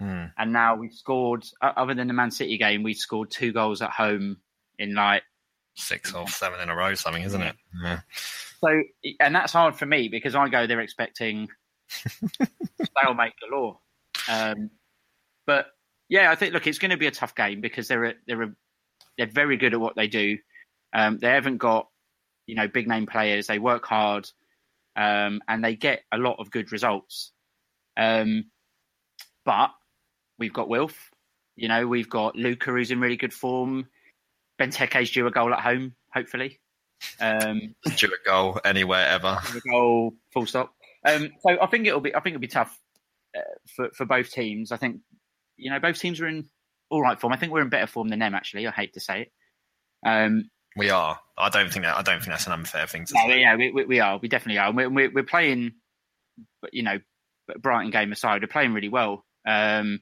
mm, 0.00 0.32
and 0.36 0.52
now 0.52 0.76
we've 0.76 0.92
scored. 0.92 1.44
Other 1.60 1.94
than 1.94 2.08
the 2.08 2.14
Man 2.14 2.30
City 2.30 2.58
game, 2.58 2.82
we've 2.82 2.96
scored 2.96 3.30
two 3.30 3.52
goals 3.52 3.82
at 3.82 3.90
home 3.90 4.38
in 4.78 4.94
like 4.94 5.22
six 5.74 6.12
or 6.12 6.28
seven 6.28 6.60
in 6.60 6.68
a 6.68 6.76
row, 6.76 6.94
something, 6.94 7.22
isn't 7.22 7.42
it? 7.42 7.56
Yeah. 7.82 8.00
so. 8.60 8.82
And 9.20 9.34
that's 9.34 9.52
hard 9.52 9.76
for 9.76 9.86
me 9.86 10.08
because 10.08 10.34
I 10.34 10.48
go 10.48 10.66
there 10.66 10.80
expecting 10.80 11.48
stalemate 11.88 13.34
galore. 13.40 13.78
Um, 14.28 14.70
but 15.46 15.66
yeah, 16.12 16.30
I 16.30 16.34
think 16.34 16.52
look, 16.52 16.66
it's 16.66 16.78
going 16.78 16.90
to 16.90 16.98
be 16.98 17.06
a 17.06 17.10
tough 17.10 17.34
game 17.34 17.62
because 17.62 17.88
they're 17.88 18.04
a, 18.04 18.14
they're 18.26 18.42
a, 18.42 18.52
they're 19.16 19.30
very 19.32 19.56
good 19.56 19.72
at 19.72 19.80
what 19.80 19.96
they 19.96 20.08
do. 20.08 20.36
Um, 20.92 21.16
they 21.16 21.30
haven't 21.30 21.56
got 21.56 21.88
you 22.46 22.54
know 22.54 22.68
big 22.68 22.86
name 22.86 23.06
players. 23.06 23.46
They 23.46 23.58
work 23.58 23.86
hard, 23.86 24.28
um, 24.94 25.40
and 25.48 25.64
they 25.64 25.74
get 25.74 26.02
a 26.12 26.18
lot 26.18 26.36
of 26.38 26.50
good 26.50 26.70
results. 26.70 27.32
Um, 27.96 28.50
but 29.46 29.70
we've 30.38 30.52
got 30.52 30.68
Wilf. 30.68 30.94
You 31.56 31.68
know, 31.68 31.86
we've 31.86 32.10
got 32.10 32.36
Luca 32.36 32.72
who's 32.72 32.90
in 32.90 33.00
really 33.00 33.16
good 33.16 33.32
form. 33.32 33.88
Benteke's 34.60 35.12
due 35.12 35.26
a 35.26 35.30
goal 35.30 35.54
at 35.54 35.60
home, 35.60 35.94
hopefully. 36.12 36.60
Um, 37.20 37.74
Do 37.96 38.08
a 38.08 38.28
goal 38.28 38.60
anywhere 38.66 39.08
ever. 39.08 39.38
a 39.42 39.70
goal, 39.70 40.12
full 40.34 40.44
stop. 40.44 40.74
Um, 41.06 41.30
so 41.40 41.58
I 41.58 41.66
think 41.68 41.86
it'll 41.86 42.00
be 42.00 42.14
I 42.14 42.20
think 42.20 42.34
it'll 42.34 42.40
be 42.42 42.48
tough 42.48 42.78
uh, 43.34 43.40
for 43.74 43.88
for 43.96 44.04
both 44.04 44.30
teams. 44.30 44.72
I 44.72 44.76
think 44.76 45.00
you 45.56 45.70
know 45.70 45.80
both 45.80 45.98
teams 45.98 46.20
are 46.20 46.28
in 46.28 46.48
all 46.90 47.02
right 47.02 47.20
form. 47.20 47.32
I 47.32 47.36
think 47.36 47.52
we're 47.52 47.62
in 47.62 47.68
better 47.68 47.86
form 47.86 48.08
than 48.08 48.18
them. 48.18 48.34
Actually, 48.34 48.66
I 48.66 48.70
hate 48.70 48.94
to 48.94 49.00
say 49.00 49.22
it. 49.22 49.32
Um, 50.06 50.50
We 50.76 50.90
are. 50.90 51.18
I 51.38 51.48
don't 51.48 51.72
think 51.72 51.84
that. 51.84 51.96
I 51.96 52.02
don't 52.02 52.20
think 52.20 52.30
that's 52.30 52.46
an 52.46 52.52
unfair 52.52 52.86
thing 52.86 53.06
to 53.06 53.14
no, 53.14 53.20
say. 53.28 53.40
yeah, 53.40 53.56
we, 53.56 53.70
we, 53.72 53.84
we 53.84 54.00
are. 54.00 54.18
We 54.18 54.28
definitely 54.28 54.58
are. 54.58 54.72
We're, 54.72 54.90
we're, 54.90 55.10
we're 55.12 55.22
playing, 55.24 55.72
you 56.72 56.82
know, 56.82 56.98
Brighton 57.58 57.90
game 57.90 58.12
aside, 58.12 58.42
we're 58.42 58.48
playing 58.48 58.72
really 58.72 58.88
well. 58.88 59.24
Um, 59.46 60.00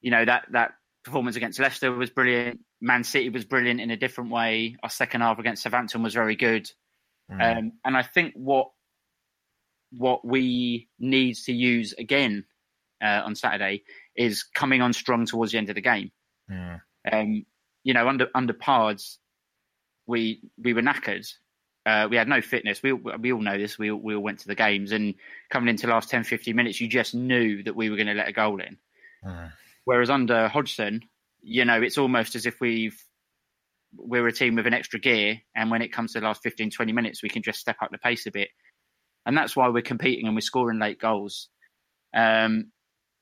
you 0.00 0.10
know 0.10 0.24
that 0.24 0.46
that 0.52 0.72
performance 1.04 1.36
against 1.36 1.58
Leicester 1.58 1.92
was 1.92 2.10
brilliant. 2.10 2.60
Man 2.80 3.04
City 3.04 3.30
was 3.30 3.44
brilliant 3.44 3.80
in 3.80 3.90
a 3.90 3.96
different 3.96 4.30
way. 4.30 4.76
Our 4.82 4.90
second 4.90 5.22
half 5.22 5.38
against 5.38 5.62
Southampton 5.62 6.02
was 6.02 6.14
very 6.14 6.36
good. 6.36 6.70
Mm. 7.30 7.58
Um, 7.58 7.72
and 7.84 7.96
I 7.96 8.02
think 8.02 8.34
what 8.34 8.70
what 9.92 10.24
we 10.24 10.88
need 10.98 11.36
to 11.36 11.52
use 11.52 11.94
again 11.94 12.44
uh, 13.04 13.22
on 13.24 13.34
Saturday 13.34 13.82
is 14.16 14.42
coming 14.42 14.80
on 14.80 14.92
strong 14.92 15.26
towards 15.26 15.52
the 15.52 15.58
end 15.58 15.68
of 15.68 15.74
the 15.74 15.82
game. 15.82 16.10
Mm. 16.50 16.80
Um, 17.12 17.46
you 17.82 17.92
know, 17.92 18.08
under 18.08 18.28
under 18.34 18.54
Pards, 18.54 19.18
we 20.06 20.40
we 20.62 20.72
were 20.72 20.82
knackered. 20.82 21.26
Uh, 21.86 22.08
we 22.10 22.16
had 22.16 22.28
no 22.28 22.40
fitness. 22.40 22.82
We 22.82 22.92
we 22.92 23.32
all 23.32 23.42
know 23.42 23.58
this. 23.58 23.78
We 23.78 23.90
all- 23.90 24.00
we 24.00 24.14
all 24.14 24.22
went 24.22 24.40
to 24.40 24.46
the 24.46 24.54
games, 24.54 24.92
and 24.92 25.14
coming 25.50 25.68
into 25.68 25.86
the 25.86 25.92
last 25.92 26.08
10, 26.08 26.24
15 26.24 26.56
minutes, 26.56 26.80
you 26.80 26.88
just 26.88 27.14
knew 27.14 27.62
that 27.64 27.76
we 27.76 27.90
were 27.90 27.96
going 27.96 28.06
to 28.06 28.14
let 28.14 28.28
a 28.28 28.32
goal 28.32 28.60
in. 28.60 28.78
Mm. 29.24 29.52
Whereas 29.84 30.08
under 30.08 30.48
Hodgson, 30.48 31.02
you 31.42 31.66
know, 31.66 31.82
it's 31.82 31.98
almost 31.98 32.36
as 32.36 32.46
if 32.46 32.58
we've 32.60 32.98
we're 33.96 34.26
a 34.26 34.32
team 34.32 34.56
with 34.56 34.66
an 34.66 34.74
extra 34.74 34.98
gear, 34.98 35.40
and 35.54 35.70
when 35.70 35.82
it 35.82 35.92
comes 35.92 36.12
to 36.12 36.20
the 36.20 36.26
last 36.26 36.42
15, 36.42 36.70
20 36.70 36.92
minutes, 36.92 37.22
we 37.22 37.28
can 37.28 37.42
just 37.42 37.60
step 37.60 37.76
up 37.82 37.90
the 37.90 37.98
pace 37.98 38.26
a 38.26 38.30
bit, 38.30 38.48
and 39.26 39.36
that's 39.36 39.54
why 39.54 39.68
we're 39.68 39.82
competing 39.82 40.26
and 40.26 40.34
we're 40.34 40.40
scoring 40.40 40.78
late 40.78 40.98
goals. 40.98 41.48
Um, 42.14 42.72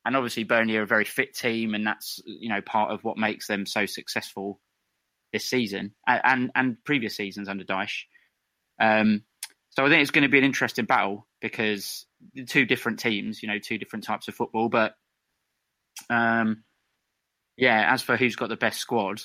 and 0.05 0.17
obviously, 0.17 0.45
Burnley 0.45 0.77
are 0.77 0.83
a 0.83 0.87
very 0.87 1.05
fit 1.05 1.35
team, 1.35 1.75
and 1.75 1.87
that's 1.87 2.21
you 2.25 2.49
know 2.49 2.61
part 2.61 2.91
of 2.91 3.05
what 3.05 3.19
makes 3.19 3.47
them 3.47 3.67
so 3.67 3.87
successful 3.87 4.61
this 5.33 5.47
season 5.47 5.95
and 6.07 6.51
and, 6.55 6.77
previous 6.85 7.17
seasons 7.17 7.49
under 7.49 7.65
Dyche. 7.65 8.03
Um, 8.81 9.25
so 9.71 9.87
I 9.87 9.89
think 9.89 10.03
it's 10.03 10.11
going 10.11 10.23
to 10.23 10.29
be 10.29 10.39
an 10.39 10.45
interesting 10.45 10.85
battle 10.85 11.27
because 11.41 12.07
two 12.47 12.67
different 12.67 12.99
teams, 12.99 13.43
you 13.43 13.49
know, 13.49 13.59
two 13.59 13.79
different 13.79 14.05
types 14.05 14.29
of 14.29 14.35
football, 14.35 14.69
but 14.69 14.95
um, 16.11 16.65
yeah, 17.57 17.93
as 17.93 18.03
for 18.03 18.17
who's 18.17 18.37
got 18.37 18.51
the 18.51 18.57
best 18.57 18.79
squad, 18.79 19.23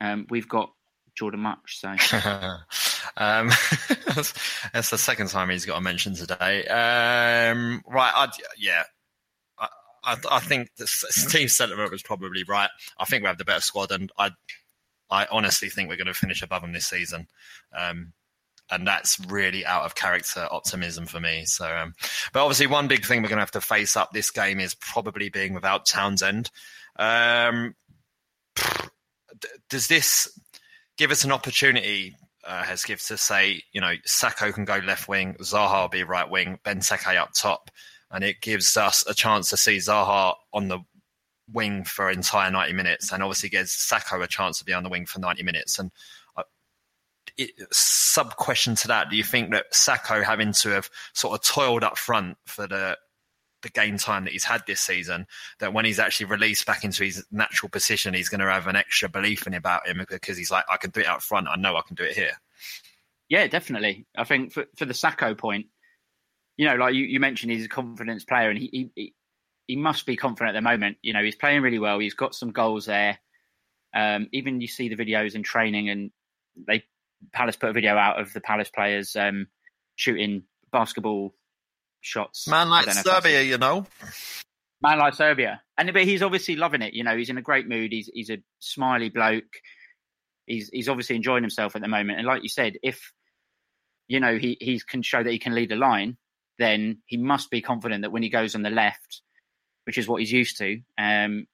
um, 0.00 0.26
we've 0.30 0.48
got 0.48 0.72
Jordan 1.16 1.40
Mutch. 1.40 1.78
So 1.78 1.88
um, 3.16 3.48
that's, 4.06 4.34
that's 4.72 4.90
the 4.90 4.98
second 4.98 5.28
time 5.28 5.50
he's 5.50 5.66
got 5.66 5.78
a 5.78 5.80
mention 5.80 6.14
today. 6.14 6.66
Um, 6.66 7.82
right, 7.86 8.12
I'd, 8.14 8.30
yeah. 8.58 8.82
I, 10.04 10.16
I, 10.30 10.40
think 10.40 10.70
Steve 10.76 11.50
sentiment 11.50 11.90
was 11.90 12.02
probably 12.02 12.44
right. 12.44 12.70
I 12.98 13.04
think 13.04 13.22
we 13.22 13.28
have 13.28 13.38
the 13.38 13.44
better 13.44 13.60
squad, 13.60 13.92
and 13.92 14.10
I, 14.18 14.30
I 15.10 15.26
honestly 15.30 15.68
think 15.68 15.88
we're 15.88 15.96
going 15.96 16.06
to 16.06 16.14
finish 16.14 16.42
above 16.42 16.62
them 16.62 16.72
this 16.72 16.86
season. 16.86 17.28
Um, 17.76 18.12
and 18.70 18.86
that's 18.86 19.20
really 19.28 19.66
out 19.66 19.84
of 19.84 19.94
character 19.94 20.48
optimism 20.50 21.06
for 21.06 21.20
me. 21.20 21.44
So, 21.44 21.66
um, 21.66 21.94
but 22.32 22.42
obviously, 22.42 22.66
one 22.66 22.88
big 22.88 23.04
thing 23.04 23.22
we're 23.22 23.28
going 23.28 23.36
to 23.36 23.42
have 23.42 23.50
to 23.52 23.60
face 23.60 23.96
up 23.96 24.12
this 24.12 24.30
game 24.30 24.60
is 24.60 24.74
probably 24.74 25.28
being 25.28 25.52
without 25.52 25.86
Townsend. 25.86 26.50
Um, 26.98 27.74
does 29.68 29.88
this 29.88 30.38
give 30.96 31.10
us 31.10 31.24
an 31.24 31.32
opportunity, 31.32 32.16
uh, 32.44 32.62
Hesketh, 32.62 33.06
to 33.08 33.18
say, 33.18 33.62
you 33.72 33.80
know, 33.80 33.94
Sako 34.04 34.52
can 34.52 34.64
go 34.64 34.78
left 34.78 35.08
wing, 35.08 35.34
Zaha 35.40 35.82
will 35.82 35.88
be 35.88 36.04
right 36.04 36.28
wing, 36.28 36.58
Benteke 36.64 37.16
up 37.16 37.32
top, 37.34 37.70
and 38.12 38.22
it 38.22 38.40
gives 38.40 38.76
us 38.76 39.04
a 39.08 39.14
chance 39.14 39.50
to 39.50 39.56
see 39.56 39.78
Zaha 39.78 40.34
on 40.52 40.68
the 40.68 40.80
wing 41.52 41.84
for 41.84 42.10
entire 42.10 42.50
90 42.50 42.72
minutes, 42.74 43.12
and 43.12 43.22
obviously 43.22 43.48
gives 43.48 43.72
Sako 43.72 44.20
a 44.22 44.28
chance 44.28 44.58
to 44.58 44.64
be 44.64 44.72
on 44.72 44.82
the 44.82 44.88
wing 44.88 45.06
for 45.06 45.18
90 45.18 45.42
minutes. 45.42 45.78
And 45.78 45.90
uh, 46.36 46.42
it, 47.36 47.50
sub 47.72 48.36
question 48.36 48.74
to 48.76 48.88
that, 48.88 49.10
do 49.10 49.16
you 49.16 49.24
think 49.24 49.50
that 49.50 49.74
Sako 49.74 50.22
having 50.22 50.52
to 50.52 50.68
have 50.70 50.90
sort 51.14 51.34
of 51.34 51.44
toiled 51.44 51.82
up 51.82 51.98
front 51.98 52.36
for 52.46 52.66
the 52.66 52.98
the 53.62 53.70
game 53.70 53.96
time 53.96 54.24
that 54.24 54.32
he's 54.32 54.44
had 54.44 54.62
this 54.66 54.80
season, 54.80 55.24
that 55.60 55.72
when 55.72 55.84
he's 55.84 56.00
actually 56.00 56.26
released 56.26 56.66
back 56.66 56.82
into 56.82 57.04
his 57.04 57.24
natural 57.30 57.70
position, 57.70 58.12
he's 58.12 58.28
going 58.28 58.40
to 58.40 58.50
have 58.50 58.66
an 58.66 58.74
extra 58.74 59.08
belief 59.08 59.46
in 59.46 59.54
about 59.54 59.86
him 59.86 60.04
because 60.10 60.36
he's 60.36 60.50
like, 60.50 60.64
I 60.68 60.76
can 60.76 60.90
do 60.90 60.98
it 60.98 61.06
out 61.06 61.22
front. 61.22 61.46
I 61.48 61.54
know 61.54 61.76
I 61.76 61.82
can 61.86 61.94
do 61.94 62.02
it 62.02 62.16
here. 62.16 62.32
yeah, 63.28 63.46
definitely. 63.46 64.04
I 64.16 64.24
think 64.24 64.52
for 64.52 64.66
for 64.76 64.84
the 64.84 64.94
Sako 64.94 65.34
point, 65.34 65.66
you 66.56 66.66
know, 66.68 66.76
like 66.76 66.94
you, 66.94 67.04
you 67.04 67.20
mentioned, 67.20 67.52
he's 67.52 67.64
a 67.64 67.68
confidence 67.68 68.24
player, 68.24 68.50
and 68.50 68.58
he, 68.58 68.90
he 68.94 69.14
he 69.66 69.76
must 69.76 70.06
be 70.06 70.16
confident 70.16 70.56
at 70.56 70.58
the 70.58 70.68
moment. 70.68 70.98
You 71.02 71.12
know, 71.12 71.22
he's 71.22 71.36
playing 71.36 71.62
really 71.62 71.78
well. 71.78 71.98
He's 71.98 72.14
got 72.14 72.34
some 72.34 72.50
goals 72.50 72.86
there. 72.86 73.18
Um, 73.94 74.28
even 74.32 74.60
you 74.60 74.68
see 74.68 74.88
the 74.88 74.96
videos 74.96 75.34
in 75.34 75.42
training, 75.42 75.88
and 75.88 76.10
they 76.66 76.84
Palace 77.32 77.56
put 77.56 77.70
a 77.70 77.72
video 77.72 77.96
out 77.96 78.20
of 78.20 78.32
the 78.32 78.40
Palace 78.40 78.70
players 78.70 79.16
um, 79.16 79.46
shooting 79.96 80.42
basketball 80.72 81.34
shots. 82.00 82.48
Man 82.48 82.68
like 82.68 82.86
don't 82.86 82.94
know 82.94 83.00
if 83.00 83.04
that's- 83.04 83.22
Serbia, 83.22 83.42
you 83.42 83.58
know. 83.58 83.86
man 84.82 84.98
like 84.98 85.14
Serbia, 85.14 85.62
and 85.78 85.92
but 85.92 86.04
he's 86.04 86.22
obviously 86.22 86.56
loving 86.56 86.82
it. 86.82 86.94
You 86.94 87.04
know, 87.04 87.16
he's 87.16 87.30
in 87.30 87.38
a 87.38 87.42
great 87.42 87.68
mood. 87.68 87.92
He's 87.92 88.10
he's 88.12 88.30
a 88.30 88.38
smiley 88.58 89.08
bloke. 89.08 89.44
He's 90.46 90.68
he's 90.72 90.88
obviously 90.88 91.16
enjoying 91.16 91.42
himself 91.44 91.76
at 91.76 91.82
the 91.82 91.88
moment. 91.88 92.18
And 92.18 92.26
like 92.26 92.42
you 92.42 92.48
said, 92.48 92.74
if 92.82 93.12
you 94.08 94.20
know 94.20 94.36
he 94.36 94.56
he 94.60 94.80
can 94.80 95.02
show 95.02 95.22
that 95.22 95.30
he 95.30 95.38
can 95.38 95.54
lead 95.54 95.70
a 95.72 95.76
line, 95.76 96.16
then 96.62 96.98
he 97.06 97.16
must 97.16 97.50
be 97.50 97.60
confident 97.60 98.02
that 98.02 98.12
when 98.12 98.22
he 98.22 98.28
goes 98.28 98.54
on 98.54 98.62
the 98.62 98.70
left, 98.70 99.22
which 99.84 99.98
is 99.98 100.06
what 100.06 100.20
he's 100.20 100.32
used 100.32 100.58
to, 100.58 100.80
um, 100.96 101.46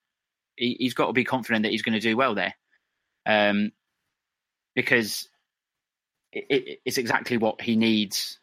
he, 0.56 0.76
he's 0.78 0.94
got 0.94 1.06
to 1.06 1.12
be 1.12 1.24
confident 1.24 1.62
that 1.62 1.72
he's 1.72 1.82
going 1.82 1.94
to 1.94 2.00
do 2.00 2.16
well 2.16 2.34
there, 2.34 2.54
um, 3.26 3.72
because 4.74 5.28
it, 6.32 6.44
it, 6.48 6.78
it's 6.84 6.98
exactly 6.98 7.38
what 7.38 7.60
he 7.60 7.76
needs 7.76 8.38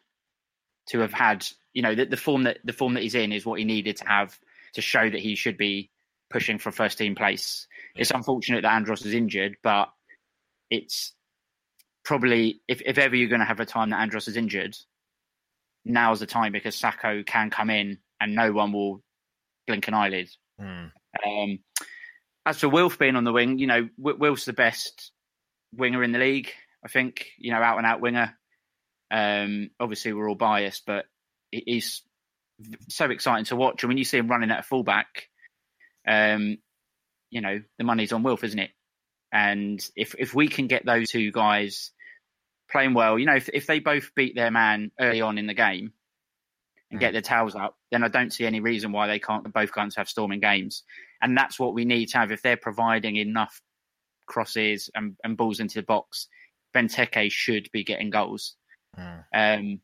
to 0.88 1.00
have 1.00 1.12
had. 1.12 1.46
You 1.72 1.82
know, 1.82 1.94
the, 1.94 2.06
the 2.06 2.16
form 2.16 2.44
that 2.44 2.58
the 2.64 2.72
form 2.72 2.94
that 2.94 3.02
he's 3.02 3.14
in 3.14 3.32
is 3.32 3.46
what 3.46 3.58
he 3.58 3.64
needed 3.64 3.96
to 3.98 4.08
have 4.08 4.38
to 4.74 4.80
show 4.80 5.08
that 5.08 5.20
he 5.20 5.34
should 5.34 5.56
be 5.56 5.90
pushing 6.30 6.58
for 6.58 6.70
a 6.70 6.72
first 6.72 6.98
team 6.98 7.14
place. 7.14 7.66
It's 7.94 8.10
unfortunate 8.10 8.62
that 8.62 8.74
Andros 8.74 9.04
is 9.06 9.14
injured, 9.14 9.56
but 9.62 9.90
it's 10.70 11.12
probably 12.04 12.60
if, 12.68 12.82
if 12.84 12.98
ever 12.98 13.14
you're 13.14 13.28
going 13.28 13.40
to 13.40 13.46
have 13.46 13.60
a 13.60 13.66
time 13.66 13.90
that 13.90 14.00
Andros 14.00 14.28
is 14.28 14.36
injured, 14.36 14.76
now's 15.86 16.20
the 16.20 16.26
time 16.26 16.52
because 16.52 16.74
Sako 16.76 17.22
can 17.22 17.50
come 17.50 17.70
in 17.70 17.98
and 18.20 18.34
no 18.34 18.52
one 18.52 18.72
will 18.72 19.02
blink 19.66 19.88
an 19.88 19.94
eyelid. 19.94 20.28
Hmm. 20.60 20.86
Um, 21.26 21.58
as 22.44 22.58
for 22.58 22.68
Wilf 22.68 22.98
being 22.98 23.16
on 23.16 23.24
the 23.24 23.32
wing, 23.32 23.58
you 23.58 23.66
know, 23.66 23.88
Wi- 23.98 24.18
Wilf's 24.18 24.44
the 24.44 24.52
best 24.52 25.12
winger 25.74 26.02
in 26.02 26.12
the 26.12 26.18
league. 26.18 26.50
I 26.84 26.88
think, 26.88 27.26
you 27.38 27.52
know, 27.52 27.62
out 27.62 27.78
and 27.78 27.86
out 27.86 28.00
winger. 28.00 28.36
Um, 29.10 29.70
obviously, 29.80 30.12
we're 30.12 30.28
all 30.28 30.34
biased, 30.36 30.84
but 30.86 31.06
he- 31.50 31.62
he's 31.66 32.02
so 32.88 33.06
exciting 33.10 33.44
to 33.46 33.56
watch. 33.56 33.82
And 33.82 33.88
when 33.88 33.98
you 33.98 34.04
see 34.04 34.18
him 34.18 34.28
running 34.28 34.50
at 34.50 34.60
a 34.60 34.64
fullback, 34.64 35.28
um, 36.06 36.58
you 37.30 37.40
know, 37.40 37.60
the 37.78 37.84
money's 37.84 38.12
on 38.12 38.22
Wilf, 38.22 38.44
isn't 38.44 38.58
it? 38.58 38.70
And 39.32 39.84
if 39.96 40.14
if 40.18 40.34
we 40.34 40.48
can 40.48 40.68
get 40.68 40.86
those 40.86 41.08
two 41.08 41.32
guys 41.32 41.90
playing 42.70 42.94
well, 42.94 43.18
you 43.18 43.26
know, 43.26 43.36
if 43.36 43.48
if 43.52 43.66
they 43.66 43.80
both 43.80 44.14
beat 44.14 44.34
their 44.34 44.50
man 44.50 44.90
early 45.00 45.20
on 45.20 45.38
in 45.38 45.46
the 45.46 45.54
game 45.54 45.92
and 46.90 47.00
get 47.00 47.12
their 47.12 47.22
towels 47.22 47.54
up, 47.54 47.76
then 47.90 48.04
I 48.04 48.08
don't 48.08 48.32
see 48.32 48.46
any 48.46 48.60
reason 48.60 48.92
why 48.92 49.06
they 49.06 49.18
can't 49.18 49.52
both 49.52 49.70
on 49.76 49.90
have 49.96 50.08
storming 50.08 50.40
games. 50.40 50.84
And 51.20 51.36
that's 51.36 51.58
what 51.58 51.74
we 51.74 51.84
need 51.84 52.06
to 52.10 52.18
have 52.18 52.30
if 52.30 52.42
they're 52.42 52.56
providing 52.56 53.16
enough 53.16 53.60
crosses 54.26 54.90
and, 54.94 55.16
and 55.24 55.36
balls 55.36 55.60
into 55.60 55.80
the 55.80 55.82
box. 55.82 56.28
Benteke 56.74 57.30
should 57.30 57.68
be 57.72 57.84
getting 57.84 58.10
goals. 58.10 58.54
Um, 59.34 59.80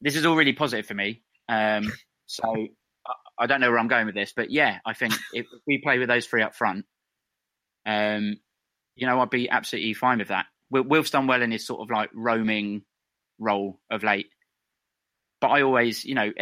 this 0.00 0.16
is 0.16 0.24
all 0.24 0.36
really 0.36 0.52
positive 0.52 0.86
for 0.86 0.94
me. 0.94 1.22
Um, 1.48 1.92
so 2.26 2.44
I, 2.48 3.12
I 3.38 3.46
don't 3.46 3.60
know 3.60 3.70
where 3.70 3.80
I'm 3.80 3.88
going 3.88 4.06
with 4.06 4.14
this, 4.14 4.32
but 4.34 4.50
yeah, 4.50 4.78
I 4.86 4.94
think 4.94 5.14
if 5.32 5.46
we 5.66 5.78
play 5.78 5.98
with 5.98 6.08
those 6.08 6.26
three 6.26 6.42
up 6.42 6.54
front, 6.54 6.86
um, 7.86 8.36
you 8.96 9.06
know, 9.06 9.20
I'd 9.20 9.30
be 9.30 9.50
absolutely 9.50 9.94
fine 9.94 10.18
with 10.18 10.28
that. 10.28 10.46
Wil- 10.74 10.84
Wilf's 10.84 11.10
done 11.10 11.28
well 11.28 11.40
in 11.40 11.52
his 11.52 11.64
sort 11.64 11.80
of 11.80 11.90
like 11.90 12.10
roaming 12.12 12.82
role 13.38 13.80
of 13.90 14.02
late, 14.02 14.26
but 15.40 15.48
I 15.48 15.62
always, 15.62 16.04
you 16.04 16.16
know, 16.16 16.32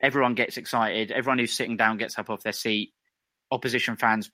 everyone 0.00 0.34
gets 0.34 0.56
excited. 0.56 1.10
Everyone 1.10 1.38
who's 1.38 1.52
sitting 1.52 1.76
down 1.76 1.98
gets 1.98 2.18
up 2.18 2.30
off 2.30 2.42
their 2.42 2.52
seat. 2.52 2.94
Opposition 3.50 3.96
fans, 3.96 4.30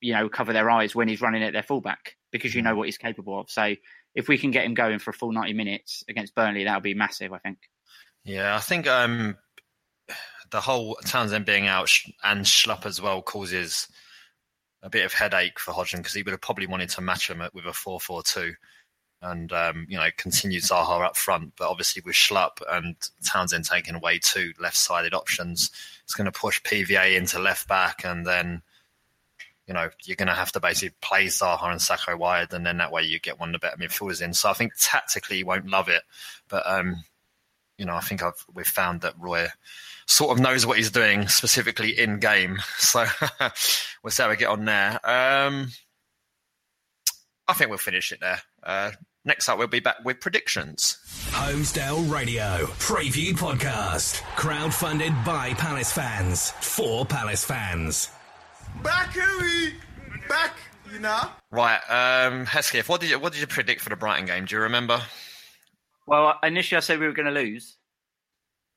you 0.00 0.14
know, 0.14 0.28
cover 0.28 0.52
their 0.52 0.70
eyes 0.70 0.94
when 0.94 1.06
he's 1.06 1.20
running 1.20 1.42
at 1.42 1.52
their 1.52 1.62
fullback 1.62 2.16
because 2.32 2.54
you 2.54 2.62
know 2.62 2.74
what 2.74 2.86
he's 2.86 2.98
capable 2.98 3.38
of. 3.38 3.50
So 3.50 3.74
if 4.14 4.26
we 4.26 4.38
can 4.38 4.50
get 4.50 4.64
him 4.64 4.74
going 4.74 4.98
for 4.98 5.10
a 5.10 5.14
full 5.14 5.32
90 5.32 5.52
minutes 5.52 6.02
against 6.08 6.34
Burnley, 6.34 6.64
that'll 6.64 6.80
be 6.80 6.94
massive, 6.94 7.32
I 7.32 7.38
think. 7.38 7.58
Yeah, 8.24 8.56
I 8.56 8.60
think 8.60 8.88
um, 8.88 9.36
the 10.50 10.60
whole 10.60 10.96
Townsend 11.04 11.44
being 11.44 11.66
out 11.66 11.90
and 12.24 12.44
Schlupp 12.44 12.86
as 12.86 13.00
well 13.00 13.22
causes 13.22 13.86
a 14.86 14.90
bit 14.90 15.04
of 15.04 15.12
headache 15.12 15.58
for 15.58 15.72
Hodgson 15.72 15.98
because 15.98 16.14
he 16.14 16.22
would 16.22 16.30
have 16.30 16.40
probably 16.40 16.68
wanted 16.68 16.88
to 16.90 17.00
match 17.00 17.28
him 17.28 17.42
with 17.52 17.66
a 17.66 17.72
4 17.72 18.00
4 18.00 18.22
2 18.22 18.54
and, 19.20 19.52
um, 19.52 19.86
you 19.88 19.96
know, 19.96 20.08
continue 20.16 20.60
Zaha 20.60 21.04
up 21.04 21.16
front. 21.16 21.54
But 21.58 21.68
obviously, 21.68 22.02
with 22.06 22.14
Schlupp 22.14 22.62
and 22.70 22.94
Townsend 23.26 23.64
taking 23.64 23.96
away 23.96 24.20
two 24.22 24.52
left 24.60 24.76
sided 24.76 25.12
options, 25.12 25.70
it's 26.04 26.14
going 26.14 26.26
to 26.26 26.32
push 26.32 26.62
PVA 26.62 27.16
into 27.16 27.38
left 27.38 27.68
back 27.68 28.04
and 28.04 28.24
then. 28.24 28.62
You 29.68 29.74
know, 29.74 29.88
you're 30.04 30.14
going 30.14 30.28
to 30.28 30.32
have 30.32 30.52
to 30.52 30.60
basically 30.60 30.94
play 31.02 31.26
Zaha 31.26 31.72
and 31.72 31.82
Sako 31.82 32.16
wide, 32.16 32.52
and 32.52 32.64
then 32.64 32.76
that 32.76 32.92
way 32.92 33.02
you 33.02 33.18
get 33.18 33.40
one 33.40 33.52
of 33.52 33.60
the 33.60 33.66
better 33.66 33.76
midfielders 33.76 34.22
in. 34.22 34.32
So 34.32 34.48
I 34.48 34.52
think 34.52 34.74
tactically 34.78 35.38
you 35.38 35.46
won't 35.46 35.68
love 35.68 35.88
it, 35.88 36.02
but 36.48 36.64
um, 36.70 37.02
you 37.76 37.84
know, 37.84 37.96
I 37.96 38.00
think 38.00 38.22
I've 38.22 38.46
we've 38.54 38.64
found 38.64 39.00
that 39.00 39.18
Roy 39.18 39.48
sort 40.06 40.36
of 40.36 40.42
knows 40.42 40.64
what 40.64 40.76
he's 40.78 40.90
doing 40.90 41.28
specifically 41.28 41.98
in 41.98 42.18
game. 42.18 42.58
So 42.78 43.04
we'll 44.02 44.10
see 44.10 44.22
how 44.22 44.30
we 44.30 44.36
get 44.36 44.48
on 44.48 44.64
there. 44.64 44.92
Um, 45.04 45.70
I 47.48 47.52
think 47.52 47.70
we'll 47.70 47.78
finish 47.78 48.12
it 48.12 48.20
there. 48.20 48.40
Uh, 48.62 48.92
next 49.24 49.48
up, 49.48 49.58
we'll 49.58 49.68
be 49.68 49.80
back 49.80 50.04
with 50.04 50.20
predictions. 50.20 50.98
Holmesdale 51.30 52.10
Radio 52.10 52.66
Preview 52.78 53.32
Podcast. 53.32 54.20
Crowdfunded 54.36 55.24
by 55.24 55.54
Palace 55.54 55.92
fans 55.92 56.50
for 56.60 57.04
Palace 57.04 57.44
fans. 57.44 58.10
Back, 58.82 59.12
Huey! 59.12 59.74
Back, 60.28 60.56
you 60.92 60.98
know? 60.98 61.30
Right, 61.50 61.80
um, 61.88 62.46
Hesketh, 62.46 62.88
what 62.88 63.00
did 63.00 63.10
you 63.10 63.18
what 63.18 63.32
did 63.32 63.40
you 63.40 63.46
predict 63.46 63.80
for 63.80 63.90
the 63.90 63.96
Brighton 63.96 64.26
game? 64.26 64.44
Do 64.44 64.56
you 64.56 64.62
remember? 64.62 65.00
Well, 66.06 66.38
initially 66.42 66.76
I 66.76 66.80
said 66.80 67.00
we 67.00 67.06
were 67.06 67.12
going 67.12 67.26
to 67.26 67.32
lose, 67.32 67.75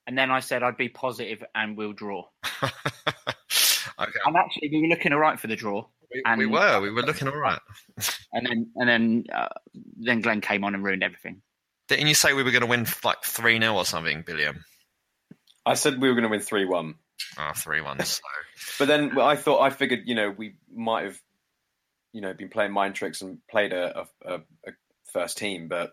and 0.06 0.16
then 0.16 0.30
I 0.30 0.40
said 0.40 0.62
I'd 0.62 0.76
be 0.76 0.88
positive 0.88 1.42
and 1.54 1.76
we'll 1.76 1.92
draw. 1.92 2.26
Okay. 4.00 4.18
And 4.24 4.36
actually, 4.36 4.70
we 4.70 4.80
were 4.80 4.88
looking 4.88 5.12
all 5.12 5.18
right 5.18 5.38
for 5.38 5.46
the 5.46 5.56
draw. 5.56 5.84
We, 6.12 6.22
and, 6.24 6.38
we 6.38 6.46
were, 6.46 6.80
we 6.80 6.90
were 6.90 7.02
looking 7.02 7.28
all 7.28 7.36
right. 7.36 7.60
and 8.32 8.46
then 8.46 8.70
and 8.76 8.88
then 8.88 9.24
uh, 9.32 9.48
then 9.74 10.20
Glenn 10.20 10.40
came 10.40 10.64
on 10.64 10.74
and 10.74 10.82
ruined 10.82 11.02
everything. 11.02 11.42
Didn't 11.88 12.06
you 12.06 12.14
say 12.14 12.32
we 12.32 12.42
were 12.42 12.50
going 12.50 12.62
to 12.62 12.66
win 12.66 12.86
like 13.04 13.22
three 13.24 13.60
0 13.60 13.74
or 13.74 13.84
something, 13.84 14.22
Billiam? 14.26 14.64
I 15.66 15.74
said 15.74 16.00
we 16.00 16.08
were 16.08 16.14
going 16.14 16.24
to 16.24 16.30
win 16.30 16.40
3 16.40 16.64
1. 16.64 16.94
Oh, 17.38 17.52
three 17.54 17.82
one. 17.82 18.02
So 18.02 18.22
But 18.78 18.88
then 18.88 19.18
I 19.18 19.36
thought, 19.36 19.60
I 19.60 19.68
figured, 19.68 20.00
you 20.06 20.14
know, 20.14 20.30
we 20.30 20.54
might 20.74 21.04
have, 21.04 21.20
you 22.12 22.22
know, 22.22 22.32
been 22.32 22.48
playing 22.48 22.72
mind 22.72 22.94
tricks 22.94 23.20
and 23.20 23.38
played 23.50 23.74
a, 23.74 24.00
a, 24.00 24.06
a, 24.24 24.34
a 24.66 24.72
first 25.12 25.36
team, 25.36 25.68
but 25.68 25.92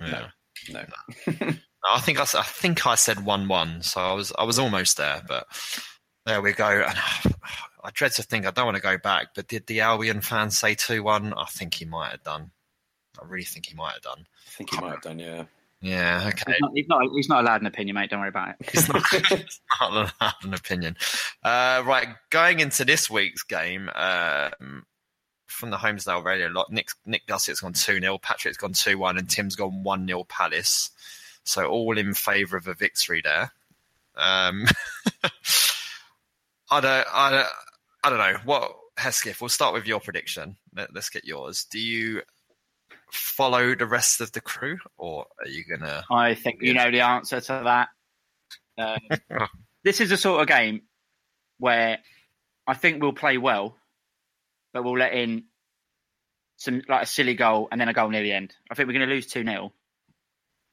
yeah. 0.00 0.28
no. 0.72 1.52
I 1.90 2.00
think 2.00 2.18
I, 2.18 2.22
s- 2.22 2.34
I 2.34 2.42
think 2.42 2.86
I 2.86 2.94
said 2.94 3.24
one 3.24 3.48
one, 3.48 3.82
so 3.82 4.00
I 4.00 4.12
was 4.12 4.32
I 4.38 4.44
was 4.44 4.58
almost 4.58 4.96
there, 4.96 5.22
but 5.26 5.46
there 6.24 6.40
we 6.42 6.52
go. 6.52 6.68
And 6.68 6.96
I 7.84 7.90
dread 7.92 8.12
to 8.12 8.22
think 8.22 8.46
I 8.46 8.50
don't 8.50 8.64
want 8.66 8.76
to 8.76 8.82
go 8.82 8.98
back, 8.98 9.28
but 9.34 9.46
did 9.48 9.66
the 9.66 9.80
Albion 9.80 10.20
fans 10.20 10.58
say 10.58 10.74
two 10.74 11.02
one? 11.02 11.32
I 11.34 11.44
think 11.46 11.74
he 11.74 11.84
might 11.84 12.10
have 12.10 12.22
done. 12.22 12.50
I 13.20 13.24
really 13.26 13.44
think 13.44 13.66
he 13.66 13.74
might 13.74 13.92
have 13.92 14.02
done. 14.02 14.26
I 14.46 14.50
think 14.50 14.70
he 14.74 14.80
might 14.80 14.90
have 14.90 15.02
done, 15.02 15.18
yeah. 15.18 15.44
Yeah, 15.82 16.24
okay. 16.32 16.52
He's 16.52 16.60
not, 16.60 16.70
he's 16.74 16.88
not 16.88 17.02
he's 17.14 17.28
not 17.28 17.44
allowed 17.44 17.60
an 17.60 17.66
opinion, 17.66 17.94
mate. 17.94 18.10
Don't 18.10 18.20
worry 18.20 18.30
about 18.30 18.48
it. 18.50 18.56
It's 18.60 18.88
not, 18.88 19.02
it's 19.12 19.60
not 19.80 19.92
allowed 19.92 20.34
an 20.42 20.54
opinion. 20.54 20.96
Uh, 21.42 21.82
right, 21.86 22.08
going 22.30 22.60
into 22.60 22.84
this 22.84 23.08
week's 23.10 23.42
game 23.42 23.90
um, 23.94 24.84
from 25.46 25.70
the 25.70 25.76
Holmesdale 25.76 26.24
Radio 26.24 26.48
lot, 26.48 26.72
Nick, 26.72 26.88
Nick 27.04 27.26
Gussett's 27.26 27.60
gone 27.60 27.74
2 27.74 28.00
0, 28.00 28.18
Patrick's 28.18 28.56
gone 28.56 28.72
2 28.72 28.98
1, 28.98 29.18
and 29.18 29.28
Tim's 29.30 29.54
gone 29.54 29.82
1 29.82 30.06
0 30.06 30.24
Palace. 30.24 30.90
So 31.46 31.66
all 31.66 31.96
in 31.96 32.12
favour 32.12 32.56
of 32.56 32.68
a 32.68 32.74
victory 32.74 33.22
there. 33.22 33.52
Um, 34.16 34.66
I, 36.70 36.80
don't, 36.80 37.06
I, 37.12 37.30
don't, 37.30 37.48
I 38.04 38.10
don't 38.10 38.18
know. 38.18 38.38
What, 38.44 38.76
Hesketh, 38.96 39.40
we'll 39.40 39.48
start 39.48 39.72
with 39.72 39.86
your 39.86 40.00
prediction. 40.00 40.56
Let, 40.74 40.94
let's 40.94 41.08
get 41.08 41.24
yours. 41.24 41.64
Do 41.70 41.78
you 41.78 42.22
follow 43.10 43.74
the 43.74 43.86
rest 43.86 44.20
of 44.20 44.32
the 44.32 44.40
crew, 44.40 44.78
or 44.96 45.26
are 45.40 45.48
you 45.48 45.64
going 45.64 45.80
to. 45.80 46.04
I 46.10 46.34
think 46.34 46.62
you 46.62 46.74
know 46.74 46.90
the 46.90 47.00
answer 47.00 47.40
to 47.40 47.62
that. 47.64 47.88
Um, 48.78 49.48
this 49.84 50.00
is 50.00 50.10
the 50.10 50.16
sort 50.16 50.42
of 50.42 50.48
game 50.48 50.82
where 51.58 51.98
I 52.66 52.74
think 52.74 53.02
we'll 53.02 53.12
play 53.12 53.38
well, 53.38 53.76
but 54.72 54.84
we'll 54.84 54.98
let 54.98 55.14
in 55.14 55.44
some 56.56 56.82
like 56.88 57.02
a 57.02 57.06
silly 57.06 57.34
goal 57.34 57.68
and 57.70 57.80
then 57.80 57.88
a 57.88 57.92
goal 57.92 58.08
near 58.08 58.22
the 58.22 58.32
end. 58.32 58.54
I 58.70 58.74
think 58.74 58.88
we're 58.88 58.94
going 58.94 59.08
to 59.08 59.14
lose 59.14 59.26
two 59.26 59.44
0 59.44 59.72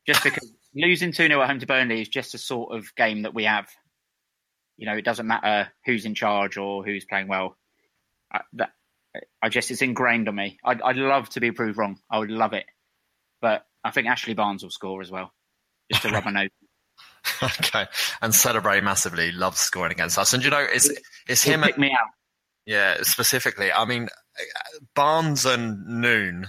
just 0.06 0.24
because 0.24 0.52
losing 0.76 1.12
two 1.12 1.28
0 1.28 1.42
at 1.42 1.50
home 1.50 1.60
to 1.60 1.66
Burnley 1.68 2.02
is 2.02 2.10
just 2.10 2.34
a 2.34 2.38
sort 2.38 2.76
of 2.76 2.94
game 2.96 3.24
that 3.24 3.34
we 3.34 3.44
have. 3.46 3.68
You 4.78 4.88
know, 4.88 4.96
it 4.98 5.06
doesn't 5.06 5.28
matter 5.28 5.70
who's 5.86 6.06
in 6.06 6.16
charge 6.16 6.58
or 6.58 6.84
who's 6.84 7.06
playing 7.06 7.28
well. 7.28 7.58
I, 8.32 8.42
that, 8.54 8.72
I 9.42 9.50
just 9.50 9.70
it's 9.72 9.82
ingrained 9.82 10.28
on 10.28 10.36
me. 10.36 10.58
I'd, 10.64 10.82
I'd 10.82 10.98
love 10.98 11.30
to 11.30 11.40
be 11.40 11.52
proved 11.52 11.78
wrong. 11.78 12.00
I 12.10 12.20
would 12.20 12.32
love 12.32 12.54
it, 12.54 12.66
but 13.42 13.66
I 13.84 13.92
think 13.92 14.08
Ashley 14.08 14.34
Barnes 14.34 14.64
will 14.64 14.72
score 14.72 15.02
as 15.02 15.12
well, 15.12 15.32
just 15.92 16.04
to 16.04 16.10
rub 16.12 16.26
my 16.26 16.32
nose. 16.32 16.50
Okay, 17.42 17.86
and 18.22 18.36
celebrate 18.36 18.84
massively. 18.84 19.32
Loves 19.32 19.58
scoring 19.60 19.94
against 19.94 20.18
us, 20.20 20.34
and 20.34 20.44
you 20.44 20.50
know 20.50 20.60
it's 20.70 20.90
it's 21.28 21.42
He'll 21.42 21.54
him. 21.56 21.62
pick 21.62 21.78
me 21.78 21.88
out. 21.92 22.10
Yeah, 22.66 22.98
specifically. 23.04 23.72
I 23.72 23.86
mean, 23.86 24.10
Barnes 24.94 25.46
and 25.46 25.86
Noone, 26.02 26.48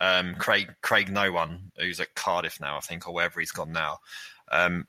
um, 0.00 0.34
Craig 0.36 0.74
Craig 0.82 1.10
Noone, 1.10 1.72
who's 1.78 2.00
at 2.00 2.14
Cardiff 2.14 2.60
now, 2.60 2.76
I 2.76 2.80
think, 2.80 3.08
or 3.08 3.14
wherever 3.14 3.40
he's 3.40 3.52
gone 3.52 3.72
now. 3.72 3.98
Um, 4.50 4.86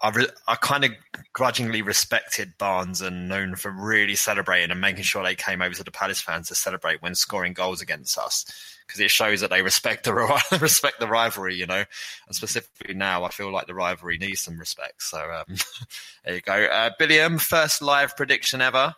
I 0.00 0.10
re- 0.10 0.28
I 0.46 0.56
kind 0.56 0.84
of 0.84 0.90
grudgingly 1.32 1.80
respected 1.80 2.58
Barnes 2.58 3.00
and 3.00 3.28
Noone 3.28 3.56
for 3.56 3.70
really 3.70 4.14
celebrating 4.14 4.70
and 4.70 4.80
making 4.80 5.04
sure 5.04 5.22
they 5.22 5.34
came 5.34 5.62
over 5.62 5.74
to 5.74 5.84
the 5.84 5.90
Palace 5.90 6.20
fans 6.20 6.48
to 6.48 6.54
celebrate 6.54 7.00
when 7.00 7.14
scoring 7.14 7.54
goals 7.54 7.80
against 7.80 8.18
us 8.18 8.44
because 8.86 9.00
it 9.00 9.10
shows 9.10 9.40
that 9.40 9.48
they 9.48 9.62
respect 9.62 10.04
the 10.04 10.12
respect 10.60 11.00
the 11.00 11.06
rivalry, 11.06 11.54
you 11.54 11.66
know. 11.66 11.84
And 12.26 12.36
specifically 12.36 12.94
now, 12.94 13.24
I 13.24 13.30
feel 13.30 13.50
like 13.50 13.66
the 13.66 13.74
rivalry 13.74 14.18
needs 14.18 14.40
some 14.40 14.58
respect. 14.58 15.02
So 15.02 15.18
um, 15.18 15.56
there 16.24 16.34
you 16.34 16.40
go, 16.42 16.52
uh, 16.52 16.90
Billiam. 16.98 17.38
First 17.38 17.80
live 17.80 18.16
prediction 18.16 18.60
ever. 18.60 18.94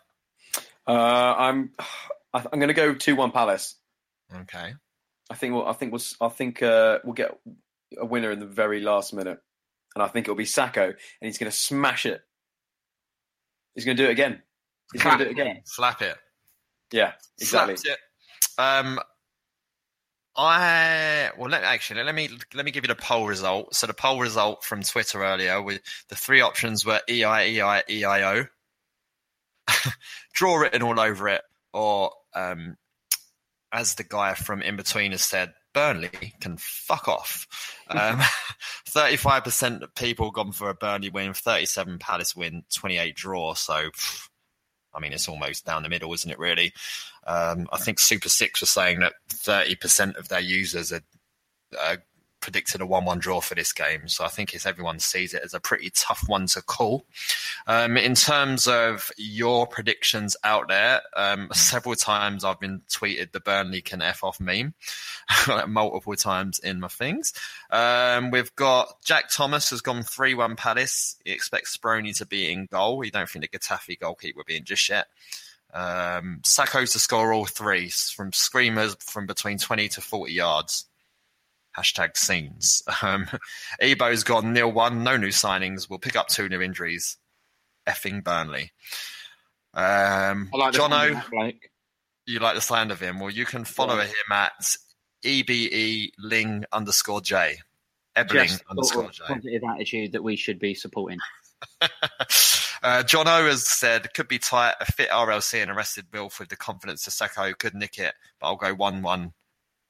Uh, 0.86 1.34
I'm 1.38 1.70
I'm 2.34 2.58
going 2.58 2.68
to 2.68 2.74
go 2.74 2.94
two 2.94 3.14
one 3.14 3.30
Palace. 3.30 3.76
Okay. 4.42 4.74
I 5.30 5.34
think 5.34 5.54
we'll 5.54 5.66
I 5.66 5.72
think 5.72 5.92
we'll 5.92 6.02
I 6.20 6.28
think 6.28 6.62
uh, 6.62 6.98
we'll 7.04 7.14
get 7.14 7.38
a 7.98 8.06
winner 8.06 8.30
in 8.30 8.40
the 8.40 8.46
very 8.46 8.80
last 8.80 9.12
minute, 9.12 9.38
and 9.94 10.02
I 10.02 10.08
think 10.08 10.26
it'll 10.26 10.36
be 10.36 10.44
Sako, 10.44 10.84
and 10.84 10.96
he's 11.20 11.38
going 11.38 11.50
to 11.50 11.56
smash 11.56 12.06
it. 12.06 12.22
He's 13.74 13.84
going 13.84 13.96
to 13.96 14.02
do 14.02 14.08
it 14.08 14.12
again. 14.12 14.42
He's 14.92 15.02
going 15.02 15.18
to 15.18 15.24
do 15.24 15.30
it 15.30 15.32
again. 15.32 15.60
Slap 15.64 16.02
it. 16.02 16.16
Yeah, 16.92 17.12
exactly. 17.38 17.74
It. 17.74 17.98
Um, 18.56 18.98
I 20.36 21.30
well, 21.36 21.50
let, 21.50 21.64
actually 21.64 22.02
let 22.04 22.14
me 22.14 22.30
let 22.54 22.64
me 22.64 22.70
give 22.70 22.84
you 22.84 22.88
the 22.88 22.94
poll 22.94 23.26
result. 23.26 23.74
So 23.74 23.86
the 23.86 23.94
poll 23.94 24.20
result 24.20 24.64
from 24.64 24.82
Twitter 24.82 25.22
earlier, 25.22 25.60
with 25.60 25.82
the 26.08 26.16
three 26.16 26.40
options 26.40 26.86
were 26.86 27.00
E 27.08 27.24
I 27.24 27.46
E 27.46 27.60
I 27.60 27.82
E 27.90 28.04
I 28.04 28.38
O, 28.38 28.46
draw 30.32 30.56
written 30.56 30.82
all 30.82 30.98
over 30.98 31.28
it, 31.28 31.42
or 31.72 32.12
um, 32.34 32.76
as 33.72 33.94
the 33.94 34.04
guy 34.04 34.34
from 34.34 34.62
In 34.62 34.76
Between 34.76 35.12
has 35.12 35.22
said, 35.22 35.52
Burnley 35.74 36.34
can 36.40 36.56
fuck 36.58 37.08
off. 37.08 37.46
Um, 37.90 38.20
35% 38.86 39.80
of 39.80 39.94
people 39.94 40.30
gone 40.30 40.52
for 40.52 40.68
a 40.68 40.74
Burnley 40.74 41.08
win, 41.08 41.32
37 41.32 41.98
Palace 41.98 42.36
win, 42.36 42.62
28 42.74 43.16
draw. 43.16 43.54
So, 43.54 43.88
I 44.92 45.00
mean, 45.00 45.14
it's 45.14 45.26
almost 45.26 45.64
down 45.64 45.84
the 45.84 45.88
middle, 45.88 46.12
isn't 46.12 46.30
it, 46.30 46.38
really? 46.38 46.74
Um, 47.26 47.66
I 47.72 47.78
think 47.78 47.98
Super 47.98 48.28
Six 48.28 48.60
was 48.60 48.68
saying 48.68 49.00
that 49.00 49.14
30% 49.30 50.18
of 50.18 50.28
their 50.28 50.40
users 50.40 50.92
are, 50.92 51.00
are 51.80 52.04
predicted 52.40 52.80
a 52.80 52.86
1 52.86 53.04
1 53.04 53.18
draw 53.18 53.40
for 53.40 53.54
this 53.54 53.72
game. 53.72 54.08
So 54.08 54.24
I 54.24 54.28
think 54.28 54.54
it's 54.54 54.66
everyone 54.66 54.98
sees 54.98 55.34
it 55.34 55.42
as 55.44 55.54
a 55.54 55.60
pretty 55.60 55.90
tough 55.90 56.22
one 56.26 56.46
to 56.48 56.62
call. 56.62 57.04
Um, 57.66 57.96
in 57.96 58.14
terms 58.14 58.66
of 58.66 59.10
your 59.16 59.66
predictions 59.66 60.36
out 60.44 60.68
there, 60.68 61.00
um, 61.16 61.48
several 61.52 61.94
times 61.94 62.44
I've 62.44 62.60
been 62.60 62.82
tweeted 62.88 63.32
the 63.32 63.40
Burnley 63.40 63.80
can 63.80 64.02
F 64.02 64.24
off 64.24 64.40
meme 64.40 64.74
multiple 65.68 66.16
times 66.16 66.58
in 66.58 66.80
my 66.80 66.88
things. 66.88 67.32
Um, 67.70 68.30
we've 68.30 68.54
got 68.56 69.02
Jack 69.04 69.30
Thomas 69.30 69.70
has 69.70 69.80
gone 69.80 70.02
3 70.02 70.34
1 70.34 70.56
Palace. 70.56 71.16
He 71.24 71.32
expects 71.32 71.76
Speroni 71.76 72.16
to 72.18 72.26
be 72.26 72.50
in 72.50 72.66
goal. 72.66 73.04
You 73.04 73.10
don't 73.10 73.28
think 73.28 73.50
the 73.50 73.58
Getafe 73.58 73.98
goalkeeper 73.98 74.38
will 74.38 74.44
be 74.44 74.56
in 74.56 74.64
just 74.64 74.88
yet. 74.88 75.06
Um, 75.72 76.40
Sako's 76.44 76.92
to 76.92 76.98
score 76.98 77.32
all 77.32 77.44
three 77.44 77.90
from 77.90 78.32
screamers 78.32 78.96
from 79.00 79.26
between 79.26 79.58
20 79.58 79.88
to 79.90 80.00
40 80.00 80.32
yards 80.32 80.87
hashtag 81.76 82.16
scenes. 82.16 82.82
Um, 83.02 83.26
Ebo's 83.80 84.24
gone 84.24 84.52
nil 84.52 84.72
one, 84.72 85.04
no 85.04 85.16
new 85.16 85.28
signings. 85.28 85.88
We'll 85.88 85.98
pick 85.98 86.16
up 86.16 86.28
two 86.28 86.48
new 86.48 86.60
injuries. 86.60 87.16
Effing 87.88 88.22
Burnley. 88.24 88.72
Um, 89.74 90.50
I 90.52 90.56
like 90.56 90.74
Jono, 90.74 90.90
sound 90.90 91.10
of 91.10 91.14
that 91.14 91.30
bloke. 91.30 91.54
you 92.26 92.38
like 92.40 92.54
the 92.54 92.60
sound 92.60 92.90
of 92.90 93.00
him? 93.00 93.20
Well, 93.20 93.30
you 93.30 93.44
can 93.44 93.64
follow 93.64 93.96
Yeah. 93.96 94.04
him 94.06 94.32
at 94.32 94.76
ebe 95.22 96.12
ling 96.18 96.64
underscore 96.72 97.20
j. 97.20 97.58
Ebeling 98.16 98.48
Just 98.48 98.64
underscore 98.68 99.10
j. 99.10 99.24
positive 99.26 99.62
attitude 99.68 100.12
that 100.12 100.22
we 100.22 100.36
should 100.36 100.58
be 100.58 100.74
supporting. 100.74 101.18
Uh, 102.80 103.02
John 103.02 103.26
O 103.26 103.44
has 103.46 103.66
said 103.66 104.14
could 104.14 104.28
be 104.28 104.38
tight. 104.38 104.74
A 104.80 104.84
fit 104.84 105.10
RLC 105.10 105.60
and 105.60 105.70
arrested 105.70 106.10
Bill 106.12 106.30
with 106.38 106.48
the 106.48 106.56
confidence 106.56 107.02
to 107.04 107.10
Sako 107.10 107.52
could 107.52 107.74
nick 107.74 107.98
it, 107.98 108.14
but 108.38 108.46
I'll 108.46 108.56
go 108.56 108.72
one-one. 108.72 109.32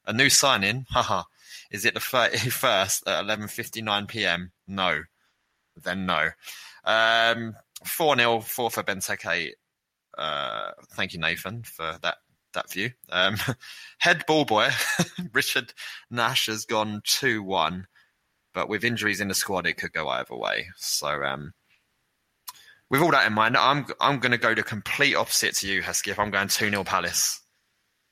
A 0.07 0.13
new 0.13 0.29
sign 0.29 0.61
signing, 0.61 0.85
haha. 0.89 1.23
Is 1.71 1.85
it 1.85 1.93
the 1.93 1.99
thirty 1.99 2.37
first 2.49 3.07
at 3.07 3.23
eleven 3.23 3.47
fifty 3.47 3.81
nine 3.81 4.07
p.m.? 4.07 4.51
No, 4.67 5.01
then 5.81 6.05
no. 6.05 6.29
Um, 6.85 7.55
four 7.85 8.15
0 8.15 8.41
four 8.41 8.69
for 8.69 8.83
Benteke. 8.83 9.51
Uh, 10.17 10.71
thank 10.91 11.13
you, 11.13 11.19
Nathan, 11.19 11.63
for 11.63 11.97
that 12.01 12.17
that 12.53 12.71
view. 12.71 12.91
Um, 13.09 13.37
head 13.99 14.25
ball 14.27 14.45
boy 14.45 14.69
Richard 15.33 15.73
Nash 16.09 16.47
has 16.47 16.65
gone 16.65 17.01
two 17.05 17.43
one, 17.43 17.87
but 18.53 18.69
with 18.69 18.83
injuries 18.83 19.21
in 19.21 19.27
the 19.27 19.35
squad, 19.35 19.67
it 19.67 19.77
could 19.77 19.93
go 19.93 20.09
either 20.09 20.35
way. 20.35 20.67
So. 20.77 21.23
Um, 21.23 21.53
with 22.89 23.01
all 23.01 23.11
that 23.11 23.27
in 23.27 23.33
mind, 23.33 23.55
I'm 23.55 23.85
I'm 23.99 24.19
going 24.19 24.31
to 24.31 24.37
go 24.37 24.55
the 24.55 24.63
complete 24.63 25.15
opposite 25.15 25.55
to 25.57 25.67
you, 25.67 25.81
Hesketh. 25.81 26.17
I'm 26.17 26.31
going 26.31 26.47
2 26.47 26.69
0 26.69 26.83
Palace. 26.83 27.39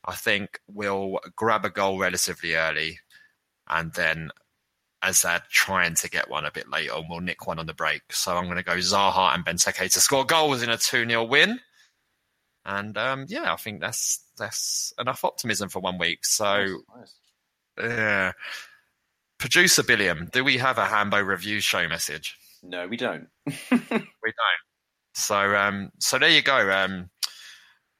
I 0.05 0.13
think 0.13 0.59
we'll 0.67 1.19
grab 1.35 1.65
a 1.65 1.69
goal 1.69 1.99
relatively 1.99 2.55
early, 2.55 2.99
and 3.69 3.93
then 3.93 4.29
as 5.03 5.21
they're 5.21 5.43
trying 5.49 5.95
to 5.95 6.09
get 6.09 6.29
one 6.29 6.45
a 6.45 6.51
bit 6.51 6.69
later, 6.69 6.93
we'll 7.07 7.21
nick 7.21 7.47
one 7.47 7.59
on 7.59 7.65
the 7.65 7.73
break. 7.73 8.01
So 8.11 8.35
I'm 8.35 8.45
going 8.45 8.57
to 8.57 8.63
go 8.63 8.77
Zaha 8.77 9.33
and 9.35 9.45
Benteke 9.45 9.91
to 9.93 9.99
score 9.99 10.25
goals 10.25 10.63
in 10.63 10.69
a 10.69 10.77
2 10.77 11.07
0 11.07 11.23
win. 11.23 11.59
And 12.65 12.97
um, 12.97 13.25
yeah, 13.29 13.53
I 13.53 13.55
think 13.55 13.79
that's 13.79 14.25
that's 14.37 14.93
enough 14.99 15.23
optimism 15.23 15.69
for 15.69 15.79
one 15.79 15.97
week. 15.97 16.25
So, 16.25 16.81
yeah. 17.79 18.33
Producer 19.37 19.83
Billiam, 19.83 20.29
do 20.33 20.43
we 20.43 20.57
have 20.57 20.77
a 20.77 20.85
Hambo 20.85 21.21
review 21.21 21.59
show 21.59 21.87
message? 21.87 22.35
No, 22.63 22.87
we 22.87 22.97
don't. 22.97 23.27
we 23.45 23.53
don't. 23.71 24.63
So 25.13 25.55
um, 25.55 25.91
so 25.99 26.17
there 26.19 26.29
you 26.29 26.41
go. 26.41 26.71
Um, 26.71 27.09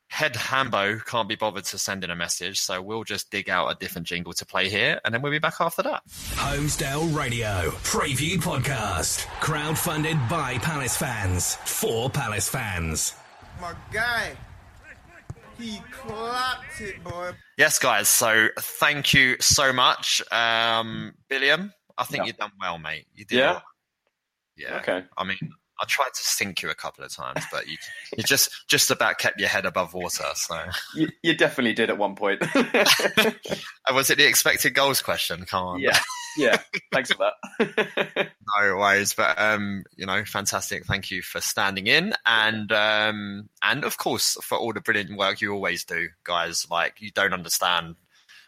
Head 0.10 0.36
Hambo 0.38 1.00
can't 1.00 1.28
be 1.28 1.36
bothered 1.36 1.66
to 1.66 1.78
send 1.78 2.04
in 2.04 2.10
a 2.10 2.16
message, 2.16 2.60
so 2.60 2.82
we'll 2.82 3.04
just 3.04 3.30
dig 3.30 3.50
out 3.50 3.68
a 3.68 3.76
different 3.76 4.08
jingle 4.08 4.34
to 4.34 4.46
play 4.46 4.70
here, 4.70 5.00
and 5.04 5.14
then 5.14 5.22
we'll 5.22 5.32
be 5.34 5.38
back 5.40 5.56
after 5.60 5.84
that. 5.84 6.02
Holmesdale 6.08 7.14
Radio 7.16 7.70
Preview 7.84 8.38
Podcast. 8.38 9.26
Crowdfunded 9.42 10.30
by 10.30 10.58
Palace 10.60 10.96
fans 10.96 11.56
for 11.66 12.10
Palace 12.10 12.48
fans. 12.48 13.14
My 13.60 13.74
guy, 13.92 14.32
he 15.60 15.80
clapped 15.92 16.80
it, 16.82 17.04
boy. 17.04 17.32
Yes, 17.58 17.78
guys. 17.78 18.08
So 18.08 18.48
thank 18.60 19.14
you 19.14 19.36
so 19.42 19.74
much, 19.74 20.22
um, 20.32 21.14
Billiam. 21.30 21.74
I 21.98 22.06
think 22.06 22.22
Yeah. 22.24 22.28
you've 22.28 22.38
done 22.38 22.52
well, 22.60 22.78
mate. 22.78 23.08
You 23.14 23.26
did. 23.26 23.40
Yeah? 23.40 23.52
well. 23.52 23.64
Yeah. 24.56 24.78
Okay. 24.78 25.04
I 25.18 25.24
mean, 25.26 25.38
I 25.80 25.86
tried 25.86 26.14
to 26.14 26.22
sink 26.22 26.62
you 26.62 26.70
a 26.70 26.76
couple 26.76 27.04
of 27.04 27.14
times, 27.14 27.44
but 27.52 27.68
you 27.68 27.78
you 28.18 28.24
just 28.24 28.50
just 28.68 28.92
about 28.92 29.20
kept 29.20 29.40
your 29.40 29.50
head 29.50 29.66
above 29.66 29.94
water. 29.94 30.26
So. 30.36 30.60
You, 30.96 31.10
you 31.22 31.36
definitely 31.36 31.74
did 31.74 31.90
at 31.90 31.98
one 31.98 32.16
point. 32.16 32.42
Was 33.92 34.10
it 34.10 34.18
the 34.18 34.28
expected 34.28 34.74
goals 34.74 35.02
question? 35.02 35.46
Come 35.46 35.64
on. 35.64 35.80
yeah, 35.80 36.00
yeah. 36.38 36.62
Thanks 36.92 37.12
for 37.12 37.18
that. 37.20 38.30
No 38.60 38.78
worries, 38.78 39.14
but 39.14 39.38
um, 39.38 39.84
you 39.98 40.06
know, 40.06 40.24
fantastic. 40.24 40.86
Thank 40.86 41.12
you 41.12 41.22
for 41.22 41.42
standing 41.42 41.88
in, 41.88 42.14
and 42.26 42.72
um, 42.72 43.50
and 43.62 43.84
of 43.84 43.98
course 43.98 44.38
for 44.42 44.58
all 44.58 44.72
the 44.72 44.80
brilliant 44.80 45.18
work 45.18 45.42
you 45.42 45.54
always 45.54 45.84
do, 45.84 46.08
guys. 46.24 46.66
Like 46.72 46.96
you 47.00 47.12
don't 47.12 47.34
understand 47.34 47.96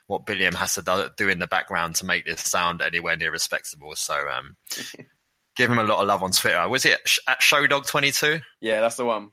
what 0.08 0.26
Billiam 0.26 0.56
has 0.56 0.74
to 0.76 0.82
do, 0.82 1.10
do 1.18 1.30
in 1.30 1.38
the 1.38 1.48
background 1.48 1.96
to 1.96 2.06
make 2.06 2.26
this 2.26 2.42
sound 2.42 2.82
anywhere 2.82 3.16
near 3.16 3.32
respectable. 3.32 3.96
So 3.96 4.16
um, 4.30 4.56
give 5.60 5.70
him 5.70 5.78
a 5.80 5.84
lot 5.84 6.00
of 6.02 6.08
love 6.08 6.24
on 6.24 6.32
Twitter. 6.32 6.68
Was 6.68 6.86
it 6.86 7.00
at 7.28 7.42
Showdog 7.42 7.86
twenty 7.88 8.12
two? 8.12 8.40
yeah, 8.62 8.82
that's 8.82 8.96
the 8.96 9.06
one. 9.06 9.30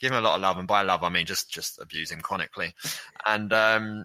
Give 0.00 0.10
him 0.12 0.18
a 0.18 0.20
lot 0.22 0.36
of 0.36 0.40
love, 0.40 0.56
and 0.58 0.66
by 0.66 0.82
love 0.82 1.02
I 1.02 1.08
mean 1.10 1.26
just 1.26 1.50
just 1.50 1.78
abuse 1.80 2.10
him 2.10 2.20
chronically. 2.20 2.74
And 3.26 3.52
um, 3.52 4.04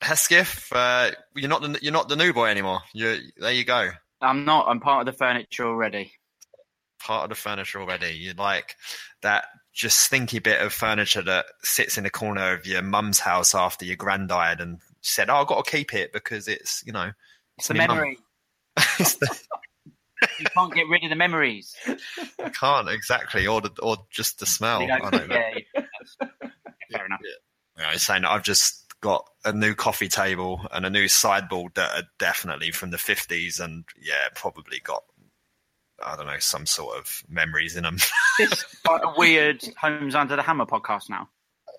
Hesketh, 0.00 0.70
uh, 0.72 1.10
you're 1.34 1.48
not 1.48 1.62
the, 1.62 1.78
you're 1.82 1.92
not 1.92 2.08
the 2.08 2.16
new 2.16 2.32
boy 2.32 2.46
anymore. 2.48 2.80
You 2.92 3.18
there 3.36 3.52
you 3.52 3.64
go. 3.64 3.90
I'm 4.20 4.44
not. 4.44 4.66
I'm 4.68 4.80
part 4.80 5.06
of 5.06 5.12
the 5.12 5.16
furniture 5.18 5.66
already. 5.66 6.12
part 7.00 7.24
of 7.24 7.28
the 7.30 7.34
furniture 7.34 7.80
already. 7.80 8.10
You're 8.12 8.34
like 8.34 8.76
that 9.22 9.44
just 9.74 9.98
stinky 9.98 10.38
bit 10.38 10.60
of 10.60 10.72
furniture 10.72 11.22
that 11.22 11.46
sits 11.62 11.98
in 11.98 12.04
the 12.04 12.10
corner 12.10 12.52
of 12.54 12.64
your 12.66 12.80
mum's 12.82 13.18
house 13.18 13.54
after 13.54 13.84
your 13.84 13.96
grand 13.96 14.28
died 14.28 14.60
and 14.60 14.78
said, 15.02 15.28
"Oh, 15.30 15.36
I've 15.36 15.46
got 15.46 15.64
to 15.64 15.70
keep 15.70 15.92
it 15.94 16.12
because 16.12 16.48
it's 16.48 16.82
you 16.86 16.92
know 16.92 17.10
It's 17.58 17.68
my 17.70 17.86
memory. 17.86 18.18
It's 18.98 19.14
the- 19.18 19.38
You 20.38 20.46
can't 20.54 20.72
get 20.72 20.88
rid 20.88 21.04
of 21.04 21.10
the 21.10 21.16
memories. 21.16 21.74
I 21.86 22.48
can't 22.50 22.88
exactly, 22.88 23.46
or 23.46 23.60
the, 23.60 23.70
or 23.82 23.96
just 24.10 24.38
the 24.38 24.46
smell. 24.46 24.80
You 24.82 24.88
know, 24.88 24.98
I 25.02 25.10
don't 25.10 25.28
know. 25.28 25.34
yeah, 25.36 25.58
yeah, 25.74 26.48
fair 26.92 27.06
enough. 27.06 27.20
Know, 27.76 27.84
it's 27.92 28.06
saying 28.06 28.24
I've 28.24 28.42
just 28.42 28.84
got 29.00 29.28
a 29.44 29.52
new 29.52 29.74
coffee 29.74 30.08
table 30.08 30.66
and 30.72 30.86
a 30.86 30.90
new 30.90 31.08
sideboard 31.08 31.74
that 31.74 31.90
are 31.98 32.08
definitely 32.18 32.70
from 32.70 32.90
the 32.90 32.96
50s 32.96 33.60
and 33.60 33.84
yeah, 34.00 34.28
probably 34.34 34.80
got 34.82 35.02
I 36.02 36.16
don't 36.16 36.26
know 36.26 36.38
some 36.38 36.66
sort 36.66 36.96
of 36.96 37.22
memories 37.28 37.76
in 37.76 37.82
them. 37.84 37.98
It's 38.38 38.64
like 38.88 39.02
a 39.04 39.14
weird 39.16 39.62
Homes 39.80 40.14
Under 40.14 40.36
the 40.36 40.42
Hammer 40.42 40.66
podcast 40.66 41.08
now. 41.08 41.28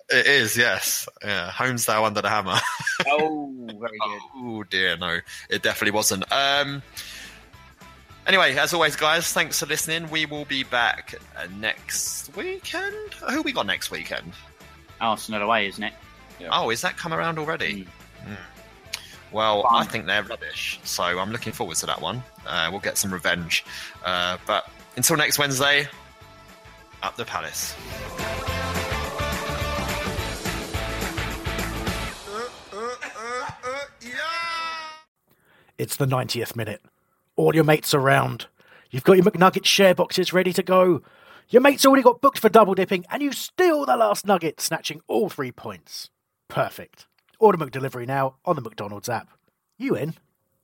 it 0.08 0.26
is, 0.26 0.56
yes. 0.56 1.08
Yeah, 1.22 1.50
Homesdale 1.50 2.04
under 2.06 2.22
the 2.22 2.28
hammer. 2.28 2.58
Oh, 3.08 3.52
very 3.66 3.98
good. 3.98 4.20
Oh 4.36 4.62
dear, 4.64 4.96
no, 4.96 5.20
it 5.50 5.62
definitely 5.62 5.92
wasn't. 5.92 6.24
Um, 6.32 6.82
anyway, 8.26 8.54
as 8.56 8.74
always, 8.74 8.96
guys, 8.96 9.32
thanks 9.32 9.60
for 9.60 9.66
listening. 9.66 10.10
We 10.10 10.26
will 10.26 10.44
be 10.44 10.64
back 10.64 11.14
uh, 11.36 11.46
next 11.58 12.34
weekend. 12.36 13.14
Who 13.30 13.42
we 13.42 13.52
got 13.52 13.66
next 13.66 13.90
weekend? 13.90 14.32
Arsenal 15.00 15.42
away, 15.42 15.68
isn't 15.68 15.82
it? 15.82 15.92
Oh, 16.50 16.70
is 16.70 16.82
that 16.82 16.96
come 16.96 17.12
around 17.12 17.38
already? 17.38 17.86
Mm. 18.26 18.36
Well, 19.32 19.66
I 19.70 19.84
think 19.84 20.06
they're 20.06 20.22
rubbish, 20.22 20.78
so 20.84 21.02
I'm 21.02 21.32
looking 21.32 21.52
forward 21.52 21.76
to 21.78 21.86
that 21.86 22.00
one. 22.00 22.22
Uh, 22.46 22.68
we'll 22.70 22.80
get 22.80 22.96
some 22.96 23.12
revenge. 23.12 23.64
Uh, 24.04 24.38
but 24.46 24.70
until 24.96 25.16
next 25.16 25.38
Wednesday, 25.38 25.88
up 27.02 27.16
the 27.16 27.24
palace. 27.24 27.74
It's 35.78 35.96
the 35.96 36.06
90th 36.06 36.56
minute. 36.56 36.80
All 37.36 37.54
your 37.54 37.64
mates 37.64 37.92
around. 37.94 38.46
You've 38.90 39.04
got 39.04 39.16
your 39.16 39.24
McNugget 39.24 39.66
share 39.66 39.94
boxes 39.94 40.32
ready 40.32 40.52
to 40.54 40.62
go. 40.62 41.02
Your 41.48 41.62
mate's 41.62 41.84
already 41.86 42.02
got 42.02 42.20
booked 42.20 42.38
for 42.38 42.48
double 42.48 42.74
dipping, 42.74 43.04
and 43.10 43.22
you 43.22 43.32
steal 43.32 43.84
the 43.84 43.96
last 43.96 44.26
nugget, 44.26 44.60
snatching 44.60 45.00
all 45.06 45.28
three 45.28 45.52
points. 45.52 46.10
Perfect. 46.48 47.06
Order 47.38 47.58
McDelivery 47.58 48.06
now 48.06 48.36
on 48.44 48.56
the 48.56 48.62
McDonald's 48.62 49.08
app. 49.08 49.28
You 49.78 49.94
in? 49.94 50.14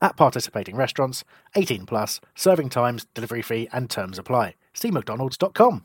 At 0.00 0.16
participating 0.16 0.74
restaurants, 0.74 1.24
18 1.54 1.86
plus, 1.86 2.20
serving 2.34 2.70
times, 2.70 3.06
delivery 3.14 3.42
fee, 3.42 3.68
and 3.72 3.88
terms 3.88 4.18
apply. 4.18 4.54
See 4.72 4.90
McDonald's.com. 4.90 5.84